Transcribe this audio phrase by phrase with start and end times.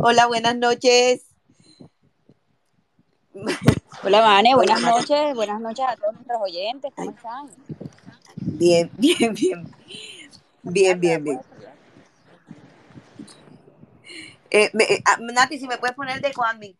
[0.00, 1.26] Hola, buenas noches.
[4.04, 5.34] Hola, Vane, buenas noches.
[5.34, 6.92] Buenas noches a todos nuestros oyentes.
[6.94, 7.48] ¿Cómo están?
[8.36, 9.74] Bien, bien, bien.
[10.62, 11.40] Bien, bien, bien.
[14.52, 16.76] Eh, me, eh, ah, Nati, si me puedes poner de Juanmi.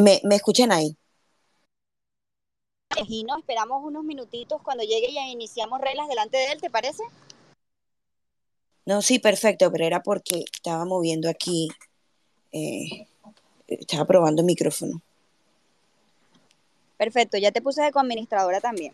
[0.00, 0.96] ¿Me, me escuchan ahí?
[3.06, 7.02] Y nos esperamos unos minutitos cuando llegue y iniciamos reglas delante de él, ¿te parece?
[8.84, 11.68] No, sí, perfecto, pero era porque estaba moviendo aquí,
[12.52, 13.06] eh,
[13.68, 15.00] estaba probando el micrófono.
[16.96, 18.92] Perfecto, ya te puse de coadministradora también.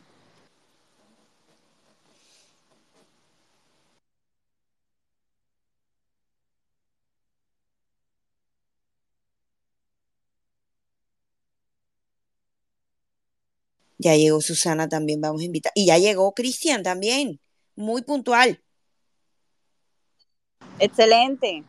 [13.98, 15.72] Ya llegó Susana también, vamos a invitar.
[15.74, 17.40] Y ya llegó Cristian también,
[17.74, 18.62] muy puntual.
[20.78, 21.64] Excelente.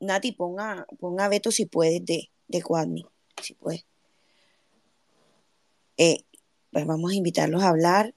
[0.00, 3.04] Nati, ponga, ponga Beto si puedes de, de Cuadmi,
[3.42, 3.84] si puedes.
[5.98, 6.24] Eh,
[6.72, 8.14] pues vamos a invitarlos a hablar.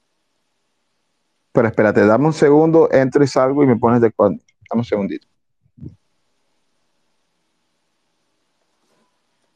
[1.52, 4.40] Pero espérate, dame un segundo, entro y salgo y me pones de Cuadmi.
[4.70, 5.28] Dame un segundito.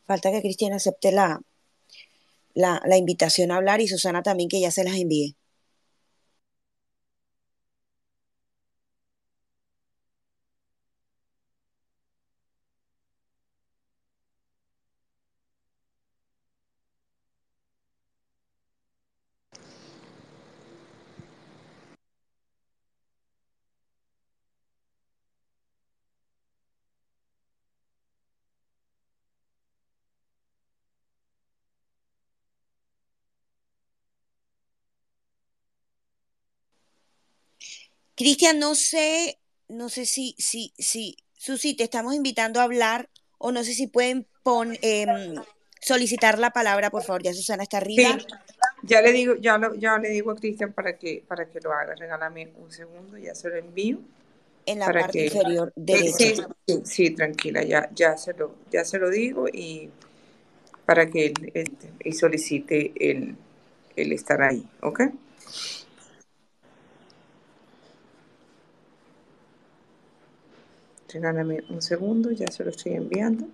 [0.04, 1.40] Falta que Cristian acepte la,
[2.58, 5.37] la, la invitación a hablar y Susana también que ya se las envíe.
[38.18, 43.08] Cristian, no sé, no sé si, si, si, Susi, te estamos invitando a hablar
[43.38, 45.06] o no sé si pueden pon, eh,
[45.80, 47.22] solicitar la palabra, por favor.
[47.22, 48.18] Ya Susana está arriba.
[48.18, 48.26] Sí,
[48.82, 51.72] ya le digo, ya, lo, ya le digo a Cristian para que, para que lo
[51.72, 51.94] haga.
[51.94, 54.00] Regálame un segundo, ya se lo envío.
[54.66, 56.18] En la para parte que- inferior derecha.
[56.18, 56.34] Sí,
[56.66, 59.90] sí, sí, tranquila, ya, ya, se lo, ya se lo digo y
[60.84, 63.36] para que él este, y solicite el,
[63.94, 65.02] el estar ahí, ¿ok?
[71.12, 73.46] Regálame un segundo, ya se lo estoy enviando.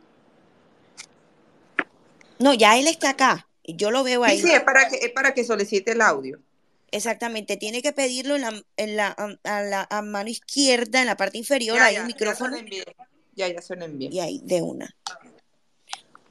[2.38, 3.48] No, ya él está acá.
[3.66, 4.40] Yo lo veo Sí, ahí.
[4.40, 6.40] sí, es para que, es para que solicite el audio.
[6.90, 7.56] Exactamente.
[7.56, 9.08] Tiene que pedirlo en la, en la,
[9.44, 12.56] a, la a mano izquierda, en la parte inferior, Ya, hay ya, un micrófono.
[13.34, 14.10] Ya, ya se lo envié.
[14.12, 14.94] y ahí, de una.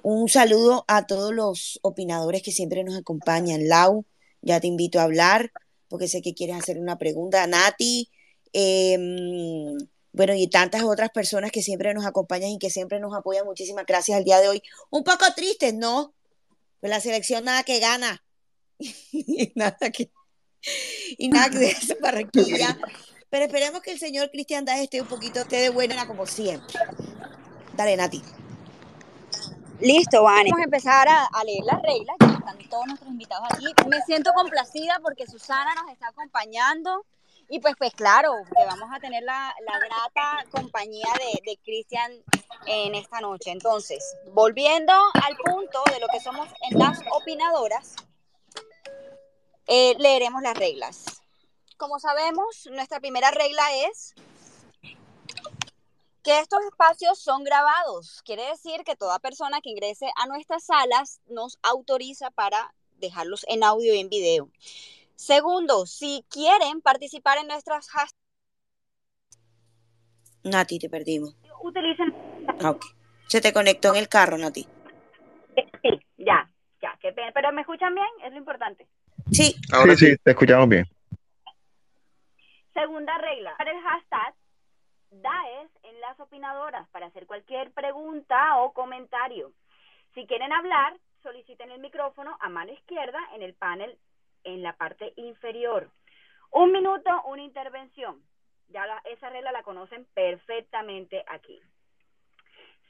[0.03, 3.67] Un saludo a todos los opinadores que siempre nos acompañan.
[3.67, 4.05] Lau,
[4.41, 5.51] ya te invito a hablar
[5.87, 7.45] porque sé que quieres hacer una pregunta.
[7.47, 8.09] Nati,
[8.53, 9.77] em,
[10.13, 13.45] bueno, y tantas otras personas que siempre nos acompañan y que siempre nos apoyan.
[13.45, 14.63] Muchísimas gracias al día de hoy.
[14.91, 16.13] Un poco tristes, ¿no?
[16.79, 18.23] Pues la selección nada que gana.
[18.77, 20.11] y nada que
[21.17, 22.77] y nada que de Barranquilla.
[23.29, 26.79] Pero esperemos que el señor Cristian Díaz esté un poquito, esté de buena como siempre.
[27.75, 28.21] Dale, Nati.
[29.79, 30.51] Listo, Vane.
[30.51, 32.15] Vamos a empezar a, a leer las reglas.
[32.19, 33.65] Ya están todos nuestros invitados aquí.
[33.89, 37.03] Me siento complacida porque Susana nos está acompañando.
[37.49, 42.11] Y pues, pues claro, que vamos a tener la, la grata compañía de, de Cristian
[42.65, 43.51] en esta noche.
[43.51, 47.95] Entonces, volviendo al punto de lo que somos en las opinadoras,
[49.67, 51.21] eh, leeremos las reglas.
[51.77, 54.13] Como sabemos, nuestra primera regla es
[56.23, 58.21] que estos espacios son grabados.
[58.23, 63.63] Quiere decir que toda persona que ingrese a nuestras salas nos autoriza para dejarlos en
[63.63, 64.49] audio y en video.
[65.23, 68.19] Segundo, si quieren participar en nuestras hashtags,
[70.43, 71.33] Nati, te perdimos.
[71.61, 72.13] utilicen.
[72.61, 72.83] Ah, ok.
[73.29, 74.67] Se te conectó en el carro, Nati.
[75.81, 77.31] Sí, ya, ya, qué pena.
[77.33, 78.85] Pero me escuchan bien, es lo importante.
[79.31, 80.85] Sí, sí, sí, te escuchamos bien.
[82.73, 84.35] Segunda regla, para el hashtag
[85.09, 89.53] DAES en las opinadoras para hacer cualquier pregunta o comentario.
[90.15, 93.97] Si quieren hablar, soliciten el micrófono a mano izquierda en el panel
[94.43, 95.89] en la parte inferior.
[96.51, 98.21] Un minuto, una intervención.
[98.69, 101.59] Ya la- esa regla la conocen perfectamente aquí.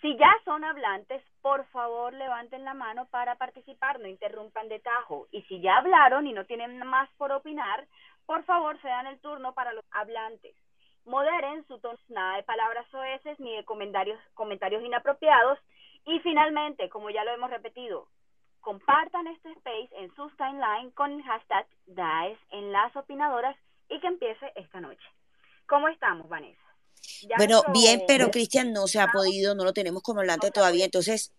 [0.02, 5.28] Si ya son hablantes, por favor levanten la mano para participar, no interrumpan de tajo.
[5.32, 7.88] Y si ya hablaron y no tienen más por opinar,
[8.26, 10.56] por favor cedan el turno para los hablantes.
[11.06, 15.58] Moderen su tono, nada de palabras soeces ni de comentarios, comentarios inapropiados.
[16.06, 18.08] Y finalmente, como ya lo hemos repetido,
[18.63, 23.56] compartan este space en sus timeline con el hashtag DAES en las opinadoras
[23.89, 25.04] y que empiece esta noche.
[25.68, 26.57] ¿Cómo estamos, Vanessa?
[27.27, 30.50] Ya Bueno, nuestro- bien, pero Cristian no se ha podido, no lo tenemos como hablante
[30.51, 31.33] todavía, entonces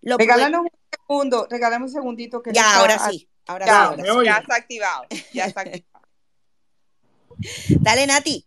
[0.00, 2.40] lo puede- Regálanos un segundo, regálame un segundito.
[2.42, 4.24] Que Ya, está- ahora sí, ahora sí, Ya, ahora me sí.
[4.24, 5.06] ya está activado.
[5.32, 6.06] Ya está activado.
[7.82, 8.44] Dale, Nati.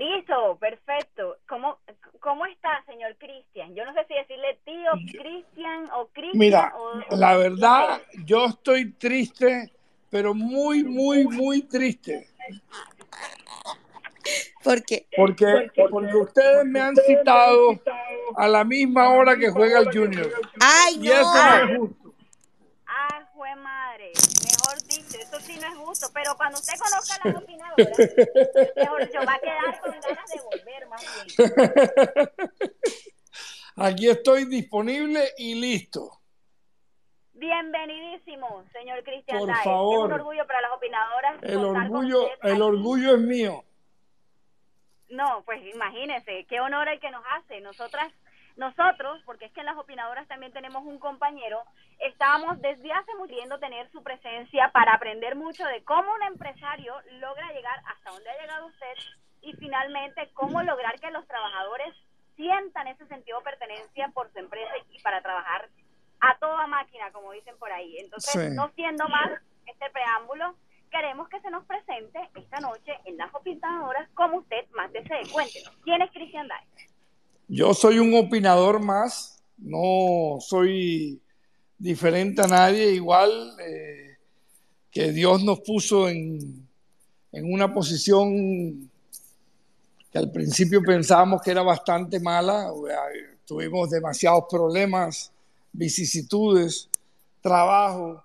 [0.00, 1.36] Listo, perfecto.
[1.46, 1.76] ¿Cómo,
[2.20, 3.74] cómo está, señor Cristian?
[3.74, 7.16] Yo no sé si decirle tío Cristian o Cristian Mira, o...
[7.16, 9.70] la verdad, yo estoy triste,
[10.08, 12.30] pero muy, muy, muy triste.
[14.64, 17.78] Porque Porque, porque ustedes me han citado
[18.36, 20.32] a la misma hora que juega el Junior.
[20.60, 22.14] ay Y eso no no, es justo.
[22.86, 24.12] Ah, fue madre.
[24.44, 26.06] Mejor dicho, eso sí no es justo.
[26.12, 27.98] Pero cuando usted conozca a las opinadoras,
[28.76, 32.30] mejor dicho, va a quedar con ganas de volver más bien.
[33.76, 36.20] Aquí estoy disponible y listo.
[37.32, 40.10] Bienvenidísimo, señor Cristian Por favor.
[40.10, 41.42] Es un orgullo para las opinadoras.
[41.42, 43.64] El orgullo, el orgullo es mío.
[45.08, 47.60] No, pues imagínese, qué honor el que nos hace.
[47.62, 48.12] Nosotras,
[48.56, 51.62] nosotros, porque es que en las opinadoras también tenemos un compañero,
[51.98, 56.94] estábamos desde hace mucho queriendo tener su presencia para aprender mucho de cómo un empresario
[57.20, 58.94] logra llegar hasta donde ha llegado usted
[59.40, 61.94] y finalmente cómo lograr que los trabajadores
[62.34, 65.68] sientan ese sentido de pertenencia por su empresa y para trabajar
[66.20, 67.98] a toda máquina, como dicen por ahí.
[67.98, 68.50] Entonces, Sí.
[68.54, 69.30] no siendo más
[69.66, 70.56] este preámbulo,
[70.90, 75.22] queremos que se nos presente esta noche en las opinadoras como usted más desee.
[75.32, 76.68] Cuéntenos, ¿quién es Cristian Daes?
[77.52, 81.20] Yo soy un opinador más, no soy
[81.76, 84.18] diferente a nadie, igual eh,
[84.88, 86.68] que Dios nos puso en,
[87.32, 88.88] en una posición
[90.12, 92.70] que al principio pensábamos que era bastante mala,
[93.44, 95.32] tuvimos demasiados problemas,
[95.72, 96.88] vicisitudes,
[97.40, 98.22] trabajo,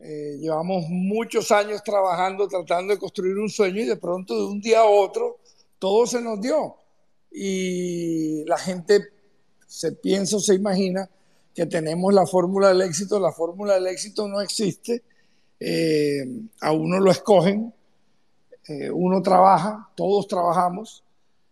[0.00, 4.60] eh, llevamos muchos años trabajando, tratando de construir un sueño y de pronto de un
[4.60, 5.38] día a otro
[5.78, 6.79] todo se nos dio.
[7.30, 9.00] Y la gente
[9.66, 11.08] se piensa o se imagina
[11.54, 13.18] que tenemos la fórmula del éxito.
[13.20, 15.02] La fórmula del éxito no existe.
[15.58, 16.26] Eh,
[16.60, 17.72] a uno lo escogen,
[18.66, 21.04] eh, uno trabaja, todos trabajamos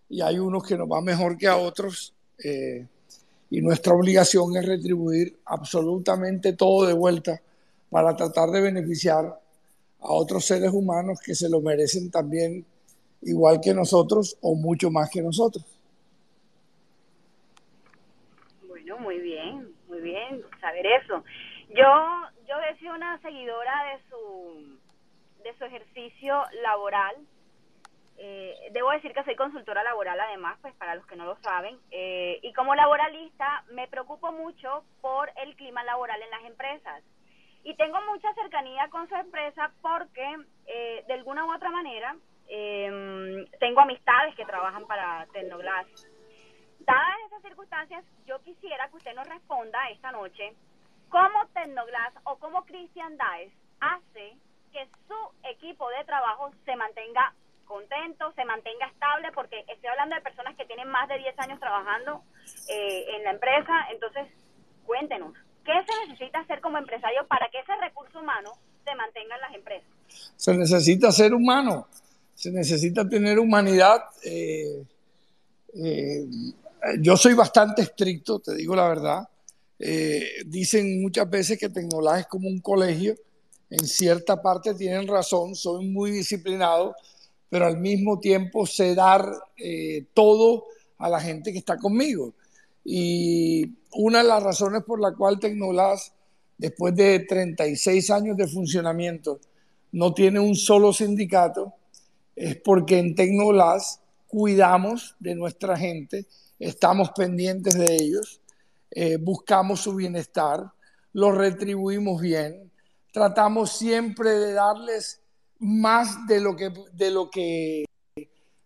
[0.08, 2.14] y hay unos que nos va mejor que a otros.
[2.42, 2.86] eh,
[3.50, 7.40] y nuestra obligación es retribuir absolutamente todo de vuelta
[7.90, 9.24] para tratar de beneficiar
[10.00, 12.64] a otros seres humanos que se lo merecen también
[13.22, 15.64] igual que nosotros o mucho más que nosotros.
[18.66, 21.24] Bueno, muy bien, muy bien saber eso.
[21.70, 24.78] Yo, yo he sido una seguidora de su,
[25.42, 27.16] de su ejercicio laboral.
[28.20, 31.78] Eh, debo decir que soy consultora laboral además, pues para los que no lo saben.
[31.90, 37.02] Eh, y como laboralista me preocupo mucho por el clima laboral en las empresas.
[37.64, 42.16] Y tengo mucha cercanía con su empresa porque eh, de alguna u otra manera
[42.48, 45.86] eh, tengo amistades que trabajan para Tecnoglass.
[46.80, 50.54] Dadas esas circunstancias, yo quisiera que usted nos responda esta noche
[51.08, 54.36] cómo Tecnoglass o cómo Christian Daes hace
[54.72, 57.34] que su equipo de trabajo se mantenga
[57.66, 61.60] contento, se mantenga estable, porque estoy hablando de personas que tienen más de 10 años
[61.60, 62.22] trabajando
[62.68, 63.72] eh, en la empresa.
[63.92, 64.26] Entonces,
[64.86, 68.52] cuéntenos, ¿qué se necesita hacer como empresario para que ese recurso humano
[68.84, 69.88] se mantenga en las empresas?
[70.36, 71.86] Se necesita ser humano,
[72.38, 74.00] se necesita tener humanidad.
[74.22, 74.84] eh,
[75.74, 76.24] eh,
[77.00, 79.28] yo soy bastante estricto, te digo la verdad.
[79.76, 83.16] Eh, dicen muchas veces que Tecnolab es como un colegio.
[83.68, 86.94] En cierta parte tienen razón, soy muy disciplinado,
[87.48, 89.28] pero al mismo tiempo sé dar
[90.14, 90.66] todo
[90.98, 92.34] a la gente que está conmigo.
[92.84, 95.98] Y una de las razones por la cual Tecnolab,
[96.56, 99.40] después de 36 años de funcionamiento,
[99.90, 101.74] no tiene un solo sindicato,
[102.38, 103.80] es porque en Tecnolab
[104.28, 106.26] cuidamos de nuestra gente,
[106.58, 108.40] estamos pendientes de ellos,
[108.90, 110.70] eh, buscamos su bienestar,
[111.12, 112.70] los retribuimos bien,
[113.12, 115.20] tratamos siempre de darles
[115.58, 117.84] más de lo que, de lo que,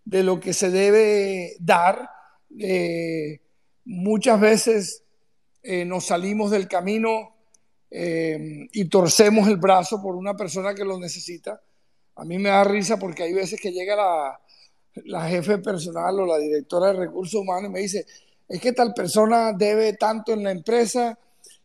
[0.05, 2.11] de lo que se debe dar.
[2.59, 3.41] Eh,
[3.87, 5.03] muchas veces
[5.63, 7.31] eh, nos salimos del camino
[7.95, 11.61] y torcemos el brazo por una persona que lo necesita.
[12.23, 14.41] A mí me da risa porque hay veces que llega la,
[15.07, 18.07] la jefe personal o la directora de recursos humanos y me dice,
[18.49, 21.19] es que tal persona debe tanto en la empresa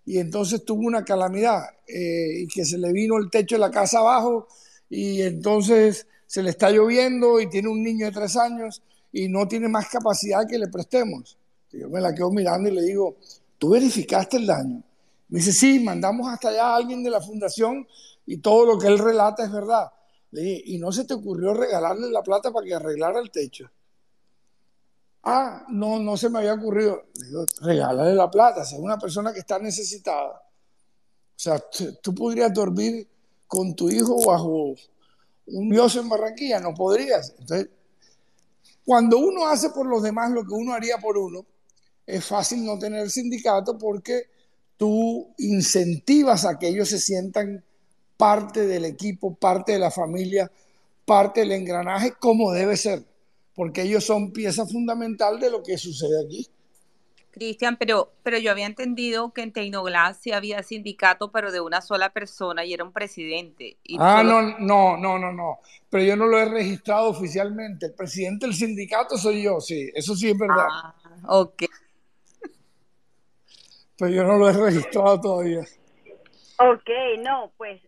[0.04, 3.70] y entonces tuvo una calamidad eh, y que se le vino el techo de la
[3.70, 4.48] casa abajo
[4.90, 9.48] y entonces se le está lloviendo y tiene un niño de tres años y no
[9.48, 11.38] tiene más capacidad que le prestemos.
[11.72, 13.18] yo me la quedo mirando y le digo,
[13.60, 14.82] ¿tú verificaste el daño?
[15.30, 17.88] Me dice, sí, mandamos hasta allá a alguien de la fundación
[18.26, 19.92] y todo lo que él relata es verdad.
[20.32, 23.70] Le dije, ¿y no se te ocurrió regalarle la plata para que arreglara el techo?
[25.24, 27.04] Ah, no, no se me había ocurrido.
[27.16, 30.42] Le digo, regálale la plata, si es una persona que está necesitada.
[31.38, 31.64] O sea,
[32.02, 33.08] tú podrías dormir
[33.48, 34.76] con tu hijo bajo
[35.48, 37.34] un dios en Barranquilla, no podrías.
[37.40, 37.70] Entonces,
[38.86, 41.46] cuando uno hace por los demás lo que uno haría por uno,
[42.06, 44.30] es fácil no tener sindicato porque
[44.78, 47.64] tú incentivas a que ellos se sientan
[48.18, 50.52] parte del equipo, parte de la familia,
[51.06, 53.04] parte del engranaje, como debe ser,
[53.56, 56.48] porque ellos son pieza fundamental de lo que sucede aquí.
[57.38, 61.82] Cristian, pero, pero yo había entendido que en Tecnoglass sí había sindicato, pero de una
[61.82, 63.78] sola persona y era un presidente.
[64.00, 65.60] ah, no, no, no, no, no.
[65.90, 67.88] Pero yo no lo he registrado oficialmente.
[67.88, 69.90] El presidente del sindicato soy yo, sí.
[69.94, 70.66] Eso sí es verdad.
[70.70, 70.96] Ah,
[71.28, 71.64] ok.
[74.00, 75.64] Pero yo no lo he registrado todavía.
[76.60, 77.80] Ok, no, pues,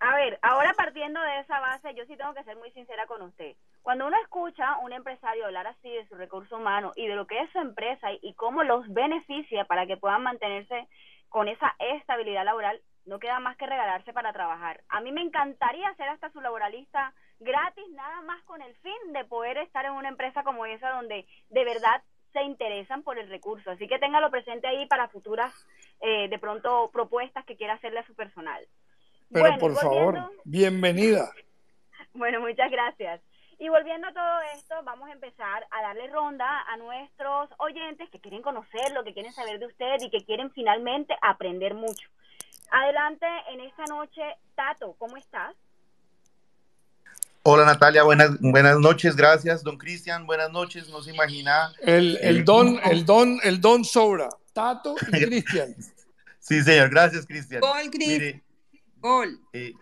[0.00, 3.22] a ver, ahora partiendo de esa base, yo sí tengo que ser muy sincera con
[3.22, 3.54] usted.
[3.82, 7.28] Cuando uno escucha a un empresario hablar así de su recurso humano y de lo
[7.28, 10.88] que es su empresa y, cómo los beneficia para que puedan mantenerse
[11.28, 14.82] con esa estabilidad laboral, no queda más que regalarse para trabajar.
[14.88, 19.24] A mí me encantaría ser hasta su laboralista gratis, nada más con el fin de
[19.24, 22.02] poder estar en una empresa como esa donde de verdad
[22.32, 23.70] se interesan por el recurso.
[23.70, 25.52] Así que téngalo presente ahí para futuras,
[26.00, 28.66] eh, de pronto, propuestas que quiera hacerle a su personal.
[29.30, 31.30] Pero por favor, bienvenida.
[32.12, 33.20] Bueno, muchas gracias.
[33.58, 38.20] Y volviendo a todo esto, vamos a empezar a darle ronda a nuestros oyentes que
[38.20, 42.08] quieren conocerlo, que quieren saber de usted y que quieren finalmente aprender mucho.
[42.70, 44.22] Adelante en esta noche,
[44.54, 45.54] Tato, ¿cómo estás?
[47.48, 49.62] Hola Natalia, buenas, buenas noches, gracias.
[49.62, 50.88] Don Cristian, buenas noches.
[50.88, 51.72] No se imagina.
[51.80, 54.28] El, el, don, el don, el don sobra.
[54.52, 55.76] Tato y Cristian.
[56.40, 57.60] sí, señor, gracias, Cristian.
[57.60, 58.42] Gol, Cristian.
[58.96, 59.38] Gol.
[59.52, 59.74] Eh,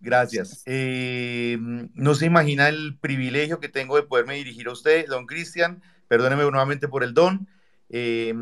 [0.00, 0.62] gracias.
[0.64, 5.82] Eh, no se imagina el privilegio que tengo de poderme dirigir a usted, don Cristian.
[6.06, 7.48] Perdóneme nuevamente por el don.
[7.88, 8.32] Eh,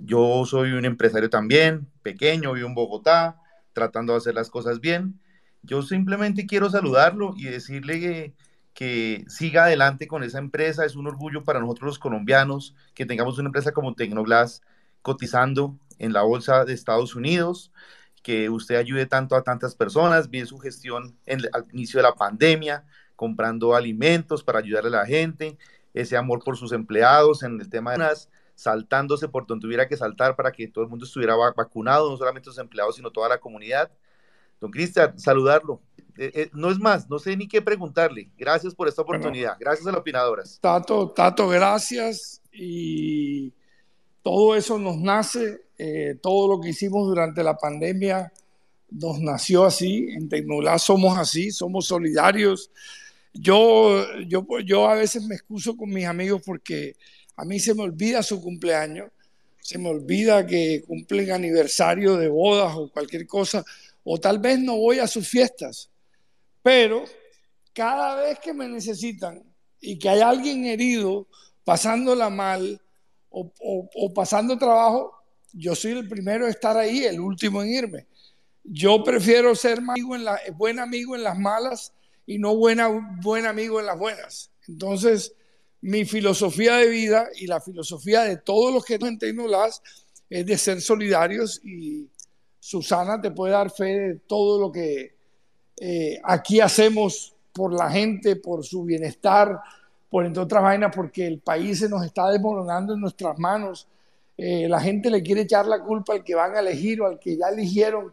[0.00, 3.40] yo soy un empresario también, pequeño, vivo en Bogotá,
[3.72, 5.18] tratando de hacer las cosas bien.
[5.62, 8.34] Yo simplemente quiero saludarlo y decirle
[8.74, 10.84] que, siga adelante con esa empresa.
[10.84, 14.62] Es un orgullo para nosotros los colombianos que tengamos una empresa como Tecnoglass
[15.02, 17.72] cotizando en la bolsa de Estados Unidos,
[18.22, 22.84] que usted ayude tanto a tantas personas, bien su gestión al inicio de la pandemia,
[23.14, 25.58] comprando alimentos para ayudarle a la gente,
[25.94, 29.96] ese amor por sus empleados en el tema de las saltándose por donde tuviera que
[29.96, 33.38] saltar para que todo el mundo estuviera vacunado, no solamente los empleados, sino toda la
[33.38, 33.90] comunidad.
[34.62, 35.82] Don Cristian, saludarlo.
[36.16, 38.30] Eh, eh, no es más, no sé ni qué preguntarle.
[38.38, 39.56] Gracias por esta oportunidad.
[39.58, 40.60] gracias a las opinadoras.
[40.62, 42.40] Tato, Tato, gracias.
[42.52, 43.52] Y
[44.22, 48.32] todo eso nos nace, eh, todo lo que hicimos durante la pandemia
[48.88, 50.06] nos nació así.
[50.10, 52.70] En Tecnolá somos así, somos solidarios.
[53.34, 56.94] Yo, yo, yo a veces me excuso con mis amigos porque
[57.34, 59.10] a mí se me olvida su cumpleaños,
[59.60, 63.64] se me olvida que cumplen aniversario de bodas o cualquier cosa
[64.04, 65.90] o tal vez no voy a sus fiestas,
[66.62, 67.04] pero
[67.72, 69.42] cada vez que me necesitan
[69.80, 71.28] y que hay alguien herido,
[71.64, 72.80] pasándola mal
[73.30, 75.14] o, pasando trabajo,
[75.52, 78.06] yo soy el primero en estar ahí, el último en irme.
[78.64, 81.92] Yo prefiero ser amigo en la, buen amigo en las malas
[82.26, 84.50] y no buen amigo en las buenas.
[84.68, 85.34] Entonces,
[85.80, 89.82] mi filosofía de vida y la filosofía de todos los que nos las
[90.30, 92.08] es de ser solidarios y,
[92.64, 95.16] Susana te puede dar fe de todo lo que
[95.80, 99.58] eh, aquí hacemos por la gente, por su bienestar,
[100.08, 103.88] por entre otras vainas, porque el país se nos está desmoronando en nuestras manos.
[104.38, 107.18] Eh, la gente le quiere echar la culpa al que van a elegir o al
[107.18, 108.12] que ya eligieron.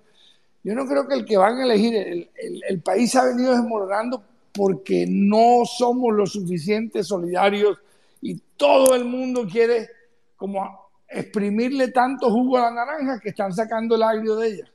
[0.63, 2.29] Yo no creo que el que van a elegir, el,
[2.67, 7.77] el país ha venido desmoronando porque no somos lo suficientes solidarios
[8.19, 9.89] y todo el mundo quiere
[10.35, 14.71] como exprimirle tanto jugo a la naranja que están sacando el agrio de ella.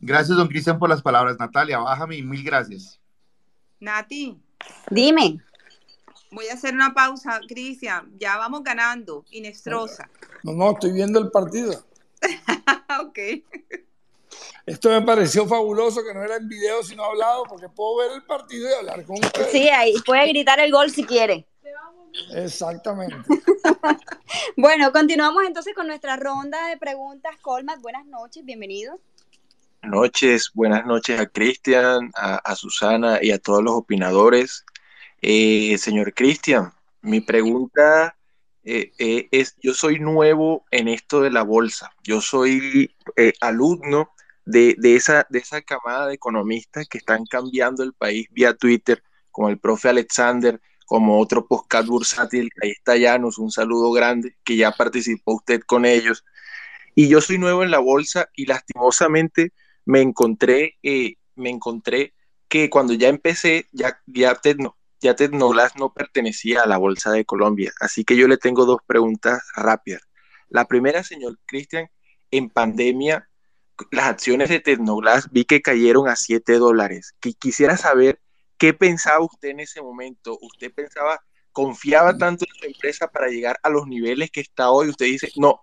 [0.00, 1.36] Gracias, don Cristian, por las palabras.
[1.38, 3.00] Natalia, bájame y mil gracias.
[3.80, 4.40] Nati.
[4.90, 5.40] Dime.
[6.30, 8.12] Voy a hacer una pausa, Cristian.
[8.18, 9.24] Ya vamos ganando.
[9.30, 10.08] Inestrosa.
[10.42, 11.84] No, no, estoy viendo el partido.
[13.00, 13.18] ok.
[14.66, 18.22] Esto me pareció fabuloso que no era en video sino hablado porque puedo ver el
[18.24, 19.50] partido y hablar con ustedes.
[19.50, 21.46] Sí, ahí puede gritar el gol si quiere.
[22.34, 23.16] Exactamente.
[24.56, 27.34] bueno, continuamos entonces con nuestra ronda de preguntas.
[27.40, 28.98] Colmat, buenas noches, bienvenido.
[29.82, 34.64] Buenas noches, buenas noches a Cristian, a, Susana y a todos los opinadores.
[35.22, 38.16] Eh, señor Cristian, mi pregunta
[38.64, 42.94] eh, eh, es, yo soy nuevo en esto de la bolsa, yo soy
[43.40, 44.10] alumno
[44.44, 49.48] de, esa, de esa camada de economistas que están cambiando el país vía Twitter, como
[49.48, 54.72] el profe Alexander, como otro podcast bursátil, ahí está Llanos, un saludo grande, que ya
[54.72, 56.24] participó usted con ellos.
[56.94, 59.52] Y yo soy nuevo en la bolsa y lastimosamente
[59.84, 62.14] me encontré, eh, me encontré
[62.48, 65.14] que cuando ya empecé, ya, ya, Tecno, ya
[65.76, 67.70] no pertenecía a la Bolsa de Colombia.
[67.80, 70.00] Así que yo le tengo dos preguntas rápidas.
[70.48, 71.90] La primera, señor Cristian,
[72.30, 73.28] en pandemia,
[73.90, 77.14] las acciones de Tecnoglass vi que cayeron a 7 dólares.
[77.38, 78.22] Quisiera saber
[78.58, 80.36] ¿Qué pensaba usted en ese momento?
[80.40, 81.20] ¿Usted pensaba,
[81.52, 84.88] confiaba tanto en su empresa para llegar a los niveles que está hoy?
[84.88, 85.60] Usted dice, no,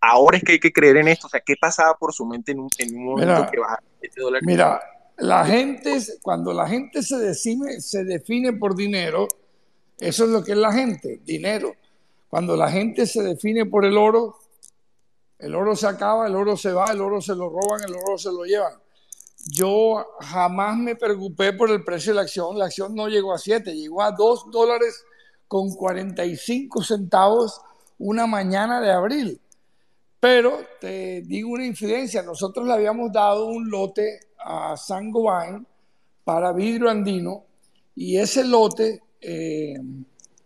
[0.00, 1.26] ahora es que hay que creer en esto.
[1.26, 2.68] O sea, ¿qué pasaba por su mente en un,
[3.04, 4.46] momento que bajaba 7 dólares?
[4.46, 4.80] Mira,
[5.16, 9.26] la gente, cuando la gente se define, se define por dinero,
[9.98, 11.74] eso es lo que es la gente, dinero.
[12.28, 14.36] Cuando la gente se define por el oro,
[15.38, 18.18] el oro se acaba, el oro se va, el oro se lo roban, el oro
[18.18, 18.74] se lo llevan.
[19.46, 22.58] Yo jamás me preocupé por el precio de la acción.
[22.58, 25.04] La acción no llegó a 7, llegó a 2 dólares
[25.46, 27.60] con 45 centavos
[27.98, 29.40] una mañana de abril.
[30.20, 35.66] Pero te digo una infidencia, nosotros le habíamos dado un lote a Sangobain
[36.24, 37.44] para vidrio andino
[37.94, 39.74] y ese lote eh,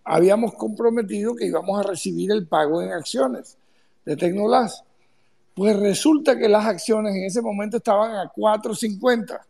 [0.05, 3.57] habíamos comprometido que íbamos a recibir el pago en acciones
[4.05, 4.85] de Tecnolas.
[5.59, 9.41] Pues resulta que las acciones en ese momento estaban a 4.50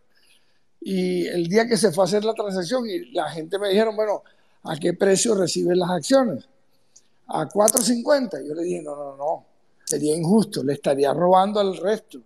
[0.81, 3.95] y el día que se fue a hacer la transacción y la gente me dijeron,
[3.95, 4.23] bueno,
[4.63, 6.49] ¿a qué precio reciben las acciones?
[7.27, 8.49] A 4.50.
[8.49, 9.45] Yo le dije, no, no, no,
[9.85, 12.23] sería injusto, le estaría robando al resto.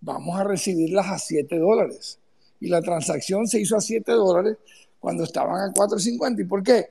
[0.00, 2.18] Vamos a recibirlas a 7 dólares.
[2.58, 4.56] Y la transacción se hizo a 7 dólares
[4.98, 6.40] cuando estaban a 4.50.
[6.40, 6.90] ¿Y por qué?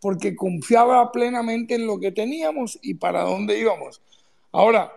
[0.00, 4.02] Porque confiaba plenamente en lo que teníamos y para dónde íbamos.
[4.50, 4.90] Ahora,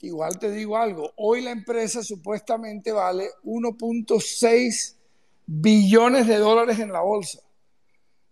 [0.00, 4.94] igual te digo algo, hoy la empresa supuestamente vale 1.6
[5.46, 7.40] billones de dólares en la bolsa,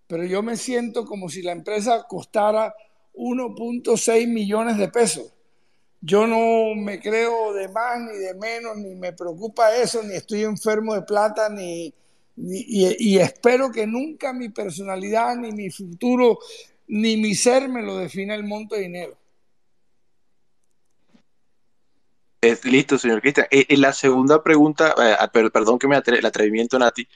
[0.07, 2.75] pero yo me siento como si la empresa costara
[3.15, 5.33] 1.6 millones de pesos.
[6.01, 10.43] Yo no me creo de más ni de menos, ni me preocupa eso, ni estoy
[10.43, 11.95] enfermo de plata, ni,
[12.37, 16.39] y, espero que nunca mi personalidad, ni mi futuro,
[16.89, 19.17] ni mi ser me lo defina el monto de dinero.
[22.65, 23.47] Listo, señor Cristian.
[23.51, 27.09] Eh, eh, la segunda pregunta, eh, perdón que me atre el atrevimiento, Nati,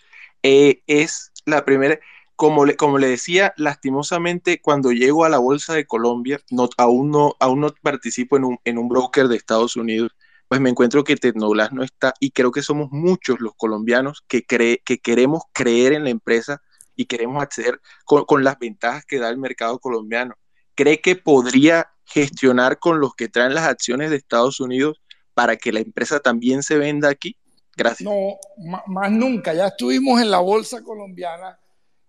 [0.42, 1.98] es la primera.
[2.36, 7.10] Como le, como le decía, lastimosamente, cuando llego a la Bolsa de Colombia, no, aún,
[7.10, 10.12] no, aún no participo en un, en un broker de Estados Unidos,
[10.46, 14.46] pues me encuentro que Tecnoglass no está y creo que somos muchos los colombianos que,
[14.46, 16.62] cree, que queremos creer en la empresa
[16.94, 20.36] y queremos acceder con, con las ventajas que da el mercado colombiano.
[20.76, 25.00] ¿Cree que podría gestionar con los que traen las acciones de Estados Unidos
[25.38, 27.36] para que la empresa también se venda aquí?
[27.76, 28.10] Gracias.
[28.10, 28.40] No,
[28.88, 29.54] más nunca.
[29.54, 31.56] Ya estuvimos en la bolsa colombiana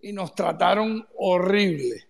[0.02, 2.08] y nos trataron horrible.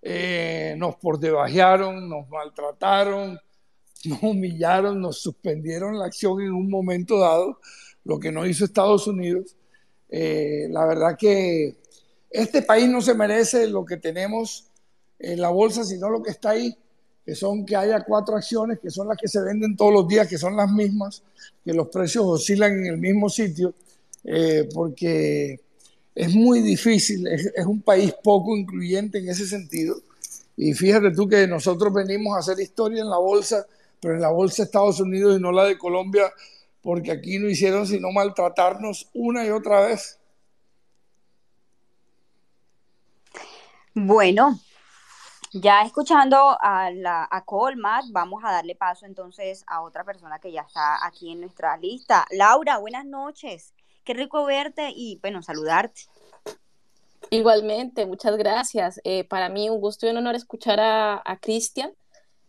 [0.00, 3.36] Eh, nos pordebajearon, nos maltrataron,
[4.04, 7.58] nos humillaron, nos suspendieron la acción en un momento dado,
[8.04, 9.56] lo que no hizo Estados Unidos.
[10.08, 11.78] Eh, la verdad que
[12.30, 14.70] este país no se merece lo que tenemos
[15.18, 16.78] en la bolsa, sino lo que está ahí
[17.24, 20.28] que son que haya cuatro acciones, que son las que se venden todos los días,
[20.28, 21.22] que son las mismas,
[21.64, 23.74] que los precios oscilan en el mismo sitio,
[24.24, 25.60] eh, porque
[26.14, 29.96] es muy difícil, es, es, un país poco incluyente en ese sentido.
[30.56, 33.66] Y fíjate tú que nosotros venimos a hacer historia en la bolsa,
[34.00, 36.30] pero en la bolsa de Estados Unidos y no la de Colombia,
[36.82, 40.18] porque aquí no hicieron sino maltratarnos una y otra vez.
[43.94, 44.60] Bueno,
[45.54, 50.50] ya escuchando a, la, a Colmat, vamos a darle paso entonces a otra persona que
[50.50, 52.26] ya está aquí en nuestra lista.
[52.32, 53.72] Laura, buenas noches.
[54.02, 56.02] Qué rico verte y, bueno, saludarte.
[57.30, 59.00] Igualmente, muchas gracias.
[59.04, 61.92] Eh, para mí un gusto y un honor escuchar a, Cristian.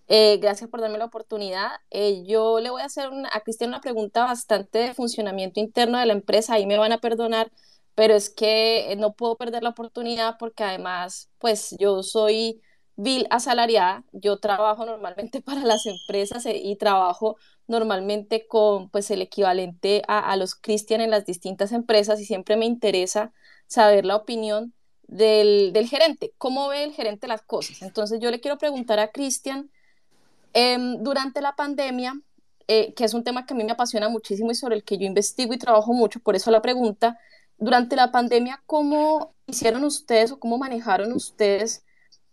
[0.07, 1.73] Eh, gracias por darme la oportunidad.
[1.91, 6.07] Eh, yo le voy a hacer a Cristian una pregunta bastante de funcionamiento interno de
[6.07, 6.55] la empresa.
[6.55, 7.51] Ahí me van a perdonar,
[7.93, 12.61] pero es que no puedo perder la oportunidad porque además, pues yo soy
[12.95, 14.03] vil asalariada.
[14.11, 20.35] Yo trabajo normalmente para las empresas eh, y trabajo normalmente con pues el equivalente a,
[20.37, 23.33] los Christian en las distintas empresas y siempre me interesa
[23.67, 24.73] saber la opinión
[25.07, 27.81] del, gerente, cómo ve el gerente las cosas.
[27.81, 29.71] Entonces yo le quiero preguntar a Cristian,
[30.53, 32.13] em, durante la pandemia,
[32.67, 34.97] eh, que es un tema que a mí me apasiona muchísimo y sobre el que
[34.97, 37.19] yo investigo y trabajo mucho, por eso la pregunta,
[37.57, 41.83] durante la pandemia, ¿cómo hicieron ustedes o cómo manejaron ustedes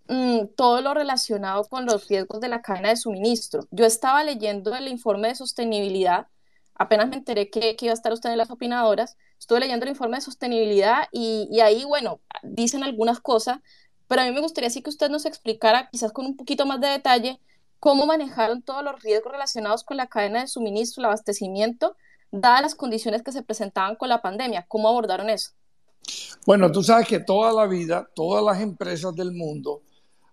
[0.08, 3.66] mm, todo lo relacionado con los riesgos de la cadena de suministro?
[3.70, 6.26] Yo estaba leyendo el informe de sostenibilidad,
[6.74, 10.16] apenas me enteré que, iba a estar usted en las opinadoras, estuve leyendo el informe
[10.16, 13.58] de sostenibilidad y, y ahí, bueno, dicen algunas cosas,
[14.08, 16.80] pero a mí me gustaría sí que usted nos explicara, quizás con un poquito más
[16.80, 17.40] de detalle,
[17.80, 21.96] cómo manejaron todos los riesgos relacionados con la cadena de suministro, el abastecimiento,
[22.30, 24.64] dadas las condiciones que se presentaban con la pandemia.
[24.68, 25.50] ¿Cómo abordaron eso?
[26.46, 29.82] Bueno, tú sabes que toda la vida, todas las empresas del mundo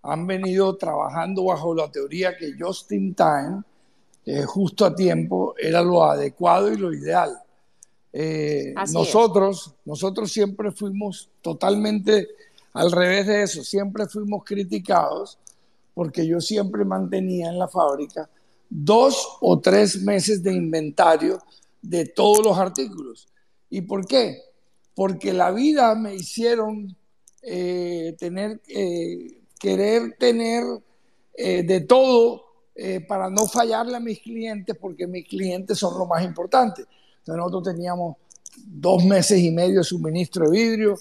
[0.01, 3.63] han venido trabajando bajo la teoría que just in time,
[4.45, 7.41] justo a tiempo, era lo adecuado y lo ideal.
[8.11, 12.27] Eh, nosotros, nosotros siempre fuimos totalmente
[12.73, 15.37] al revés de eso, siempre fuimos criticados
[15.93, 18.29] porque yo siempre mantenía en la fábrica
[18.69, 21.39] dos o tres meses de inventario
[21.81, 23.27] de todos los artículos.
[23.69, 24.41] ¿Y por qué?
[24.95, 26.95] Porque la vida me hicieron
[27.41, 30.63] eh, tener, eh, querer tener
[31.35, 32.45] eh, de todo
[33.09, 36.85] para no fallarle a mis clientes, porque mis clientes son lo más importante.
[37.27, 38.15] nosotros teníamos
[38.65, 40.95] dos meses y medio de suministro de vidrio,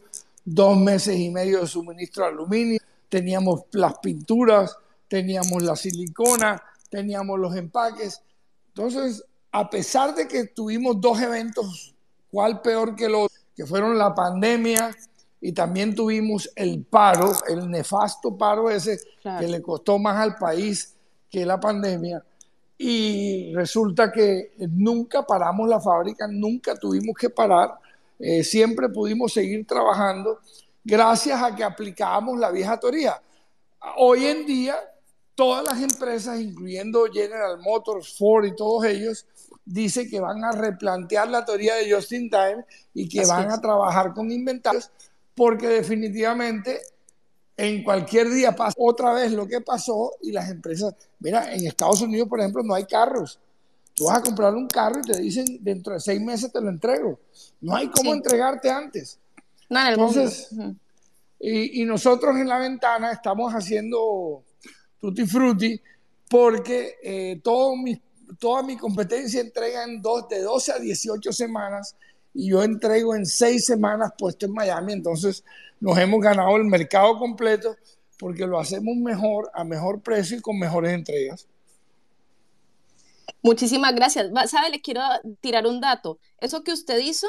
[0.45, 4.77] dos meses y medio de suministro de aluminio, teníamos las pinturas,
[5.09, 8.23] teníamos la silicona, teníamos los empaques.
[8.69, 11.95] Entonces, a pesar de que tuvimos dos eventos,
[12.31, 14.95] cuál peor que los que fueron la pandemia
[15.41, 18.99] y también tuvimos el paro, el nefasto paro ese
[19.39, 20.97] que le costó más al país
[21.31, 22.25] que la pandemia.
[22.77, 27.75] Y resulta que nunca paramos la fábrica, nunca tuvimos que parar,
[28.19, 30.39] eh, siempre pudimos seguir trabajando
[30.85, 33.21] gracias a que aplicábamos la vieja teoría.
[33.97, 34.77] Hoy en día
[35.39, 39.25] todas las empresas, incluyendo General Motors, Ford y todos ellos,
[39.65, 43.61] dicen que van a replantear la teoría de just in time y que van a
[43.61, 44.91] trabajar con inventarios,
[45.39, 46.81] porque definitivamente
[47.57, 52.03] en cualquier día pasa otra vez lo que pasó y las empresas, mira, en Estados
[52.03, 53.39] Unidos, por ejemplo, no hay carros.
[53.95, 56.69] Tú vas a comprar un carro y te dicen dentro de seis meses te lo
[56.69, 57.21] entrego.
[57.61, 59.21] No hay cómo entregarte antes.
[59.69, 60.51] No, en el Entonces,
[61.39, 64.43] y, y nosotros en la ventana estamos haciendo
[64.99, 65.81] Tutti Frutti,
[66.29, 68.01] porque eh, todo mi,
[68.41, 71.95] toda mi competencia entrega en dos, de 12 a 18 semanas
[72.35, 74.93] y yo entrego en 6 semanas puesto en Miami.
[74.93, 75.45] Entonces
[75.81, 77.77] nos hemos ganado el mercado completo
[78.19, 81.47] porque lo hacemos mejor, a mejor precio y con mejores entregas.
[83.43, 84.31] Muchísimas gracias.
[84.51, 84.71] ¿Sabe?
[84.71, 85.03] Le quiero
[85.41, 86.19] tirar un dato.
[86.39, 87.29] Eso que usted hizo,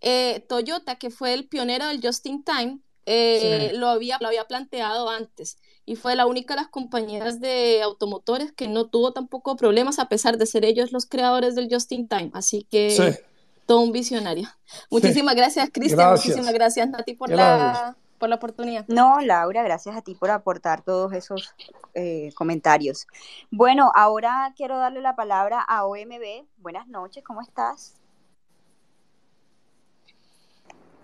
[0.00, 4.46] eh, Toyota, que fue el pionero del Just in Time, eh, lo, había, lo había
[4.46, 9.56] planteado antes y fue la única de las compañías de automotores que no tuvo tampoco
[9.56, 12.30] problemas a pesar de ser ellos los creadores del Just in Time.
[12.32, 13.24] Así que
[13.66, 14.48] todo un visionario.
[14.90, 16.12] Muchísimas gracias, Cristian.
[16.12, 18.86] Muchísimas gracias, Nati, por la, por la oportunidad.
[18.88, 21.54] No, Laura, gracias a ti por aportar todos esos
[21.94, 23.06] eh, comentarios.
[23.50, 26.46] Bueno, ahora quiero darle la palabra a OMB.
[26.58, 28.00] Buenas noches, ¿cómo estás?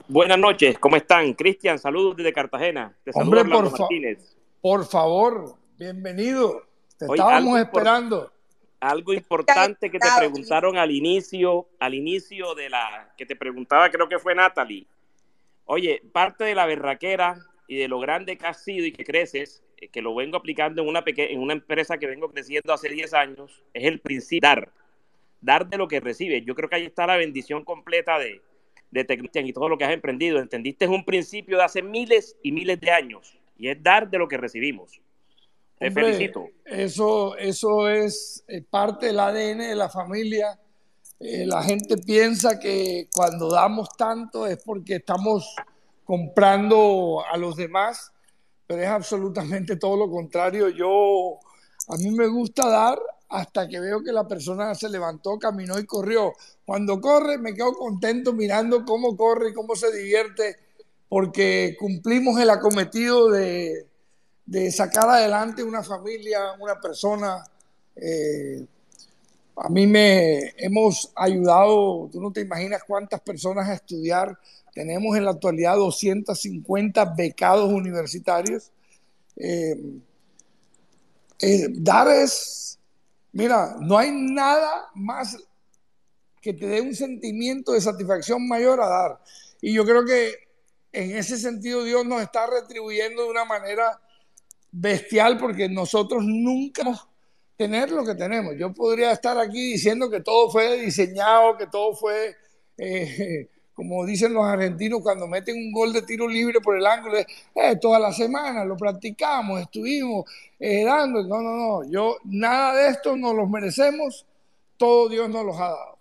[0.08, 1.34] Buenas noches, ¿cómo están?
[1.34, 2.96] Cristian, saludos desde Cartagena.
[3.04, 4.36] Te Hombre, por, Martínez.
[4.60, 6.62] por favor, bienvenido.
[6.98, 8.32] Te estábamos esperando.
[8.80, 14.08] Algo importante que te preguntaron al inicio, al inicio de la que te preguntaba, creo
[14.08, 14.86] que fue Natalie.
[15.66, 17.38] Oye, parte de la berraquera
[17.68, 20.82] y de lo grande que has sido y que creces, eh, que lo vengo aplicando
[20.82, 24.72] en una, en una empresa que vengo creciendo hace 10 años, es el principio dar.
[25.42, 26.44] Dar de lo que recibes.
[26.44, 28.40] Yo creo que ahí está la bendición completa de,
[28.90, 30.38] de Cristian y todo lo que has emprendido.
[30.38, 34.18] Entendiste es un principio de hace miles y miles de años y es dar de
[34.18, 35.00] lo que recibimos.
[35.80, 36.46] Te felicito.
[36.66, 40.60] Eso, eso es eh, parte del ADN de la familia.
[41.18, 45.56] Eh, la gente piensa que cuando damos tanto es porque estamos
[46.04, 48.12] comprando a los demás,
[48.66, 50.68] pero es absolutamente todo lo contrario.
[50.68, 51.38] Yo,
[51.88, 52.98] a mí me gusta dar
[53.30, 56.34] hasta que veo que la persona se levantó, caminó y corrió.
[56.66, 60.56] Cuando corre me quedo contento mirando cómo corre y cómo se divierte,
[61.08, 63.89] porque cumplimos el acometido de,
[64.70, 67.44] sacar adelante una familia, una persona.
[67.96, 68.64] Eh,
[69.56, 74.38] a mí me hemos ayudado, tú no te imaginas cuántas personas a estudiar.
[74.72, 78.70] Tenemos en la actualidad 250 becados universitarios.
[79.36, 79.76] Eh,
[81.42, 82.78] Eh, dar es,
[83.32, 85.36] mira, no hay nada más
[86.42, 89.20] que te dé un sentimiento de satisfacción mayor a dar.
[89.60, 90.34] Y yo creo que
[90.92, 94.00] en ese sentido Dios nos está retribuyendo de una manera
[94.72, 97.08] bestial porque nosotros nunca
[97.56, 98.54] tener lo que tenemos.
[98.56, 102.34] Yo podría estar aquí diciendo que todo fue diseñado, que todo fue,
[102.78, 107.18] eh, como dicen los argentinos cuando meten un gol de tiro libre por el ángulo,
[107.18, 110.24] eh, toda la semana lo practicamos, estuvimos
[110.58, 110.84] eh.
[110.84, 114.24] No, no, no, yo nada de esto nos los merecemos,
[114.78, 115.99] todo Dios nos los ha dado.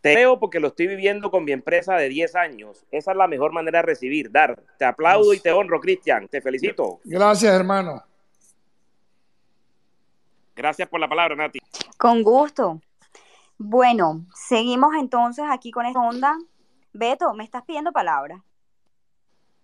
[0.00, 2.86] Te veo porque lo estoy viviendo con mi empresa de 10 años.
[2.90, 4.62] Esa es la mejor manera de recibir, dar.
[4.78, 6.26] Te aplaudo y te honro, Cristian.
[6.28, 7.00] Te felicito.
[7.04, 8.02] Gracias, hermano.
[10.56, 11.58] Gracias por la palabra, Nati.
[11.98, 12.80] Con gusto.
[13.58, 16.38] Bueno, seguimos entonces aquí con esta onda.
[16.92, 18.42] Beto, ¿me estás pidiendo palabra?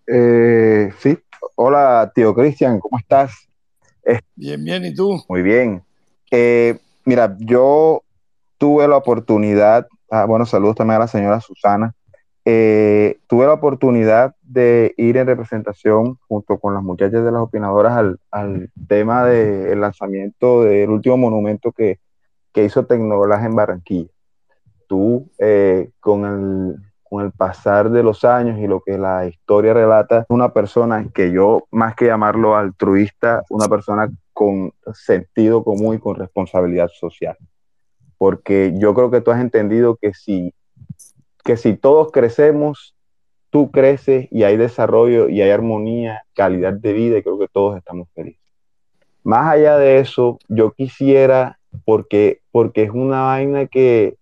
[0.05, 1.17] Eh, sí.
[1.55, 3.47] Hola, tío Cristian, ¿cómo estás?
[4.35, 5.21] Bien, bien, ¿y tú?
[5.27, 5.83] Muy bien.
[6.31, 8.03] Eh, mira, yo
[8.57, 11.93] tuve la oportunidad, ah, bueno, saludos también a la señora Susana,
[12.49, 18.15] eh, tuve la oportunidad de ir en representación junto con las muchachas de las opinadoras
[18.31, 21.99] al, tema del lanzamiento del último monumento que,
[22.55, 24.09] hizo Tecnolas en Barranquilla.
[24.87, 29.73] Tú, eh, con, el, con el pasar de los años y lo que la historia
[29.73, 35.99] relata, una persona que yo, más que llamarlo altruista, una persona con sentido común y
[35.99, 37.37] con responsabilidad social
[38.17, 40.53] porque yo creo que tú has entendido que si,
[41.43, 42.95] que si todos crecemos,
[43.49, 47.77] tú creces y hay desarrollo y hay armonía, calidad de vida y creo que todos
[47.77, 48.41] estamos felices.
[49.23, 54.15] Más allá de eso, yo quisiera, porque, porque es una vaina que,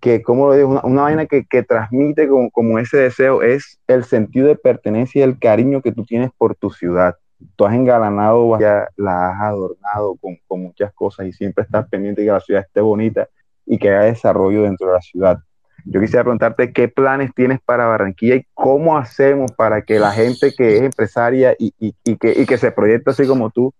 [0.00, 4.04] que como lo digo, una, vaina que, que transmite como, como, ese deseo, es el
[4.04, 7.16] sentido de pertenencia y el cariño que tú tienes por tu ciudad.
[7.56, 12.26] Tú has engalanado, la has adornado con, con muchas cosas y siempre estás pendiente de
[12.26, 13.28] que la ciudad esté bonita
[13.70, 15.38] y que haya desarrollo dentro de la ciudad.
[15.84, 20.52] Yo quisiera preguntarte qué planes tienes para Barranquilla y cómo hacemos para que la gente
[20.52, 21.72] que es empresaria y,
[22.16, 23.72] que, se proyecta así como tú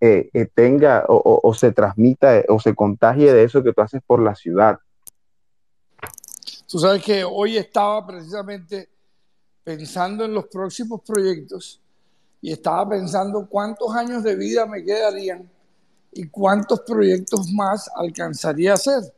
[0.00, 4.20] eh, eh, tenga o, se transmita o se contagie de eso que tú haces por
[4.20, 4.78] la ciudad.
[6.68, 8.88] Tú sabes que hoy estaba precisamente
[9.62, 11.80] pensando en los próximos proyectos
[12.40, 15.48] y estaba pensando cuántos años de vida me quedarían
[16.12, 19.15] y cuántos proyectos más alcanzaría a hacer.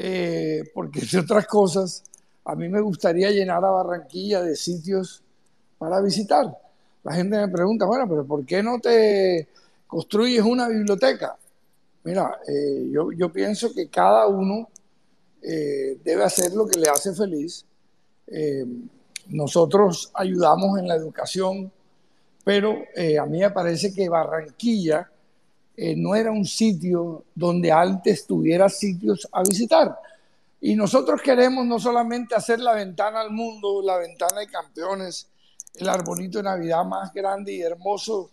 [0.00, 2.04] Eh, porque entre otras cosas,
[2.44, 5.24] a mí me gustaría llenar a Barranquilla de sitios
[5.76, 6.46] para visitar.
[7.02, 9.48] La gente me pregunta, bueno, pero ¿por qué no te
[9.88, 11.36] construyes una biblioteca?
[12.04, 14.68] Mira, eh, yo, yo, pienso que cada uno
[15.42, 17.64] eh, debe hacer lo que le hace feliz.
[19.26, 21.72] nosotros ayudamos en la educación,
[22.44, 22.84] pero
[23.20, 25.10] a mí me parece que Barranquilla
[25.80, 29.96] eh, no era un sitio donde antes tuviera sitios a visitar.
[30.60, 35.28] Y nosotros queremos no solamente hacer la ventana al mundo, la ventana de campeones,
[35.76, 38.28] el arbolito de Navidad más grande y hermoso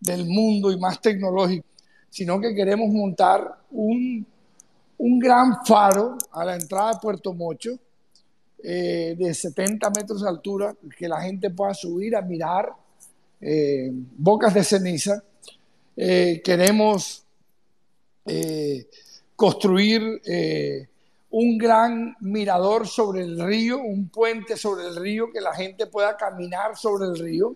[0.00, 1.64] del mundo y más tecnológico,
[2.10, 4.26] sino que queremos montar un,
[4.98, 7.78] gran faro a la entrada de Puerto Mocho
[8.60, 12.72] eh, de 70 metros de altura, que la gente pueda subir a mirar
[13.40, 15.22] eh, bocas de ceniza
[16.00, 17.24] eh, queremos
[18.24, 18.88] eh,
[19.34, 20.88] construir eh,
[21.30, 26.16] un gran mirador sobre el río, un puente sobre el río, que la gente pueda
[26.16, 27.52] caminar sobre el río,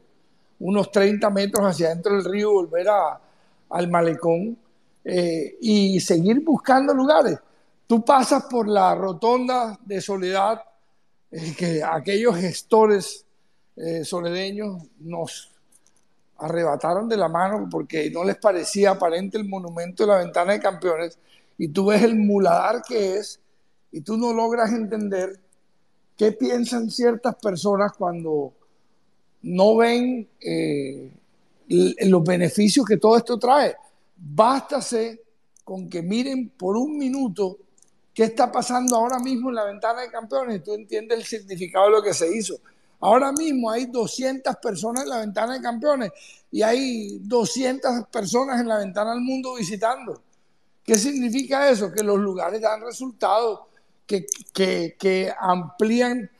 [0.58, 2.88] unos 30 metros hacia adentro del río, volver
[3.70, 4.58] al malecón
[5.60, 7.38] y seguir buscando lugares.
[7.86, 10.62] Tú pasas por la rotonda de Soledad,
[11.30, 13.24] que aquellos gestores
[14.04, 15.51] soledeños nos
[16.42, 20.60] arrebataron de la mano porque no les parecía aparente el monumento de la ventana de
[20.60, 21.18] campeones
[21.56, 23.40] y tú ves el muladar que es
[23.92, 25.38] y tú no logras entender
[26.16, 28.52] qué piensan ciertas personas cuando
[29.42, 31.12] no ven eh,
[31.68, 33.76] los beneficios que todo esto trae.
[34.16, 35.22] Bástase
[35.64, 37.58] con que miren por un minuto
[38.12, 41.86] qué está pasando ahora mismo en la ventana de campeones y tú entiendes el significado
[41.86, 42.56] de lo que se hizo.
[43.02, 46.12] Ahora mismo hay 200 personas en la ventana de campeones
[46.52, 50.22] y hay 200 personas en la ventana del mundo visitando.
[50.84, 51.90] ¿Qué significa eso?
[51.90, 53.62] Que los lugares dan resultados,
[54.06, 56.30] que, que, amplían,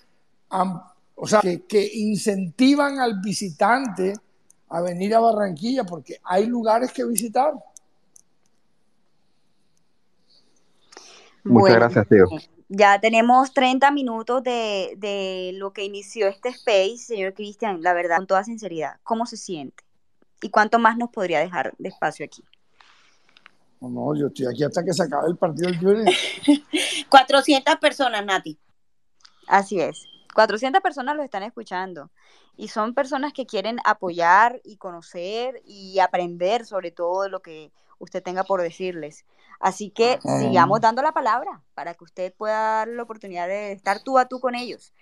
[1.16, 4.14] o sea, que, que incentivan al visitante
[4.68, 7.54] a venir a Barranquilla porque hay lugares que visitar.
[11.42, 12.26] Muchas gracias, tío.
[12.74, 18.26] Ya tenemos 30 minutos de, lo que inició este space, señor Cristian, la verdad, con
[18.26, 19.84] toda sinceridad, ¿cómo se siente?
[20.40, 22.42] ¿Y cuánto más nos podría dejar de espacio aquí?
[23.78, 26.14] No, no, yo estoy aquí hasta que se acabe el partido del Junior.
[27.10, 28.58] 400 personas, Nati.
[29.48, 30.06] Así es.
[30.34, 32.10] 400 personas lo están escuchando
[32.56, 37.70] y son personas que quieren apoyar y conocer y aprender sobre todo de lo que
[37.98, 39.26] usted tenga por decirles.
[39.62, 44.02] Así que sigamos dando la palabra para que usted pueda dar la oportunidad de estar
[44.02, 44.92] tú a tú con ellos.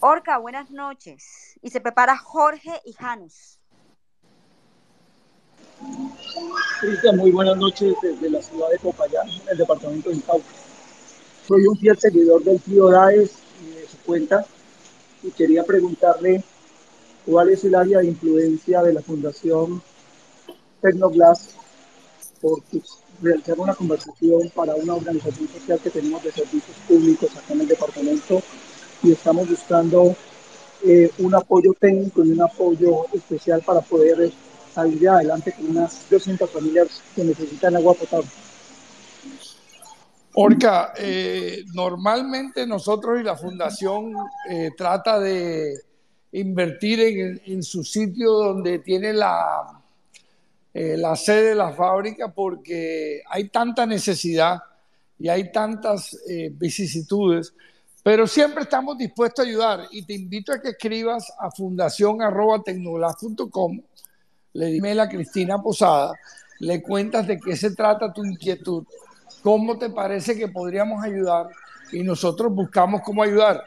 [0.00, 1.58] Orca, buenas noches.
[1.60, 3.58] Y se prepara Jorge y Janus.
[6.80, 10.46] Cristian, muy buenas noches desde la ciudad de Popayán, en el departamento de Cauca.
[11.46, 14.46] Soy un fiel seguidor del tío Daes y de su cuenta
[15.22, 16.42] y quería preguntarle
[17.26, 19.82] cuál es el área de influencia de la Fundación
[20.80, 21.54] Tecnoglass
[22.40, 22.62] por
[23.24, 27.68] realizar una conversación para una organización social que tenemos de servicios públicos acá en el
[27.68, 28.42] departamento
[29.02, 30.14] y estamos buscando
[30.84, 34.32] eh, un apoyo técnico y un apoyo especial para poder
[34.74, 38.28] salir adelante con unas 200 familias que necesitan agua potable.
[40.34, 44.14] Orca, eh, normalmente nosotros y la fundación
[44.50, 45.74] eh, trata de
[46.32, 49.83] invertir en, en, su sitio donde tiene la,
[50.74, 54.60] eh, la sede de la fábrica porque hay tanta necesidad
[55.20, 57.54] y hay tantas eh, vicisitudes,
[58.02, 63.80] pero siempre estamos dispuestos a ayudar y te invito a que escribas a fundación.tecnoglas.com,
[64.54, 66.12] le dime a Cristina Posada,
[66.58, 68.84] le cuentas de qué se trata tu inquietud,
[69.44, 71.50] cómo te parece que podríamos ayudar
[71.92, 73.62] y nosotros buscamos cómo ayudar.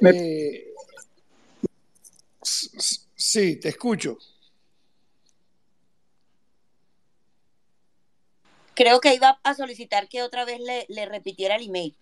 [0.00, 0.66] Eh,
[2.42, 4.18] sí, te escucho.
[8.74, 11.96] Creo que iba a solicitar que otra vez le, le repitiera el email.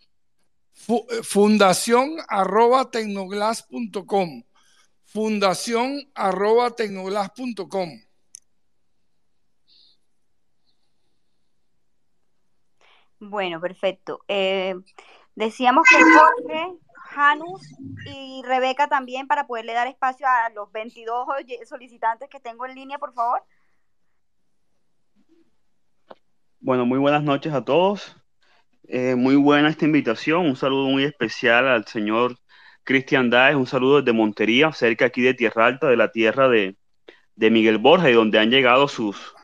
[1.22, 4.42] Fundación arroba tecnoglass.com.
[5.04, 8.00] Fundación arroba tecnoglass.com.
[13.20, 14.20] Bueno, perfecto.
[14.28, 14.74] Eh,
[15.34, 16.78] decíamos que Jorge,
[17.10, 17.60] Janus
[18.06, 21.26] y Rebeca también para poderle dar espacio a los 22
[21.68, 23.42] solicitantes que tengo en línea, por favor.
[26.62, 28.14] Bueno, muy buenas noches a todos.
[28.86, 30.44] Eh, muy buena esta invitación.
[30.44, 32.36] Un saludo muy especial al señor
[32.84, 33.56] Cristian Daes.
[33.56, 36.76] Un saludo desde Montería, cerca aquí de Tierra Alta, de la tierra de,
[37.34, 39.34] de Miguel Borja, y donde han llegado sus,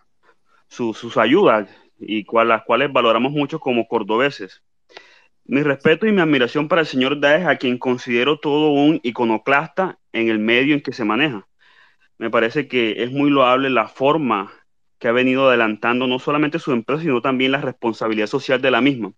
[0.69, 4.63] sus, ayudas y cual, las cuales valoramos mucho como cordobeses.
[5.47, 9.99] Mi respeto y mi admiración para el señor Daes, a quien considero todo un iconoclasta
[10.13, 11.49] en el medio en que se maneja.
[12.19, 14.53] Me parece que es muy loable la forma
[14.99, 18.81] que ha venido adelantando no solamente su empresa, sino también la responsabilidad social de la
[18.81, 19.13] misma.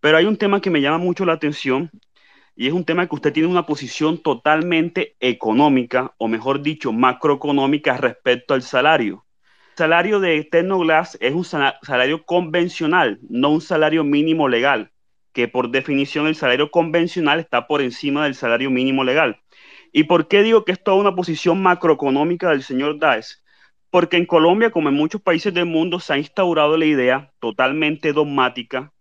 [0.00, 1.90] Pero hay un tema que me llama mucho la atención
[2.56, 7.96] y es un tema que usted tiene una posición totalmente económica, o mejor dicho, macroeconómica
[7.96, 9.26] respecto al salario.
[9.72, 14.92] El salario de Tecnoglass es un salario convencional, no un salario mínimo legal,
[15.32, 19.40] que por definición el salario convencional está por encima del salario mínimo legal.
[19.92, 23.43] ¿Y por qué digo que es toda una posición macroeconómica del señor Daes?
[23.94, 28.12] Porque en Colombia, como en muchos países del mundo, se ha instaurado la idea totalmente
[28.12, 28.92] dogmática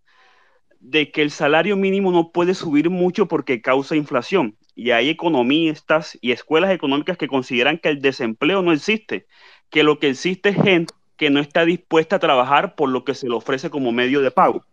[0.79, 4.55] de que el salario mínimo no puede subir mucho porque causa inflación.
[4.75, 9.25] Y hay economistas y escuelas económicas que consideran que el desempleo no existe,
[9.71, 13.15] que lo que existe es gente que no está dispuesta a trabajar por lo que
[13.15, 14.63] se le ofrece como medio de pago.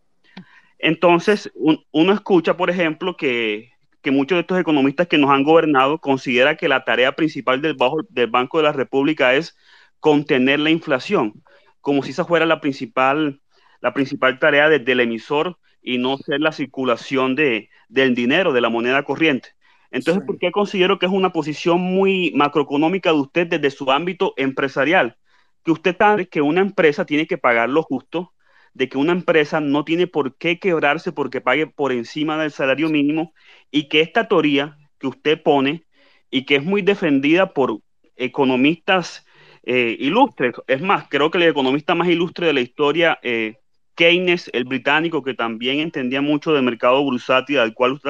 [0.79, 3.71] Entonces, uno escucha, por ejemplo, que,
[4.03, 7.73] que, muchos de estos economistas que nos han gobernado consideran que la tarea principal del,
[7.73, 9.57] bajo, del Banco de la República es
[10.01, 11.43] contener la inflación,
[11.81, 13.41] como si esa fuera la principal,
[13.81, 18.61] la principal tarea desde el emisor y no ser la circulación de, del dinero, de
[18.61, 19.51] la moneda corriente.
[19.91, 20.27] Entonces, sí.
[20.27, 25.17] ¿por qué considero que es una posición muy macroeconómica de usted desde su ámbito empresarial?
[25.65, 28.33] Que usted sabe que una empresa tiene que pagar lo justo,
[28.73, 32.89] de que una empresa no tiene por qué quebrarse porque pague por encima del salario
[32.89, 33.35] mínimo
[33.71, 35.87] y que esta teoría que usted pone
[36.31, 37.81] y que es muy defendida por
[38.17, 39.27] economistas
[39.73, 40.55] eh, ilustres.
[40.67, 43.61] Es más, creo que el economista más ilustre de la historia, eh,
[43.95, 48.01] Keynes, el británico, que también entendía mucho del mercado bursátil, al cual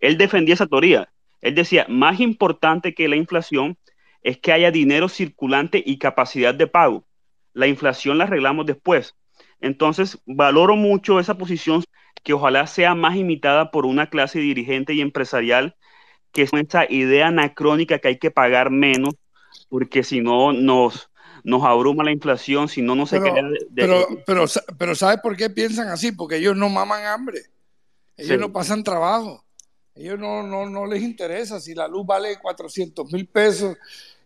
[0.00, 1.08] él defendía esa teoría.
[1.40, 3.78] Él decía, más importante que la inflación
[4.22, 7.06] es que haya dinero circulante y capacidad de pago.
[7.52, 9.14] La inflación la arreglamos después.
[9.60, 11.84] Entonces, valoro mucho esa posición
[12.24, 15.76] que ojalá sea más imitada por una clase dirigente y empresarial
[16.32, 19.14] que es esa idea anacrónica que hay que pagar menos
[19.68, 21.10] porque si no nos,
[21.44, 23.44] nos abruma la inflación, si no, no se pero, crea.
[23.44, 24.44] De, pero, pero,
[24.78, 26.12] pero, ¿sabes por qué piensan así?
[26.12, 27.42] Porque ellos no maman hambre,
[28.16, 28.38] ellos sí.
[28.38, 29.44] no pasan trabajo,
[29.94, 33.76] ellos no, no, no les interesa si la luz vale 400 mil pesos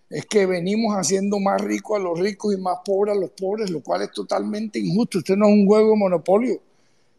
[0.10, 3.70] es que venimos haciendo más ricos a los ricos y más pobres a los pobres,
[3.72, 5.18] lo cual es totalmente injusto.
[5.18, 6.62] Este no es un juego de monopolio.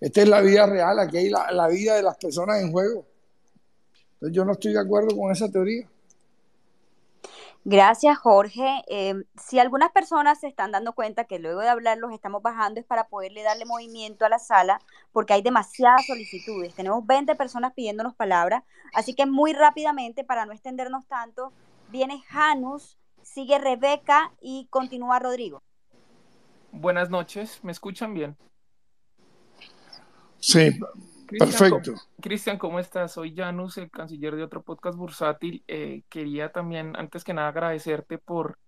[0.01, 3.05] Esta es la vida real, aquí hay la, vida de las personas en juego.
[4.15, 5.89] Entonces yo no estoy de acuerdo con esa teoría.
[7.69, 8.85] Gracias, Jorge.
[8.87, 12.79] Eh, si algunas personas se están dando cuenta que luego de hablar los estamos bajando
[12.79, 14.79] es para poderle darle movimiento a la sala,
[15.11, 16.77] porque hay demasiadas solicitudes.
[16.77, 18.63] Tenemos 20 personas pidiéndonos palabra,
[18.95, 21.53] así que muy rápidamente, para no extendernos tanto,
[21.89, 25.61] viene Janus, sigue Rebeca y continúa Rodrigo.
[26.71, 28.37] Buenas noches, ¿me escuchan bien?
[30.39, 30.71] Sí,
[31.27, 31.95] Perfecto.
[32.21, 33.13] Cristian, ¿cómo estás?
[33.13, 35.63] Soy Janus, el canciller de otro podcast bursátil.
[35.67, 38.59] Eh, quería también, antes que nada, agradecerte por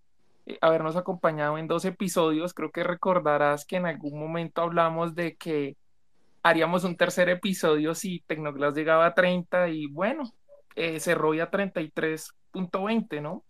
[0.47, 2.55] eh, habernos acompañado en dos episodios.
[2.55, 5.77] Creo que recordarás que en algún momento hablamos de que
[6.43, 10.33] haríamos un tercer episodio si Tecnoglass llegaba a 30 y bueno,
[10.75, 13.45] eh, cerró ya 33.20, ¿no?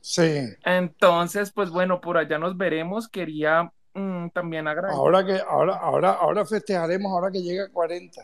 [0.00, 0.40] Sí.
[0.64, 3.08] Entonces, pues bueno, por allá nos veremos.
[3.08, 4.98] Quería Mm, también agradecer.
[4.98, 8.22] Ahora que ahora ahora ahora festejaremos ahora que llega a 40.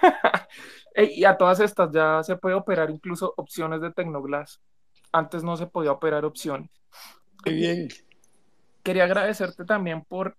[0.96, 4.60] y a todas estas ya se puede operar incluso opciones de Tecnoglass.
[5.12, 6.70] Antes no se podía operar opciones.
[7.44, 7.88] Qué bien.
[8.82, 10.36] Quería agradecerte también por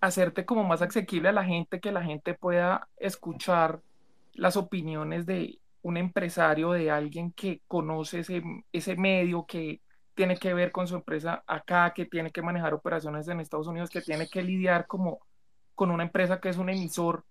[0.00, 3.80] hacerte como más asequible a la gente, que la gente pueda escuchar
[4.34, 9.80] las opiniones de un empresario, de alguien que conoce ese, ese medio, que
[10.14, 13.90] tiene que ver con su empresa acá, que tiene que manejar operaciones en Estados Unidos,
[13.90, 15.20] que tiene que lidiar como
[15.74, 17.24] con una empresa que es un emisor,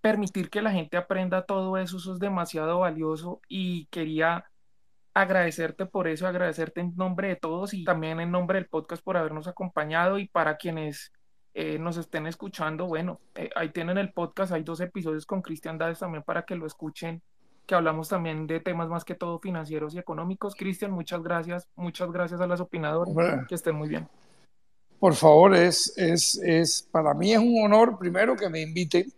[0.00, 4.46] permitir que la gente aprenda todo eso, eso es demasiado valioso y quería
[5.14, 9.16] agradecerte por eso, agradecerte en nombre de todos y también en nombre del podcast por
[9.16, 11.12] habernos acompañado y para quienes
[11.54, 15.78] eh, nos estén escuchando, bueno, eh, ahí tienen el podcast, hay dos episodios con Cristian
[15.78, 17.22] Dades también para que lo escuchen
[17.68, 20.54] que hablamos también de temas más que todo financieros y económicos.
[20.54, 23.14] Cristian, muchas gracias, muchas gracias a las opinadoras,
[23.46, 24.08] que estén muy bien.
[24.98, 29.12] Por favor, es, es, es, para mí es un honor primero que me inviten.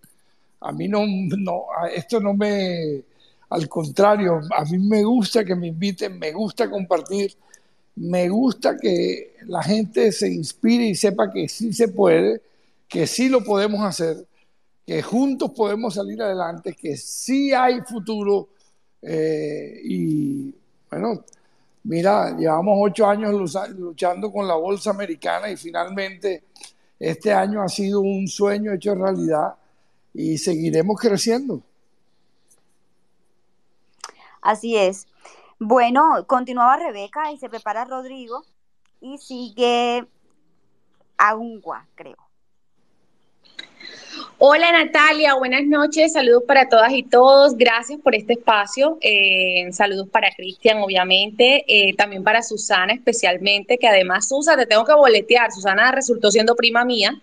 [0.61, 3.05] A mí no, no, esto no me,
[3.51, 7.33] al contrario, a mí me gusta que me inviten, me gusta compartir,
[7.95, 12.43] me gusta que la gente se inspire y sepa que sí se puede,
[12.89, 14.27] que sí lo podemos hacer
[14.91, 18.49] que juntos podemos salir adelante, que sí hay futuro.
[19.01, 20.53] Eh, y
[20.91, 21.25] bueno,
[21.85, 23.33] mira, llevamos ocho años
[23.79, 26.43] luchando con la bolsa americana y finalmente
[26.99, 29.55] este año ha sido un sueño hecho realidad
[30.13, 31.63] y seguiremos creciendo.
[34.43, 35.07] Así es.
[35.61, 38.43] Bueno, continuaba Rebeca y se prepara Rodrigo
[39.01, 40.05] y sigue
[41.17, 42.30] Agua, creo.
[44.43, 50.09] Hola Natalia, buenas noches, saludos para todas y todos, gracias por este espacio, eh, saludos
[50.09, 55.53] para Cristian obviamente, eh, también para Susana especialmente, que además Susana, te tengo que boletear,
[55.53, 57.21] Susana resultó siendo prima mía,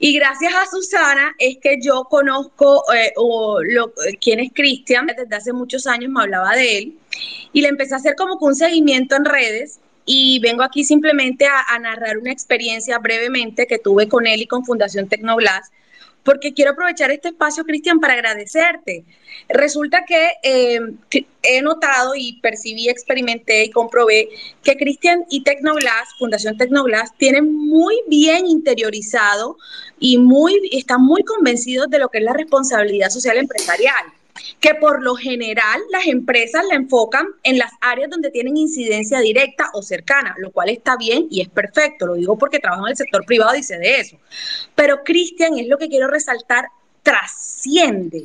[0.00, 5.52] y gracias a Susana es que yo conozco eh, lo, quién es Cristian, desde hace
[5.52, 6.98] muchos años me hablaba de él,
[7.52, 11.78] y le empecé a hacer como un seguimiento en redes, y vengo aquí simplemente a,
[11.78, 15.70] narrar una experiencia brevemente que tuve con él y con Fundación Tecnoglass,
[16.22, 19.04] porque quiero aprovechar este espacio, Cristian, para agradecerte.
[19.48, 20.80] Resulta que eh,
[21.42, 24.28] he notado y percibí, experimenté y comprobé
[24.62, 29.56] que Cristian y Tecnoglass, Fundación Tecnoglass, tienen muy bien interiorizado
[29.98, 34.04] y muy, están muy convencidos de lo que es la responsabilidad social empresarial
[34.60, 39.70] que por lo general las empresas la enfocan en las áreas donde tienen incidencia directa
[39.74, 42.96] o cercana, lo cual está bien y es perfecto, lo digo porque trabajo en el
[42.96, 44.18] sector privado y sé de eso.
[44.74, 46.66] Pero Cristian, es lo que quiero resaltar,
[47.02, 48.24] trasciende.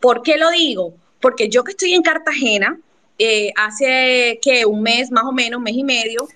[0.00, 0.94] ¿Por qué lo digo?
[1.20, 2.78] Porque yo que estoy en Cartagena,
[3.18, 6.28] eh, hace que un mes más o menos, un mes y medio,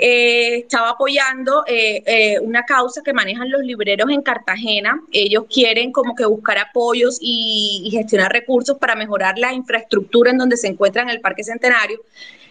[0.00, 5.02] eh, estaba apoyando eh, eh, una causa que manejan los libreros en Cartagena.
[5.10, 10.56] Ellos quieren como que buscar apoyos y, gestionar recursos para mejorar la infraestructura en donde
[10.56, 12.00] se encuentra en el Parque Centenario.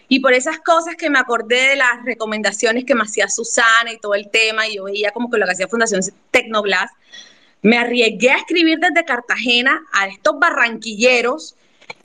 [0.08, 3.98] Y por esas cosas que me acordé de las recomendaciones que me hacía Susana y
[3.98, 6.94] todo el tema, y yo veía como que lo que hacía Fundación Tecnoblast,
[7.62, 11.56] me arriesgué a escribir desde Cartagena a estos barranquilleros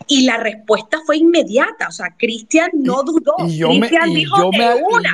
[0.07, 3.35] y la respuesta fue inmediata, o sea, Cristian no dudó.
[3.47, 4.51] Y yo, me, dijo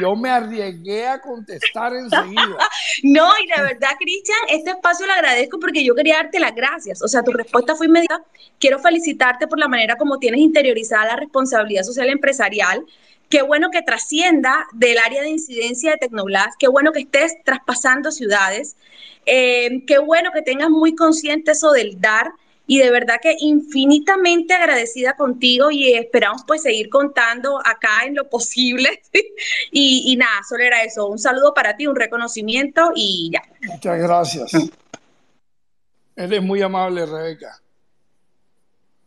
[0.01, 2.57] yo me arriesgué a contestar enseguida.
[3.03, 7.01] no, y de verdad, Cristian, este espacio lo agradezco porque yo quería darte las gracias.
[7.01, 8.23] O sea, tu respuesta fue inmediata.
[8.59, 12.85] Quiero felicitarte por la manera como tienes interiorizada la responsabilidad social empresarial.
[13.29, 18.11] Qué bueno que trascienda del área de incidencia de Tecnoblast, qué bueno que estés traspasando
[18.11, 18.75] ciudades,
[19.27, 22.31] eh, qué bueno que tengas muy consciente eso del dar
[22.70, 28.30] y de verdad que infinitamente agradecida contigo y esperamos pues seguir contando acá en lo
[28.30, 29.01] posible.
[29.72, 33.41] y, nada, solo era eso, un saludo para ti, un reconocimiento y ya.
[33.67, 34.51] Muchas gracias.
[36.15, 37.59] Eres muy amable, Rebeca.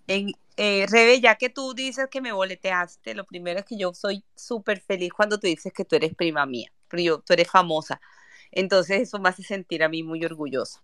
[0.08, 3.94] En, eh, Rebe, ya que tú dices que me boleteaste, lo primero es que yo
[3.94, 7.48] soy súper feliz cuando tú dices que tú eres prima mía, pero yo, tú eres
[7.48, 8.00] famosa.
[8.50, 10.82] Entonces eso me hace sentir a mí muy orgullosa.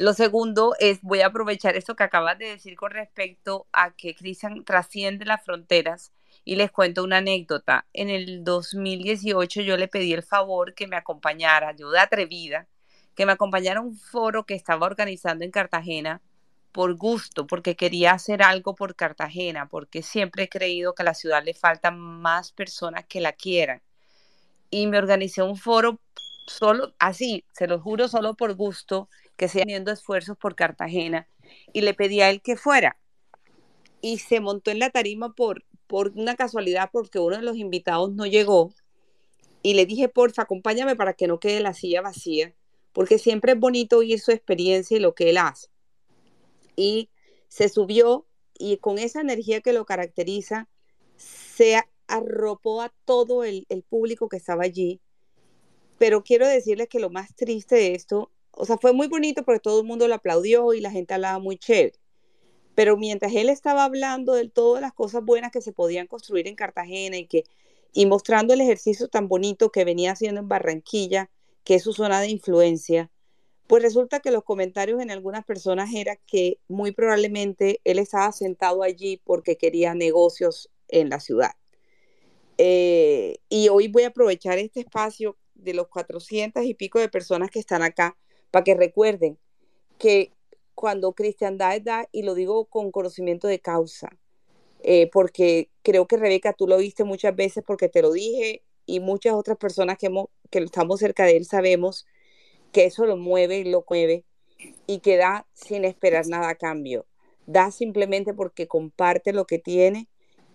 [0.00, 4.14] Lo segundo es, voy a aprovechar esto que acabas de decir con respecto a que
[4.14, 6.10] Cristian trasciende las fronteras
[6.42, 7.84] y les cuento una anécdota.
[7.92, 12.66] En el 2018 yo le pedí el favor que me acompañara, yo de atrevida,
[13.14, 16.22] que me acompañara a un foro que estaba organizando en Cartagena
[16.72, 21.14] por gusto, porque quería hacer algo por Cartagena, porque siempre he creído que a la
[21.14, 23.82] ciudad le faltan más personas que la quieran.
[24.70, 26.00] Y me organicé un foro
[26.46, 31.26] solo, así, se lo juro, solo por gusto, que se teniendo esfuerzos por Cartagena
[31.72, 32.98] y le pedí a él que fuera.
[34.02, 38.12] Y se montó en la tarima por, por una casualidad porque uno de los invitados
[38.12, 38.74] no llegó
[39.62, 42.54] y le dije, porfa, acompáñame para que no quede la silla vacía,
[42.92, 45.68] porque siempre es bonito oír su experiencia y lo que él hace.
[46.76, 47.08] Y
[47.48, 48.26] se subió
[48.58, 50.68] y con esa energía que lo caracteriza,
[51.16, 55.00] se arropó a todo el, el público que estaba allí.
[55.96, 59.60] Pero quiero decirles que lo más triste de esto o sea, fue muy bonito porque
[59.60, 61.98] todo el mundo lo aplaudió y la gente hablaba muy chévere.
[62.74, 66.54] Pero mientras él estaba hablando de todas las cosas buenas que se podían construir en
[66.54, 67.44] Cartagena y que
[67.92, 71.30] y mostrando el ejercicio tan bonito que venía haciendo en Barranquilla,
[71.64, 73.10] que es su zona de influencia,
[73.66, 78.82] pues resulta que los comentarios en algunas personas era que muy probablemente él estaba sentado
[78.82, 81.52] allí porque quería negocios en la ciudad.
[82.58, 87.50] Eh, y hoy voy a aprovechar este espacio de los 400 y pico de personas
[87.50, 88.16] que están acá
[88.50, 89.38] para que recuerden
[89.98, 90.32] que
[90.74, 91.74] cuando Cristian da,
[92.10, 94.10] y lo digo con conocimiento de causa,
[94.82, 99.00] eh, porque creo que Rebeca, tú lo viste muchas veces porque te lo dije y
[99.00, 102.06] muchas otras personas que, hemos, estamos cerca de él sabemos
[102.72, 104.24] que eso lo mueve y lo mueve
[104.86, 107.06] y que da sin esperar nada a cambio.
[107.46, 110.08] Da simplemente porque comparte lo que tiene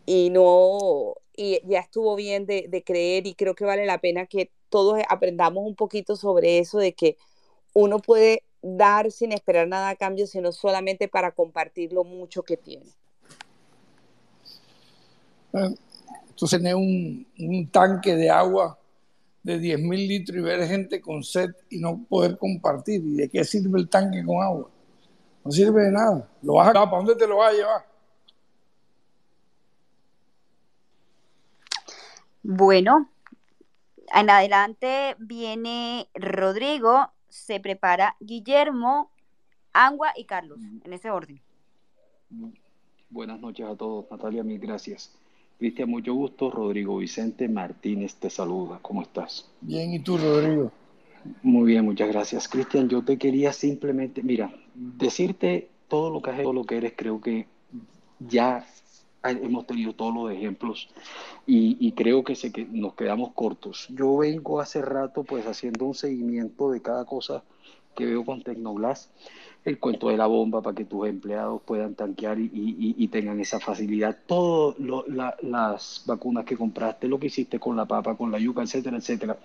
[0.08, 4.52] y no, y ya estuvo bien de creer y creo que vale la pena que
[4.70, 7.18] todos aprendamos un poquito sobre eso de que
[7.76, 12.58] uno puede dar sin esperar nada a cambio, sino solamente para compartir lo mucho que
[12.58, 12.86] tiene.
[15.54, 18.80] Entonces, tener un, un tanque de agua
[19.44, 23.02] de 10 mil litros y ver gente con sed y no poder compartir.
[23.06, 24.70] ¿Y de qué sirve el tanque con agua?
[25.44, 26.28] No sirve de nada.
[26.42, 27.86] Lo vas a ¿para dónde te lo vas a llevar?
[32.42, 33.10] Bueno,
[34.14, 39.12] en adelante viene Rodrigo se prepara Guillermo,
[39.74, 41.42] Angua y Carlos, en ese orden.
[43.10, 45.14] Buenas noches a todos, Natalia, mil gracias.
[45.60, 46.50] Cristian, mucho gusto.
[46.50, 48.80] Rodrigo Vicente Martínez te saluda.
[48.82, 49.50] ¿Cómo estás?
[49.62, 50.72] Bien, ¿y tú, Rodrigo?
[51.44, 52.48] Muy bien, muchas gracias.
[52.48, 56.94] Cristian, yo te quería simplemente, mira, decirte todo lo que has todo lo que eres,
[56.96, 57.48] creo que
[58.20, 58.66] ya
[59.32, 60.90] hemos tenido todos los ejemplos
[61.46, 62.36] y, creo que,
[62.72, 63.88] nos quedamos cortos.
[63.90, 67.44] Yo vengo hace rato pues haciendo un seguimiento de cada cosa
[67.96, 69.10] que veo con Tecnoglass,
[69.64, 74.18] el cuento de la bomba para que tus empleados puedan tanquear y tengan esa facilidad.
[74.26, 74.76] Todas
[75.42, 79.38] las vacunas que compraste, lo que hiciste con la papa, con la yuca, etcétera, etcétera.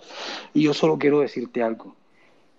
[0.53, 1.95] Y yo solo quiero decirte algo.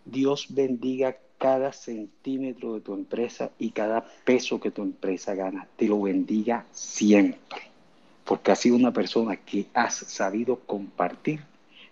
[0.05, 5.67] Dios bendiga cada centímetro de tu empresa y cada peso que tu empresa gana.
[5.75, 7.61] Te lo bendiga siempre.
[8.23, 11.41] Porque has sido una persona que has sabido compartir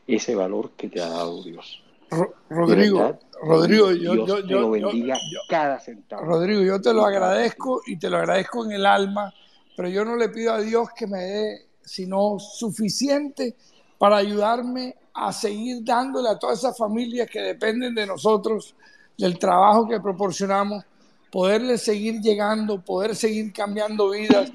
[0.05, 1.81] ese valor que te ha dado Dios.
[2.11, 6.21] Ro- Rodrigo, verdad, Rodrigo, yo, Dios yo, te yo, lo bendiga yo- cada centavo.
[6.25, 9.33] Rodrigo, yo te lo agradezco y te lo agradezco en el alma,
[9.75, 13.55] pero yo no le pido a Dios que me dé sino suficiente
[13.97, 18.75] para ayudarme a seguir dándole a todas esas familias que dependen de nosotros,
[19.19, 20.85] del trabajo que proporcionamos,
[21.31, 24.51] poderles seguir llegando, poder seguir cambiando vidas,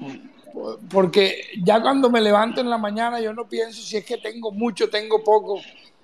[0.89, 4.51] porque ya cuando me levanto en la mañana yo no pienso si es que tengo
[4.51, 5.61] mucho, tengo poco,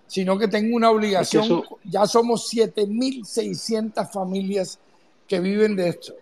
[0.07, 1.43] sino que tengo una Es que obligación.
[1.43, 4.79] eso, Ya somos 7.600 familias
[5.27, 6.15] que viven de esto.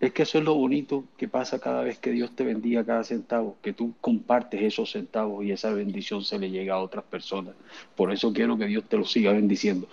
[0.00, 3.04] es que eso es lo bonito que pasa cada vez que Dios te bendiga cada
[3.04, 7.56] centavo, que tú compartes esos centavos y esa bendición se le llega a otras personas.
[7.94, 9.88] Por eso quiero que Dios te lo siga bendiciendo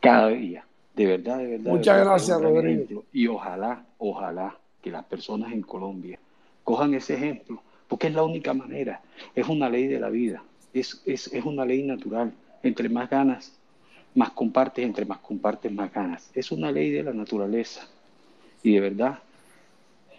[0.00, 0.67] cada día.
[0.98, 3.04] De verdad, de verdad, de Muchas verdad, gracias, Rodrigo.
[3.12, 6.18] Y ojalá, ojalá que las personas en Colombia
[6.64, 9.00] cojan ese ejemplo, porque es la única manera.
[9.32, 10.42] Es una ley de la vida,
[10.74, 12.32] es, es, es una ley natural.
[12.64, 13.56] Entre más ganas,
[14.16, 16.32] más compartes, entre más compartes, más ganas.
[16.34, 17.86] Es una ley de la naturaleza.
[18.64, 19.20] Y de verdad,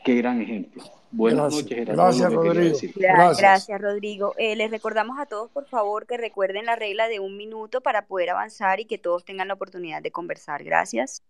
[0.05, 0.81] qué gran ejemplo.
[1.11, 2.77] Buenas Gracias, noches, era gracias, Rodrigo.
[2.95, 3.37] Gracias.
[3.39, 4.33] Gracias, Rodrigo.
[4.37, 8.05] Eh, les recordamos a todos, por favor, que recuerden la regla de un minuto para
[8.05, 10.63] poder avanzar y que todos tengan la oportunidad de conversar.
[10.63, 11.23] Gracias.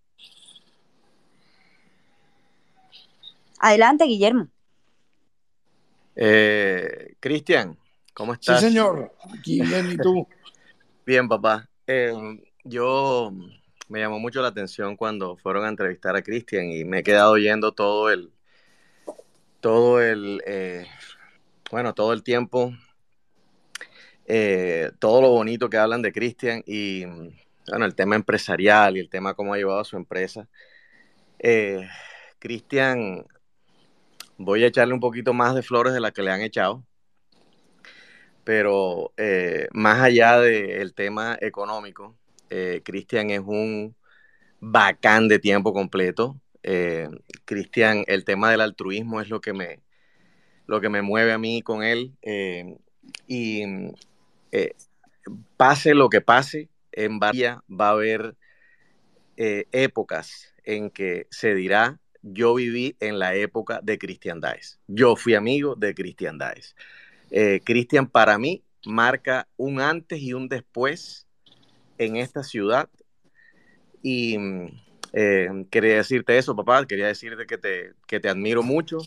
[3.60, 4.48] Adelante, Guillermo.
[6.16, 7.78] Eh, Cristian,
[8.14, 8.62] ¿cómo Sí, estás?
[8.62, 9.14] señor.
[9.38, 10.28] Aquí bien, ¿y tú?
[11.06, 11.68] Bien, papá.
[11.88, 12.14] Eh,
[12.64, 13.32] yo
[13.88, 17.32] me llamó mucho la atención cuando fueron a entrevistar a Cristian y me he quedado
[17.32, 18.32] oyendo todo el,
[19.62, 20.88] todo el, eh,
[21.72, 22.74] bueno, todo el tiempo,
[24.26, 27.06] eh, todo lo bonito que hablan de Cristian y,
[27.68, 30.48] bueno, el tema empresarial y el tema cómo ha llevado a su empresa.
[31.40, 31.88] Eh,
[32.40, 33.26] Cristian,
[34.38, 36.84] voy a echarle un poquito más de flores de la que le han echado.
[38.44, 42.16] pero eh, más allá del tema económico,
[42.50, 43.96] eh, Cristian es un
[44.60, 46.40] bacán de tiempo completo.
[46.64, 47.10] Eh,
[47.46, 49.82] Cristian, el tema del altruismo es lo que me,
[50.68, 52.14] lo que me mueve a mí con él.
[52.22, 52.78] eh,
[53.28, 53.64] y
[54.52, 54.74] eh,
[55.58, 58.36] pase lo que pase, en Bahía va a haber
[59.38, 64.80] eh, épocas en que se dirá, yo viví en la época de Cristian Daes.
[64.88, 66.76] Yo fui amigo de Cristian Daes.
[67.32, 71.28] Eh, Cristian para mí marca un antes y un después
[71.98, 72.90] en esta ciudad.
[74.02, 74.38] Y
[75.14, 76.86] eh, quería decirte eso, papá.
[76.86, 79.00] Quería decirte que te, que te admiro mucho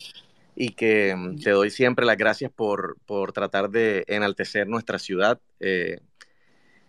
[0.55, 5.39] y que mm, te doy siempre las gracias por, por tratar de enaltecer nuestra ciudad
[5.61, 6.01] eh,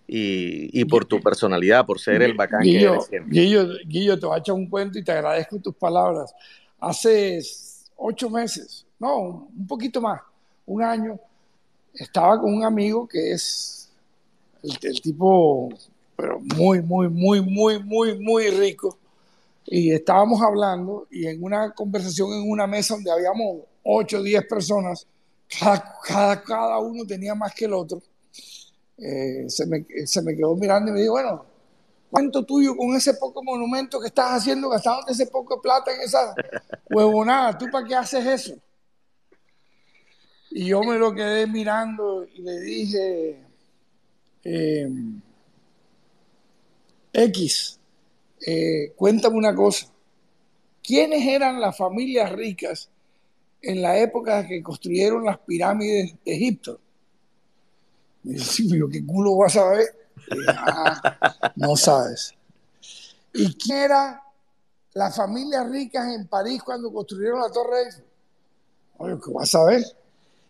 [0.08, 3.40] y, y por tu personalidad, por ser el bacán que Guillo, eres siempre.
[3.40, 6.34] Guillo, Guillo, te voy a echar un cuento y te agradezco tus palabras.
[6.80, 7.40] Hace
[7.96, 10.22] ocho meses, no, un poquito más,
[10.66, 11.20] un año,
[11.94, 13.90] estaba con un amigo que es
[14.62, 15.70] el, el tipo,
[16.18, 19.00] pero muy, muy, muy, muy, muy, muy rico.
[19.66, 24.46] Y estábamos hablando y en una conversación en una mesa donde habíamos ocho o diez
[24.46, 25.08] personas,
[25.60, 28.02] cada, cada, cada uno tenía más que el otro.
[28.98, 31.46] Eh, se, me, se me quedó mirando y me dijo, bueno,
[32.12, 36.34] ¿cuánto tuyo con ese poco monumento que estás haciendo, gastándote ese poco plata en esa
[36.90, 37.58] huevonada?
[37.58, 38.56] ¿Tú para qué haces eso?
[40.52, 43.40] Y yo me lo quedé mirando y le dije,
[44.44, 44.90] eh,
[47.14, 47.80] X,
[48.46, 49.88] eh, cuéntame una cosa.
[50.82, 52.90] ¿Quiénes eran las familias ricas
[53.62, 56.80] en la época que construyeron las pirámides de Egipto?
[58.24, 59.86] Me dice, pero ¿qué culo vas a ver?
[60.32, 62.34] Y dije, "Ah, no sabes.
[63.34, 64.22] ¿Y quién era
[64.94, 68.06] las familias ricas en París cuando construyeron la Torre Eiffel?
[68.98, 69.84] Oye, ¿qué vas a ver?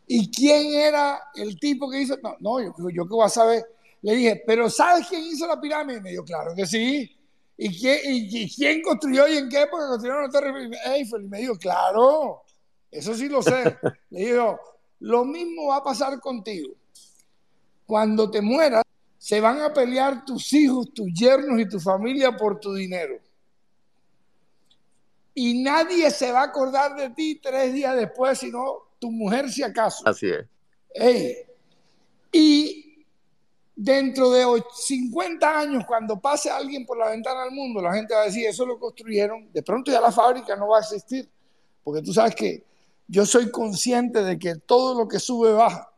[0.08, 2.18] ¿Y quién era el tipo que hizo?
[2.22, 3.64] No, no yo, yo qué voy a saber.
[4.02, 6.02] Le dije, pero ¿sabes quién hizo la pirámide?
[6.02, 7.10] Me dijo, claro que sí.
[7.58, 11.24] ¿Y quién, y, y quién construyó y en qué época construyeron la Torre Eiffel?
[11.24, 12.44] Y me dijo, claro,
[12.90, 13.78] eso sí lo sé.
[14.10, 14.60] Le digo,
[15.00, 16.74] lo mismo va a pasar contigo.
[17.86, 18.84] Cuando te mueras,
[19.18, 23.20] se van a pelear tus hijos, tus yernos y tu familia por tu dinero.
[25.36, 29.64] Y nadie se va a acordar de ti tres días después, sino tu mujer si
[29.64, 30.04] acaso.
[30.08, 30.46] Así es.
[30.94, 31.38] Ey,
[32.32, 32.83] y
[33.76, 38.22] dentro de 50 años, cuando pase alguien por la ventana del mundo, la gente va
[38.22, 41.28] a decir, eso lo construyeron, de pronto ya la fábrica no va a existir,
[41.84, 42.64] porque tú sabes que
[43.08, 45.90] yo soy consciente de que todo lo que sube baja